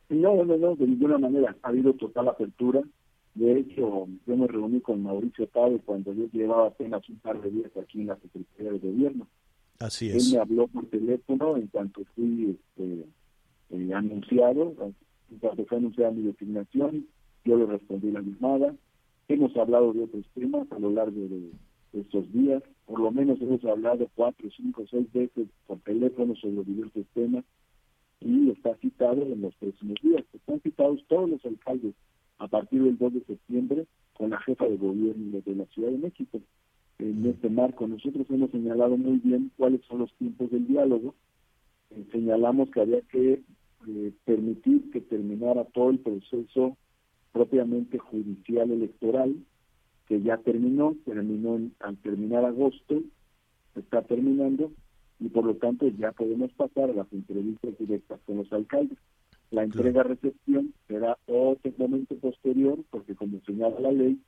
No, 0.09 0.43
no, 0.45 0.57
no, 0.57 0.75
de 0.75 0.87
ninguna 0.87 1.17
manera. 1.17 1.55
Ha 1.61 1.67
habido 1.69 1.93
total 1.93 2.29
apertura. 2.29 2.81
De 3.35 3.59
hecho, 3.59 4.07
yo 4.25 4.35
me 4.37 4.47
reuní 4.47 4.81
con 4.81 5.03
Mauricio 5.03 5.47
Tabe 5.47 5.79
cuando 5.85 6.13
yo 6.13 6.27
llevaba 6.31 6.67
apenas 6.67 7.07
un 7.09 7.19
par 7.19 7.39
de 7.41 7.51
días 7.51 7.71
aquí 7.77 8.01
en 8.01 8.07
la 8.07 8.15
Secretaría 8.17 8.71
de 8.71 8.79
Gobierno. 8.79 9.27
Así 9.79 10.09
Él 10.09 10.17
es. 10.17 10.31
me 10.33 10.39
habló 10.39 10.67
por 10.67 10.87
teléfono 10.87 11.55
en 11.55 11.67
cuanto 11.67 12.01
fui 12.15 12.57
este, 12.57 13.05
eh, 13.69 13.93
anunciado, 13.93 14.73
en 15.31 15.39
cuanto 15.39 15.65
fue 15.65 15.77
anunciada 15.77 16.11
mi 16.11 16.23
designación, 16.23 17.07
yo 17.45 17.57
le 17.57 17.65
respondí 17.65 18.11
la 18.11 18.21
llamada. 18.21 18.75
Hemos 19.27 19.55
hablado 19.57 19.93
de 19.93 20.03
otros 20.03 20.25
temas 20.33 20.71
a 20.71 20.79
lo 20.79 20.89
largo 20.91 21.19
de, 21.19 21.51
de 21.93 22.01
estos 22.01 22.31
días, 22.31 22.63
por 22.85 22.99
lo 22.99 23.11
menos 23.11 23.41
hemos 23.41 23.63
hablado 23.65 24.09
cuatro, 24.15 24.49
cinco, 24.55 24.85
seis 24.89 25.11
veces 25.11 25.47
por 25.65 25.79
teléfono 25.79 26.35
sobre 26.35 26.63
diversos 26.63 27.05
temas 27.13 27.43
y 28.21 28.49
está 28.49 28.75
citado 28.77 29.21
en 29.21 29.41
los 29.41 29.55
próximos 29.55 29.95
días. 30.01 30.23
Están 30.33 30.59
citados 30.61 31.03
todos 31.07 31.29
los 31.29 31.45
alcaldes 31.45 31.93
a 32.39 32.47
partir 32.47 32.83
del 32.83 32.97
2 32.97 33.13
de 33.13 33.23
septiembre 33.25 33.85
con 34.13 34.31
la 34.31 34.39
jefa 34.39 34.65
de 34.65 34.77
gobierno 34.77 35.41
de 35.45 35.55
la 35.55 35.65
Ciudad 35.65 35.91
de 35.91 35.97
México. 35.97 36.41
En 36.99 37.25
este 37.25 37.49
marco 37.49 37.87
nosotros 37.87 38.25
hemos 38.29 38.49
señalado 38.51 38.97
muy 38.97 39.17
bien 39.17 39.51
cuáles 39.57 39.81
son 39.85 39.99
los 39.99 40.13
tiempos 40.15 40.49
del 40.49 40.67
diálogo. 40.67 41.13
Eh, 41.91 42.05
señalamos 42.11 42.69
que 42.71 42.81
había 42.81 43.01
que 43.01 43.41
eh, 43.87 44.11
permitir 44.25 44.89
que 44.91 45.01
terminara 45.01 45.65
todo 45.65 45.89
el 45.91 45.99
proceso 45.99 46.77
propiamente 47.31 47.97
judicial 47.99 48.71
electoral, 48.71 49.35
que 50.07 50.21
ya 50.21 50.37
terminó, 50.37 50.95
terminó 51.05 51.57
en- 51.57 51.73
al 51.79 51.97
terminar 51.97 52.45
agosto, 52.45 53.03
está 53.75 54.01
terminando, 54.01 54.71
y 55.19 55.29
por 55.29 55.45
lo 55.45 55.55
tanto 55.55 55.87
ya 55.87 56.11
podemos 56.11 56.51
pasar 56.53 56.89
a 56.89 56.93
las 56.93 57.11
entrevistas 57.13 57.77
directas 57.77 58.19
con 58.25 58.37
los 58.37 58.51
alcaldes. 58.51 58.97
La 59.51 59.63
entrega-recepción 59.63 60.73
será 60.87 61.17
otro 61.27 61.71
momento 61.77 62.15
posterior, 62.15 62.79
porque 62.89 63.15
como 63.15 63.39
señala 63.41 63.79
la 63.79 63.91
ley, 63.91 64.19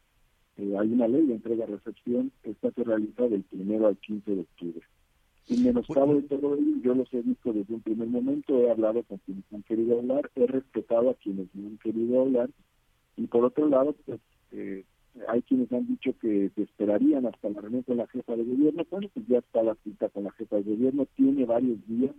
eh, 0.58 0.76
hay 0.78 0.92
una 0.94 1.08
ley 1.08 1.26
de 1.26 1.36
entrega-recepción, 1.36 2.32
esta 2.44 2.72
se 2.72 2.84
realiza 2.84 3.28
del 3.28 3.44
primero 3.44 3.88
al 3.88 3.98
15 3.98 4.36
de 4.36 4.42
octubre. 4.42 4.82
Sin 5.50 5.64
menoscabo 5.64 6.14
de 6.14 6.22
todo 6.22 6.54
ello, 6.54 6.76
yo 6.84 6.94
los 6.94 7.12
he 7.12 7.24
visto 7.24 7.52
desde 7.52 7.74
un 7.74 7.82
primer 7.82 8.08
momento, 8.08 8.56
he 8.60 8.70
hablado 8.70 9.02
con 9.02 9.18
quienes 9.18 9.44
han 9.52 9.64
querido 9.64 9.98
hablar, 9.98 10.30
he 10.36 10.46
respetado 10.46 11.10
a 11.10 11.16
quienes 11.16 11.48
no 11.56 11.70
han 11.70 11.78
querido 11.80 12.22
hablar, 12.22 12.52
y 13.18 13.26
por 13.26 13.44
otro 13.46 13.68
lado, 13.68 13.96
pues 14.06 14.20
eh, 14.52 14.86
hay 15.28 15.42
quienes 15.42 15.72
han 15.74 15.88
dicho 15.88 16.14
que 16.22 16.52
se 16.54 16.62
esperarían 16.62 17.26
hasta 17.26 17.50
la 17.50 17.62
reunión 17.62 17.82
con 17.82 17.98
la 17.98 18.06
jefa 18.06 18.36
de 18.36 18.44
gobierno, 18.44 18.86
bueno, 18.92 19.10
pues 19.12 19.26
ya 19.28 19.40
está 19.40 19.64
la 19.64 19.74
cita 19.84 20.10
con 20.10 20.26
la 20.26 20.32
jefa 20.34 20.58
de 20.58 20.62
gobierno, 20.62 21.08
tiene 21.16 21.46
varios 21.46 21.80
días 21.88 22.12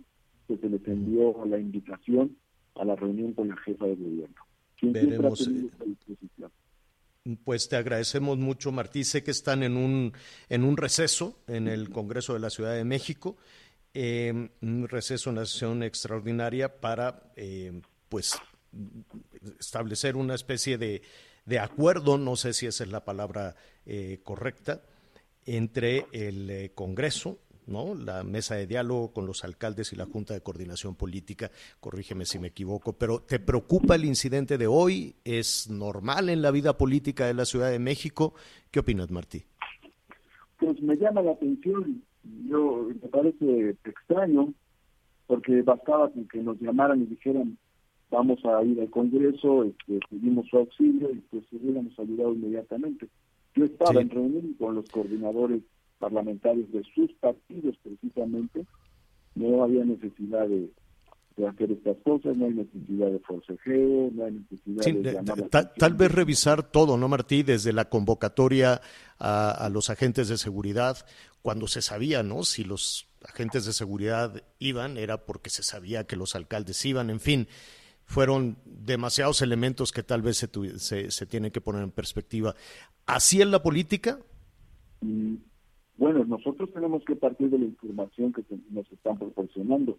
que 0.49 0.57
se 0.57 0.67
les 0.67 0.85
envió 0.85 1.45
la 1.45 1.57
invitación 1.57 2.35
a 2.75 2.83
la 2.83 2.97
reunión 2.97 3.31
con 3.31 3.47
la 3.47 3.55
jefa 3.55 3.85
de 3.85 3.95
gobierno. 3.95 4.41
Quien 4.77 4.91
siempre 4.91 5.15
ha 5.15 5.19
Veremos, 5.19 5.45
tenido 5.45 5.67
eh. 5.67 6.49
Pues 7.43 7.69
te 7.69 7.75
agradecemos 7.75 8.37
mucho, 8.37 8.71
Martí. 8.71 9.03
Sé 9.03 9.23
que 9.23 9.31
están 9.31 9.61
en 9.61 9.77
un, 9.77 10.13
en 10.49 10.63
un 10.63 10.75
receso 10.75 11.39
en 11.47 11.67
el 11.67 11.89
Congreso 11.91 12.33
de 12.33 12.39
la 12.39 12.49
Ciudad 12.49 12.73
de 12.73 12.83
México 12.83 13.37
eh, 13.93 14.49
un 14.61 14.87
receso 14.87 15.29
en 15.29 15.37
la 15.37 15.45
sesión 15.45 15.83
extraordinaria 15.83 16.79
para, 16.79 17.31
eh, 17.35 17.81
pues, 18.09 18.33
establecer 19.59 20.15
una 20.15 20.35
especie 20.35 20.77
de, 20.77 21.01
de, 21.45 21.59
acuerdo, 21.59 22.17
no 22.17 22.35
sé 22.35 22.53
si 22.53 22.67
esa 22.67 22.85
es 22.85 22.89
la 22.89 23.03
palabra 23.03 23.55
eh, 23.85 24.19
correcta, 24.23 24.81
entre 25.45 26.05
el 26.13 26.49
eh, 26.49 26.71
Congreso, 26.73 27.39
¿no? 27.67 27.95
La 27.95 28.23
mesa 28.23 28.55
de 28.55 28.67
diálogo 28.67 29.11
con 29.13 29.25
los 29.25 29.43
alcaldes 29.43 29.93
y 29.93 29.95
la 29.95 30.05
Junta 30.05 30.33
de 30.33 30.41
Coordinación 30.41 30.95
Política, 30.95 31.51
corrígeme 31.79 32.25
si 32.25 32.39
me 32.39 32.49
equivoco, 32.49 32.93
pero 32.93 33.21
¿te 33.21 33.39
preocupa 33.39 33.95
el 33.95 34.05
incidente 34.05 34.57
de 34.57 34.67
hoy? 34.67 35.15
¿Es 35.23 35.69
normal 35.69 36.29
en 36.29 36.41
la 36.41 36.51
vida 36.51 36.77
política 36.77 37.27
de 37.27 37.33
la 37.33 37.45
Ciudad 37.45 37.71
de 37.71 37.79
México? 37.79 38.33
¿Qué 38.71 38.79
opinas, 38.79 39.11
Martí? 39.11 39.43
Pues 40.59 40.81
me 40.81 40.95
llama 40.95 41.21
la 41.21 41.31
atención, 41.31 42.03
yo 42.47 42.89
me 43.01 43.09
parece 43.09 43.75
extraño, 43.83 44.53
porque 45.27 45.61
bastaba 45.61 46.11
que 46.31 46.39
nos 46.39 46.59
llamaran 46.59 47.01
y 47.01 47.05
dijeran 47.05 47.57
vamos 48.11 48.43
a 48.45 48.61
ir 48.63 48.79
al 48.79 48.89
Congreso, 48.89 49.63
este, 49.63 49.99
pedimos 50.09 50.47
su 50.49 50.57
auxilio 50.57 51.09
y 51.11 51.19
pues 51.31 51.43
hubiéramos 51.51 51.97
ayudado 51.97 52.33
inmediatamente. 52.33 53.07
Yo 53.55 53.65
estaba 53.65 53.93
sí. 53.93 53.97
en 53.99 54.09
reunión 54.09 54.53
con 54.59 54.75
los 54.75 54.89
coordinadores 54.89 55.61
parlamentarios 56.01 56.69
de 56.73 56.83
sus 56.93 57.11
partidos 57.13 57.77
precisamente, 57.83 58.65
no 59.35 59.63
había 59.63 59.85
necesidad 59.85 60.47
de, 60.47 60.69
de 61.37 61.47
hacer 61.47 61.71
estas 61.71 61.95
cosas, 62.03 62.35
no 62.35 62.45
hay 62.47 62.53
necesidad 62.53 63.11
de 63.11 63.19
forcejeo, 63.19 64.11
no 64.11 64.25
hay 64.25 64.31
necesidad 64.33 64.83
sí, 64.83 64.91
de... 64.91 65.47
tal, 65.49 65.71
tal 65.77 65.93
vez 65.93 66.11
revisar 66.11 66.63
todo, 66.63 66.97
¿no, 66.97 67.07
Martí? 67.07 67.43
Desde 67.43 67.71
la 67.71 67.87
convocatoria 67.89 68.81
a, 69.19 69.51
a 69.51 69.69
los 69.69 69.89
agentes 69.89 70.27
de 70.27 70.37
seguridad, 70.37 70.97
cuando 71.41 71.67
se 71.67 71.81
sabía, 71.81 72.23
¿no? 72.23 72.43
Si 72.43 72.65
los 72.65 73.07
agentes 73.23 73.65
de 73.65 73.73
seguridad 73.73 74.43
iban, 74.59 74.97
era 74.97 75.25
porque 75.25 75.49
se 75.49 75.63
sabía 75.63 76.05
que 76.05 76.15
los 76.15 76.35
alcaldes 76.35 76.83
iban, 76.85 77.09
en 77.09 77.19
fin 77.19 77.47
fueron 78.11 78.57
demasiados 78.65 79.41
elementos 79.41 79.93
que 79.93 80.03
tal 80.03 80.21
vez 80.21 80.35
se, 80.35 80.49
se, 80.79 81.11
se 81.11 81.25
tienen 81.25 81.49
que 81.49 81.61
poner 81.61 81.81
en 81.81 81.91
perspectiva. 81.91 82.55
¿Así 83.05 83.39
es 83.39 83.47
la 83.47 83.63
política? 83.63 84.19
Mm, 84.99 85.35
bueno, 85.97 86.23
nosotros 86.25 86.71
tenemos 86.73 87.03
que 87.05 87.15
partir 87.15 87.49
de 87.49 87.59
la 87.59 87.65
información 87.65 88.33
que 88.33 88.43
nos 88.69 88.91
están 88.91 89.17
proporcionando. 89.17 89.97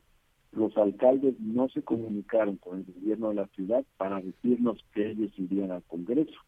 Los 0.53 0.77
alcaldes 0.77 1.39
no 1.41 1.69
se 1.69 1.83
comunicaron 1.83 2.57
con 2.57 2.79
el 2.79 2.85
gobierno 2.85 3.31
de 3.31 3.35
la 3.37 3.47
ciudad 3.49 3.85
para 3.97 4.21
decirnos 4.21 4.85
que 4.93 5.11
ellos 5.11 5.33
irían 5.39 5.71
al 5.71 5.83
Congreso. 5.85 6.39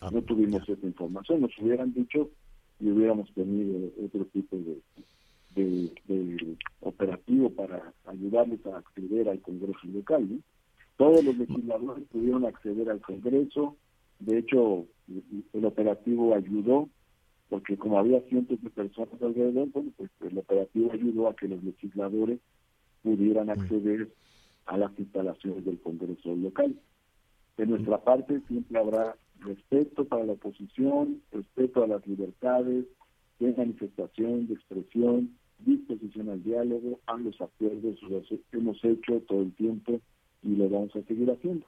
Ah, 0.00 0.10
no 0.12 0.22
tuvimos 0.22 0.66
ya. 0.66 0.74
esa 0.74 0.86
información. 0.86 1.42
Nos 1.42 1.58
hubieran 1.58 1.92
dicho 1.92 2.30
y 2.80 2.90
hubiéramos 2.90 3.30
tenido 3.34 3.90
otro 4.04 4.24
tipo 4.26 4.56
de, 4.56 4.80
de, 5.54 5.92
de 6.06 6.56
operativo 6.80 7.50
para 7.50 7.92
ayudarles 8.06 8.64
a 8.66 8.78
acceder 8.78 9.28
al 9.28 9.40
Congreso 9.40 9.86
local. 9.92 10.28
¿no? 10.28 10.38
Todos 10.96 11.24
los 11.24 11.36
legisladores 11.36 12.04
pudieron 12.10 12.44
acceder 12.44 12.90
al 12.90 13.00
Congreso. 13.00 13.76
De 14.18 14.38
hecho, 14.38 14.86
el 15.52 15.64
operativo 15.64 16.34
ayudó, 16.34 16.88
porque 17.48 17.76
como 17.76 17.98
había 17.98 18.20
cientos 18.22 18.60
de 18.62 18.70
personas 18.70 19.20
alrededor, 19.22 19.68
bueno, 19.70 19.90
pues 19.96 20.10
el 20.20 20.38
operativo 20.38 20.92
ayudó 20.92 21.28
a 21.28 21.36
que 21.36 21.48
los 21.48 21.62
legisladores 21.62 22.40
pudieran 23.02 23.48
acceder 23.50 24.08
a 24.66 24.76
las 24.76 24.96
instalaciones 24.98 25.64
del 25.64 25.80
Congreso 25.80 26.34
local. 26.36 26.78
De 27.56 27.66
nuestra 27.66 27.98
parte 27.98 28.40
siempre 28.48 28.78
habrá 28.78 29.16
respeto 29.40 30.04
para 30.04 30.24
la 30.24 30.32
oposición, 30.32 31.22
respeto 31.32 31.82
a 31.82 31.86
las 31.86 32.06
libertades 32.06 32.84
de 33.38 33.54
manifestación, 33.54 34.46
de 34.46 34.54
expresión, 34.54 35.36
disposición 35.58 36.28
al 36.28 36.42
diálogo, 36.42 37.00
a 37.06 37.16
los 37.16 37.40
acuerdos, 37.40 38.00
los 38.02 38.26
hemos 38.52 38.84
hecho 38.84 39.20
todo 39.26 39.42
el 39.42 39.52
tiempo 39.54 40.00
y 40.42 40.54
lo 40.54 40.68
vamos 40.68 40.94
a 40.94 41.02
seguir 41.02 41.30
haciendo. 41.30 41.66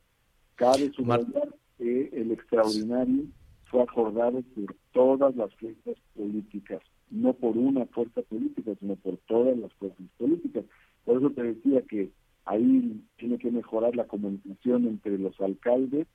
Cabe 0.56 0.92
subrayar 0.92 1.54
que 1.78 2.10
el 2.12 2.32
extraordinario 2.32 3.24
fue 3.70 3.82
acordado 3.82 4.42
por 4.54 4.74
todas 4.92 5.34
las 5.36 5.54
fuerzas 5.54 5.96
políticas, 6.16 6.82
no 7.10 7.32
por 7.32 7.56
una 7.56 7.86
fuerza 7.86 8.20
política, 8.22 8.72
sino 8.80 8.96
por 8.96 9.16
todas 9.28 9.56
las 9.56 9.72
fuerzas 9.74 10.06
políticas. 10.18 10.64
Por 11.04 11.18
eso 11.18 11.30
te 11.30 11.42
decía 11.42 11.82
que 11.82 12.10
ahí 12.46 13.00
tiene 13.16 13.38
que 13.38 13.50
mejorar 13.50 13.94
la 13.94 14.06
comunicación 14.06 14.86
entre 14.86 15.18
los 15.18 15.40
alcaldes 15.40 16.08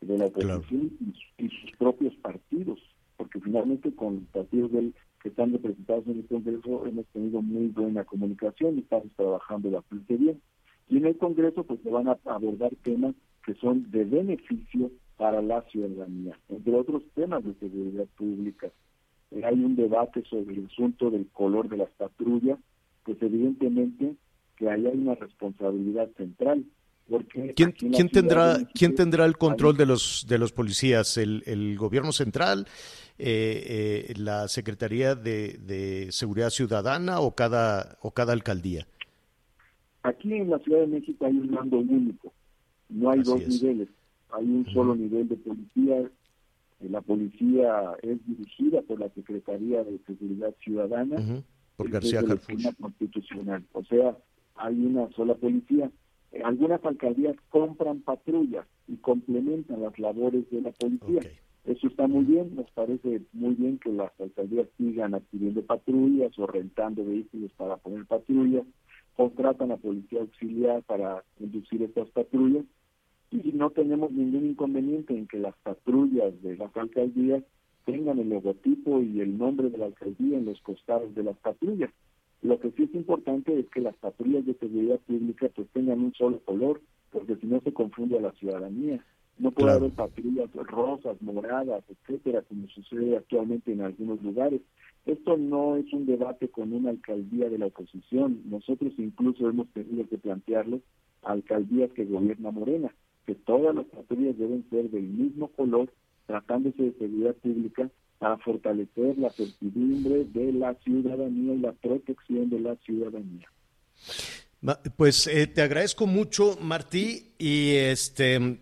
de 0.00 0.18
la 0.18 0.26
oposición 0.26 0.60
claro. 0.64 1.14
y, 1.38 1.44
y, 1.44 1.48
sus 1.48 1.70
propios 1.78 2.14
partidos, 2.16 2.80
porque 3.16 3.38
finalmente 3.40 3.94
con 3.94 4.24
partidos 4.32 4.72
del, 4.72 4.94
que 5.22 5.28
están 5.28 5.52
representados 5.52 6.06
en 6.06 6.18
el 6.18 6.26
Congreso 6.26 6.86
hemos 6.86 7.06
tenido 7.08 7.40
muy 7.40 7.68
buena 7.68 8.04
comunicación 8.04 8.76
y 8.76 8.80
estamos 8.80 9.12
trabajando 9.14 9.70
bastante 9.70 10.16
bien. 10.16 10.40
Y 10.88 10.96
en 10.96 11.06
el 11.06 11.16
Congreso 11.18 11.62
pues 11.62 11.80
se 11.82 11.90
van 11.90 12.08
a 12.08 12.18
abordar 12.24 12.74
temas 12.82 13.14
que 13.44 13.54
son 13.54 13.90
de 13.90 14.04
beneficio 14.04 14.90
para 15.20 15.42
la 15.42 15.60
ciudadanía, 15.70 16.34
entre 16.48 16.74
otros 16.74 17.02
temas 17.14 17.44
de 17.44 17.52
seguridad 17.60 18.06
pública. 18.16 18.68
Eh, 19.30 19.42
hay 19.44 19.62
un 19.62 19.76
debate 19.76 20.22
sobre 20.30 20.54
el 20.54 20.64
asunto 20.64 21.10
del 21.10 21.26
color 21.28 21.68
de 21.68 21.76
las 21.76 21.90
patrullas, 21.90 22.58
pues 23.04 23.18
evidentemente 23.20 24.14
que 24.56 24.70
ahí 24.70 24.86
hay 24.86 24.96
una 24.96 25.16
responsabilidad 25.16 26.08
central. 26.16 26.64
Porque 27.06 27.52
¿Quién, 27.54 27.72
¿quién 27.72 28.08
tendrá 28.08 28.56
quién 28.72 28.94
tendrá 28.94 29.26
el 29.26 29.36
control 29.36 29.76
de 29.76 29.84
los 29.84 30.24
de 30.26 30.38
los 30.38 30.52
policías? 30.52 31.18
¿El, 31.18 31.42
el 31.44 31.76
gobierno 31.76 32.12
central, 32.12 32.66
eh, 33.18 34.06
eh, 34.08 34.14
la 34.16 34.48
Secretaría 34.48 35.14
de, 35.16 35.58
de 35.58 36.12
Seguridad 36.12 36.48
Ciudadana 36.48 37.20
o 37.20 37.34
cada 37.34 37.98
o 38.00 38.12
cada 38.12 38.32
alcaldía? 38.32 38.86
Aquí 40.02 40.32
en 40.32 40.48
la 40.48 40.58
Ciudad 40.60 40.80
de 40.80 40.86
México 40.86 41.26
hay 41.26 41.32
un 41.36 41.50
mando 41.50 41.76
único, 41.76 42.32
no 42.88 43.10
hay 43.10 43.20
Así 43.20 43.30
dos 43.30 43.40
es. 43.42 43.62
niveles, 43.62 43.88
hay 44.32 44.44
un 44.44 44.66
solo 44.72 44.94
nivel 44.94 45.28
de 45.28 45.36
policía. 45.36 46.10
La 46.80 47.00
policía 47.02 47.92
es 48.02 48.26
dirigida 48.26 48.80
por 48.82 49.00
la 49.00 49.10
Secretaría 49.10 49.84
de 49.84 49.98
Seguridad 50.06 50.54
Ciudadana, 50.62 51.16
uh 51.16 51.18
-huh. 51.18 51.42
por 51.76 51.90
García 51.90 52.20
Harfuch. 52.20 52.74
constitucional. 52.80 53.62
O 53.72 53.84
sea, 53.84 54.16
hay 54.56 54.86
una 54.86 55.10
sola 55.12 55.34
policía. 55.34 55.90
Algunas 56.44 56.82
alcaldías 56.84 57.36
compran 57.50 58.00
patrullas 58.00 58.66
y 58.88 58.96
complementan 58.96 59.82
las 59.82 59.98
labores 59.98 60.48
de 60.50 60.62
la 60.62 60.70
policía. 60.70 61.18
Okay. 61.18 61.32
Eso 61.64 61.88
está 61.88 62.06
muy 62.06 62.24
bien, 62.24 62.54
nos 62.56 62.70
parece 62.70 63.20
muy 63.32 63.54
bien 63.54 63.78
que 63.78 63.92
las 63.92 64.12
alcaldías 64.18 64.66
sigan 64.78 65.14
adquiriendo 65.14 65.62
patrullas 65.62 66.38
o 66.38 66.46
rentando 66.46 67.04
vehículos 67.04 67.52
para 67.58 67.76
poner 67.76 68.06
patrullas 68.06 68.64
contratan 69.16 69.70
a 69.70 69.76
policía 69.76 70.20
auxiliar 70.20 70.82
para 70.84 71.22
conducir 71.38 71.82
estas 71.82 72.08
patrullas 72.10 72.64
y 73.30 73.52
no 73.52 73.70
tenemos 73.70 74.10
ningún 74.10 74.46
inconveniente 74.46 75.16
en 75.16 75.26
que 75.26 75.38
las 75.38 75.56
patrullas 75.62 76.40
de 76.42 76.56
las 76.56 76.76
alcaldías 76.76 77.44
tengan 77.84 78.18
el 78.18 78.28
logotipo 78.28 79.00
y 79.00 79.20
el 79.20 79.38
nombre 79.38 79.70
de 79.70 79.78
la 79.78 79.86
alcaldía 79.86 80.38
en 80.38 80.46
los 80.46 80.60
costados 80.60 81.14
de 81.14 81.24
las 81.24 81.36
patrullas. 81.38 81.90
Lo 82.42 82.58
que 82.58 82.70
sí 82.72 82.84
es 82.84 82.94
importante 82.94 83.58
es 83.58 83.68
que 83.70 83.80
las 83.80 83.96
patrullas 83.96 84.46
de 84.46 84.54
seguridad 84.54 84.98
pública 85.06 85.48
pues 85.54 85.68
tengan 85.72 86.00
un 86.00 86.14
solo 86.14 86.40
color, 86.40 86.80
porque 87.10 87.36
si 87.36 87.46
no 87.46 87.60
se 87.60 87.72
confunde 87.72 88.18
a 88.18 88.22
la 88.22 88.32
ciudadanía. 88.32 89.04
No 89.38 89.52
puede 89.52 89.68
claro. 89.68 89.84
haber 89.84 89.92
patrullas 89.92 90.52
rosas, 90.52 91.22
moradas, 91.22 91.82
etcétera, 91.88 92.42
como 92.42 92.68
sucede 92.68 93.16
actualmente 93.16 93.72
en 93.72 93.80
algunos 93.80 94.22
lugares. 94.22 94.60
Esto 95.06 95.36
no 95.38 95.76
es 95.76 95.90
un 95.92 96.04
debate 96.04 96.48
con 96.48 96.72
una 96.72 96.90
alcaldía 96.90 97.48
de 97.48 97.58
la 97.58 97.66
oposición. 97.66 98.42
Nosotros 98.44 98.92
incluso 98.98 99.48
hemos 99.48 99.68
tenido 99.68 100.06
que 100.08 100.18
plantearlo 100.18 100.80
a 101.22 101.32
alcaldías 101.32 101.90
que 101.92 102.04
gobierna 102.04 102.50
Morena, 102.50 102.94
que 103.30 103.36
todas 103.46 103.76
las 103.76 103.86
patrullas 103.86 104.36
deben 104.36 104.68
ser 104.70 104.90
del 104.90 105.04
mismo 105.04 105.46
color, 105.52 105.92
tratándose 106.26 106.82
de 106.82 106.92
seguridad 106.94 107.36
pública, 107.36 107.88
para 108.18 108.36
fortalecer 108.38 109.16
la 109.18 109.30
certidumbre 109.30 110.24
de 110.24 110.52
la 110.52 110.74
ciudadanía 110.82 111.54
y 111.54 111.58
la 111.58 111.72
protección 111.74 112.50
de 112.50 112.58
la 112.58 112.74
ciudadanía. 112.84 113.48
Pues 114.96 115.28
eh, 115.28 115.46
te 115.46 115.62
agradezco 115.62 116.08
mucho, 116.08 116.58
Martí, 116.60 117.34
y 117.38 117.76
este 117.76 118.58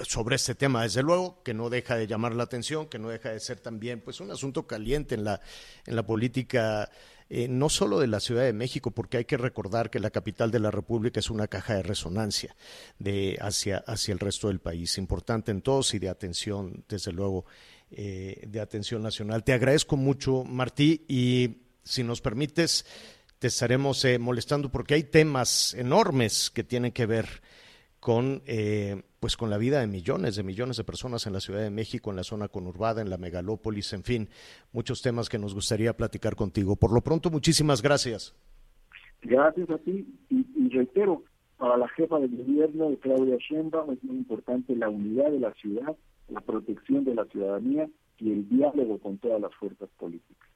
sobre 0.00 0.36
este 0.36 0.54
tema, 0.54 0.82
desde 0.82 1.02
luego, 1.02 1.42
que 1.42 1.54
no 1.54 1.70
deja 1.70 1.96
de 1.96 2.06
llamar 2.06 2.34
la 2.34 2.42
atención, 2.42 2.88
que 2.88 2.98
no 2.98 3.08
deja 3.08 3.30
de 3.30 3.40
ser 3.40 3.60
también 3.60 4.00
pues 4.00 4.20
un 4.20 4.30
asunto 4.30 4.66
caliente 4.66 5.14
en 5.14 5.24
la, 5.24 5.40
en 5.86 5.96
la 5.96 6.04
política 6.04 6.90
eh, 7.32 7.46
no 7.46 7.68
solo 7.68 8.00
de 8.00 8.08
la 8.08 8.18
Ciudad 8.18 8.42
de 8.42 8.52
México, 8.52 8.90
porque 8.90 9.18
hay 9.18 9.24
que 9.24 9.36
recordar 9.36 9.88
que 9.88 10.00
la 10.00 10.10
capital 10.10 10.50
de 10.50 10.58
la 10.58 10.72
República 10.72 11.20
es 11.20 11.30
una 11.30 11.46
caja 11.46 11.76
de 11.76 11.84
resonancia 11.84 12.56
de 12.98 13.38
hacia, 13.40 13.78
hacia 13.86 14.12
el 14.12 14.18
resto 14.18 14.48
del 14.48 14.58
país, 14.58 14.98
importante 14.98 15.52
en 15.52 15.62
todos 15.62 15.94
y 15.94 16.00
de 16.00 16.08
atención, 16.08 16.84
desde 16.88 17.12
luego, 17.12 17.44
eh, 17.92 18.42
de 18.48 18.60
atención 18.60 19.00
nacional. 19.00 19.44
Te 19.44 19.52
agradezco 19.52 19.96
mucho, 19.96 20.42
Martí, 20.42 21.04
y 21.06 21.58
si 21.84 22.02
nos 22.02 22.20
permites, 22.20 22.84
te 23.38 23.46
estaremos 23.46 24.04
eh, 24.04 24.18
molestando 24.18 24.68
porque 24.72 24.94
hay 24.94 25.04
temas 25.04 25.74
enormes 25.74 26.50
que 26.50 26.64
tienen 26.64 26.90
que 26.90 27.06
ver 27.06 27.42
con 28.00 28.42
eh, 28.46 29.02
pues 29.20 29.36
con 29.36 29.50
la 29.50 29.58
vida 29.58 29.80
de 29.80 29.86
millones 29.86 30.34
de 30.36 30.42
millones 30.42 30.78
de 30.78 30.84
personas 30.84 31.26
en 31.26 31.34
la 31.34 31.40
Ciudad 31.40 31.60
de 31.60 31.70
México, 31.70 32.10
en 32.10 32.16
la 32.16 32.24
zona 32.24 32.48
conurbada, 32.48 33.02
en 33.02 33.10
la 33.10 33.18
megalópolis, 33.18 33.92
en 33.92 34.02
fin, 34.02 34.28
muchos 34.72 35.02
temas 35.02 35.28
que 35.28 35.38
nos 35.38 35.54
gustaría 35.54 35.94
platicar 35.94 36.34
contigo. 36.34 36.76
Por 36.76 36.92
lo 36.92 37.02
pronto, 37.02 37.30
muchísimas 37.30 37.82
gracias. 37.82 38.34
Gracias 39.22 39.68
a 39.68 39.76
ti 39.78 40.06
y, 40.30 40.68
reitero, 40.70 41.22
para 41.58 41.76
la 41.76 41.88
jefa 41.90 42.18
del 42.18 42.34
gobierno, 42.34 42.96
Claudia 43.02 43.36
Sheinbaum, 43.36 43.92
es 43.92 44.02
muy 44.02 44.16
importante 44.16 44.74
la 44.74 44.88
unidad 44.88 45.30
de 45.30 45.40
la 45.40 45.52
ciudad, 45.52 45.94
la 46.28 46.40
protección 46.40 47.04
de 47.04 47.14
la 47.14 47.26
ciudadanía 47.26 47.90
y 48.18 48.32
el 48.32 48.48
diálogo 48.48 48.98
con 48.98 49.18
todas 49.18 49.42
las 49.42 49.54
fuerzas 49.56 49.90
políticas. 49.98 50.48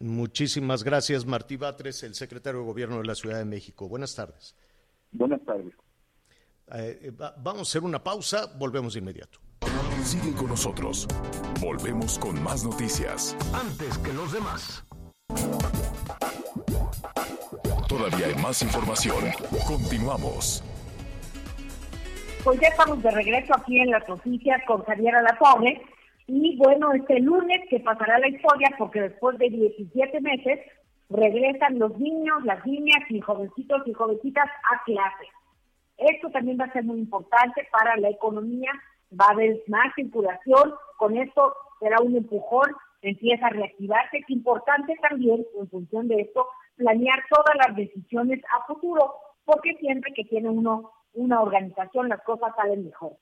Muchísimas 0.00 0.82
gracias, 0.82 1.26
Martí 1.26 1.56
Batres, 1.56 2.02
el 2.04 2.14
secretario 2.14 2.60
de 2.60 2.66
Gobierno 2.66 2.98
de 2.98 3.04
la 3.04 3.14
Ciudad 3.14 3.38
de 3.38 3.44
México. 3.44 3.88
Buenas 3.88 4.14
tardes. 4.14 4.56
Buenas 5.12 5.42
tardes. 5.44 5.74
Eh, 6.74 6.98
eh, 7.02 7.12
vamos 7.38 7.60
a 7.60 7.62
hacer 7.62 7.82
una 7.82 8.02
pausa, 8.02 8.46
volvemos 8.58 8.92
de 8.92 9.00
inmediato. 9.00 9.38
Sigue 10.02 10.34
con 10.34 10.48
nosotros. 10.48 11.08
Volvemos 11.60 12.18
con 12.18 12.42
más 12.42 12.64
noticias. 12.64 13.36
Antes 13.54 13.96
que 13.98 14.12
los 14.12 14.32
demás. 14.32 14.84
Todavía 17.88 18.26
hay 18.26 18.34
más 18.42 18.62
información. 18.62 19.24
Continuamos. 19.66 20.62
Pues 22.44 22.60
ya 22.60 22.68
estamos 22.68 23.02
de 23.02 23.10
regreso 23.10 23.54
aquí 23.56 23.80
en 23.80 23.90
las 23.90 24.06
noticias 24.08 24.60
con 24.66 24.84
Javier 24.84 25.14
Alatorre. 25.16 25.80
Y 26.26 26.56
bueno, 26.58 26.92
este 26.92 27.20
lunes 27.20 27.60
que 27.70 27.80
pasará 27.80 28.18
la 28.18 28.28
historia 28.28 28.70
porque 28.78 29.00
después 29.00 29.38
de 29.38 29.48
17 29.48 30.20
meses 30.20 30.60
regresan 31.08 31.78
los 31.78 31.98
niños, 31.98 32.44
las 32.44 32.64
niñas 32.66 33.00
y 33.08 33.20
jovencitos 33.20 33.82
y 33.86 33.94
jovencitas 33.94 34.46
a 34.46 34.84
clases. 34.84 35.28
Esto 35.98 36.30
también 36.30 36.58
va 36.60 36.64
a 36.64 36.72
ser 36.72 36.84
muy 36.84 36.98
importante 36.98 37.66
para 37.72 37.96
la 37.96 38.08
economía, 38.08 38.70
va 39.12 39.26
a 39.26 39.32
haber 39.32 39.62
más 39.66 39.92
circulación, 39.94 40.74
con 40.96 41.16
esto 41.16 41.54
será 41.80 42.00
un 42.00 42.16
empujón, 42.16 42.70
empieza 43.02 43.46
a 43.46 43.50
reactivarse. 43.50 44.18
Es 44.18 44.30
importante 44.30 44.94
también, 45.02 45.44
en 45.58 45.68
función 45.68 46.08
de 46.08 46.22
esto, 46.22 46.46
planear 46.76 47.24
todas 47.30 47.56
las 47.66 47.76
decisiones 47.76 48.40
a 48.56 48.64
futuro, 48.66 49.14
porque 49.44 49.74
siempre 49.80 50.12
que 50.14 50.24
tiene 50.24 50.48
uno 50.48 50.92
una 51.14 51.40
organización 51.40 52.08
las 52.08 52.22
cosas 52.22 52.54
salen 52.54 52.84
mejor. 52.84 53.12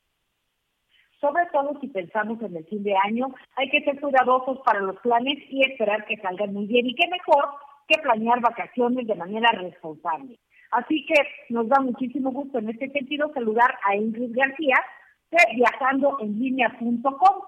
Sobre 1.21 1.47
todo 1.47 1.79
si 1.81 1.89
pensamos 1.89 2.41
en 2.43 2.57
el 2.57 2.65
fin 2.67 2.83
de 2.83 2.95
año, 2.95 3.29
hay 3.57 3.71
que 3.71 3.83
ser 3.85 3.99
cuidadosos 4.01 4.59
para 4.65 4.81
los 4.81 4.97
planes 5.01 5.39
y 5.49 5.63
esperar 5.63 6.05
que 6.05 6.19
salgan 6.19 6.53
muy 6.53 6.67
bien. 6.67 6.87
Y 6.87 6.95
qué 6.95 7.09
mejor 7.09 7.49
que 7.89 8.01
planear 8.03 8.41
vacaciones 8.41 9.07
de 9.07 9.15
manera 9.15 9.49
responsable. 9.53 10.39
Así 10.71 11.07
que 11.07 11.15
nos 11.51 11.69
da 11.69 11.81
muchísimo 11.81 12.31
gusto 12.33 12.59
en 12.59 12.71
este 12.71 12.91
sentido 12.91 13.31
saludar 13.33 13.79
a 13.85 13.97
Ingrid 13.97 14.37
García 14.37 14.77
de 15.31 15.39
viajandoenlinea.com, 15.57 17.43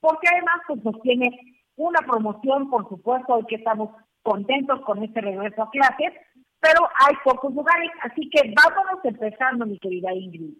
porque 0.00 0.28
además 0.30 0.60
pues, 0.66 0.84
nos 0.84 1.00
tiene 1.02 1.30
una 1.76 2.00
promoción, 2.00 2.70
por 2.70 2.88
supuesto, 2.88 3.34
hoy 3.34 3.46
que 3.46 3.56
estamos 3.56 3.90
contentos 4.22 4.80
con 4.82 5.02
este 5.02 5.20
regreso 5.20 5.62
a 5.62 5.70
clases, 5.70 6.12
pero 6.60 6.88
hay 7.06 7.16
pocos 7.24 7.52
lugares, 7.54 7.90
así 8.02 8.28
que 8.30 8.54
vámonos 8.54 9.04
empezando, 9.04 9.66
mi 9.66 9.78
querida 9.78 10.12
Ingrid. 10.12 10.54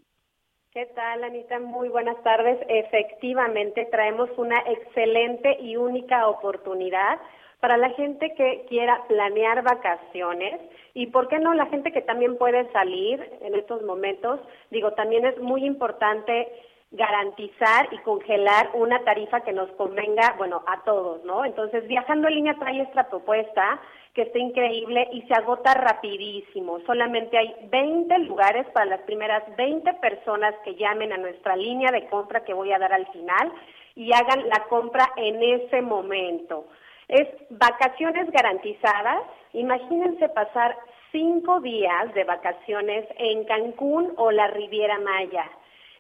¿Qué 0.73 0.87
tal, 0.87 1.23
Anita? 1.23 1.61
Muy 1.61 1.91
buenas 1.91 2.21
tardes. 2.23 2.59
Efectivamente, 2.67 3.87
traemos 3.91 4.31
una 4.39 4.59
excelente 4.61 5.59
y 5.61 5.77
única 5.77 6.27
oportunidad 6.29 7.21
para 7.63 7.77
la 7.77 7.91
gente 7.91 8.35
que 8.35 8.67
quiera 8.69 9.05
planear 9.07 9.63
vacaciones 9.63 10.61
y, 10.95 11.07
¿por 11.07 11.29
qué 11.29 11.39
no?, 11.39 11.55
la 11.55 11.67
gente 11.67 11.93
que 11.93 12.03
también 12.03 12.37
puede 12.37 12.69
salir 12.73 13.25
en 13.41 13.55
estos 13.55 13.83
momentos. 13.83 14.41
Digo, 14.73 14.95
también 14.95 15.25
es 15.25 15.39
muy 15.39 15.65
importante 15.65 16.49
garantizar 16.91 17.87
y 17.93 17.99
congelar 17.99 18.71
una 18.75 19.05
tarifa 19.05 19.43
que 19.43 19.53
nos 19.53 19.71
convenga, 19.77 20.35
bueno, 20.39 20.65
a 20.67 20.83
todos, 20.83 21.25
¿no? 21.25 21.45
Entonces, 21.45 21.87
Viajando 21.87 22.27
en 22.27 22.35
línea 22.35 22.57
trae 22.59 22.81
esta 22.81 23.09
propuesta 23.09 23.81
que 24.13 24.23
está 24.23 24.41
increíble 24.41 25.09
y 25.13 25.23
se 25.23 25.35
agota 25.35 25.73
rapidísimo. 25.75 26.81
Solamente 26.81 27.39
hay 27.39 27.55
20 27.71 28.19
lugares 28.27 28.67
para 28.75 28.87
las 28.87 29.03
primeras 29.03 29.45
20 29.57 29.95
personas 29.95 30.53
que 30.65 30.75
llamen 30.75 31.13
a 31.13 31.17
nuestra 31.17 31.55
línea 31.55 31.93
de 31.93 32.09
compra 32.09 32.45
que 32.45 32.55
voy 32.55 32.73
a 32.73 32.81
dar 32.81 32.93
al 32.93 33.07
final 33.13 33.53
y 33.95 34.13
hagan 34.13 34.49
la 34.49 34.65
compra 34.65 35.13
en 35.17 35.41
ese 35.41 35.81
momento. 35.81 36.67
Es 37.13 37.29
vacaciones 37.51 38.31
garantizadas. 38.31 39.23
Imagínense 39.53 40.31
pasar 40.31 40.79
cinco 41.11 41.61
días 41.61 42.15
de 42.15 42.25
vacaciones 42.25 43.07
en 43.19 43.45
Cancún 43.45 44.15
o 44.17 44.31
la 44.31 44.47
Riviera 44.47 44.99
Maya 44.99 45.45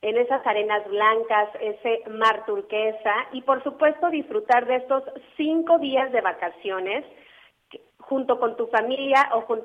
en 0.00 0.16
esas 0.16 0.44
arenas 0.46 0.88
blancas, 0.88 1.50
ese 1.60 2.02
mar 2.08 2.46
turquesa 2.46 3.14
y 3.32 3.42
por 3.42 3.62
supuesto 3.62 4.08
disfrutar 4.08 4.66
de 4.66 4.76
estos 4.76 5.04
cinco 5.36 5.78
días 5.78 6.10
de 6.12 6.22
vacaciones 6.22 7.04
junto 7.98 8.40
con 8.40 8.56
tu 8.56 8.68
familia 8.68 9.28
o 9.34 9.44
con 9.44 9.62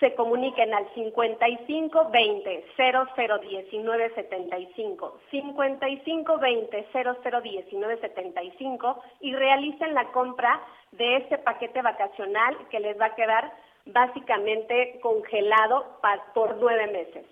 se 0.00 0.14
comuniquen 0.14 0.74
al 0.74 0.92
5520 0.94 2.64
001975 2.76 5.20
5520 5.30 6.86
001975 6.92 9.02
y 9.20 9.34
realicen 9.34 9.94
la 9.94 10.10
compra 10.10 10.60
de 10.92 11.18
este 11.18 11.36
paquete 11.38 11.82
vacacional 11.82 12.56
que 12.70 12.80
les 12.80 12.98
va 12.98 13.06
a 13.06 13.14
quedar 13.14 13.52
básicamente 13.86 14.98
congelado 15.00 16.00
por 16.34 16.56
nueve 16.56 16.88
meses. 16.88 17.24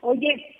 Oye, 0.00 0.56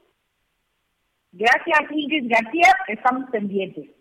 Gracias, 1.33 1.81
Ingrid 1.91 2.31
García. 2.31 2.75
Estamos 2.89 3.31
pendientes. 3.31 3.98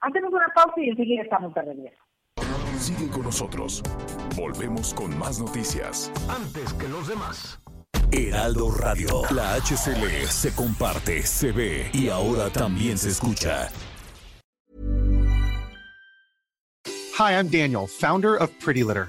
Hacemos 0.00 0.32
una 0.32 0.46
pausa 0.54 0.74
y 0.76 0.90
enseguida 0.90 1.22
estamos 1.22 1.54
de 1.54 1.62
regreso. 1.62 1.96
Sigue 2.78 3.08
con 3.10 3.22
nosotros. 3.22 3.82
Volvemos 4.36 4.92
con 4.94 5.16
más 5.18 5.40
noticias. 5.40 6.12
Antes 6.28 6.72
que 6.74 6.88
los 6.88 7.08
demás. 7.08 7.60
Heraldo 8.12 8.70
Radio. 8.70 9.22
La 9.30 9.54
HCL 9.54 10.26
se 10.28 10.54
comparte, 10.54 11.22
se 11.22 11.52
ve 11.52 11.90
y 11.92 12.08
ahora 12.08 12.50
también 12.50 12.98
se 12.98 13.08
escucha. 13.08 13.68
Hi, 17.18 17.32
I'm 17.32 17.48
Daniel, 17.48 17.86
founder 17.86 18.36
of 18.36 18.50
Pretty 18.62 18.84
Litter. 18.84 19.08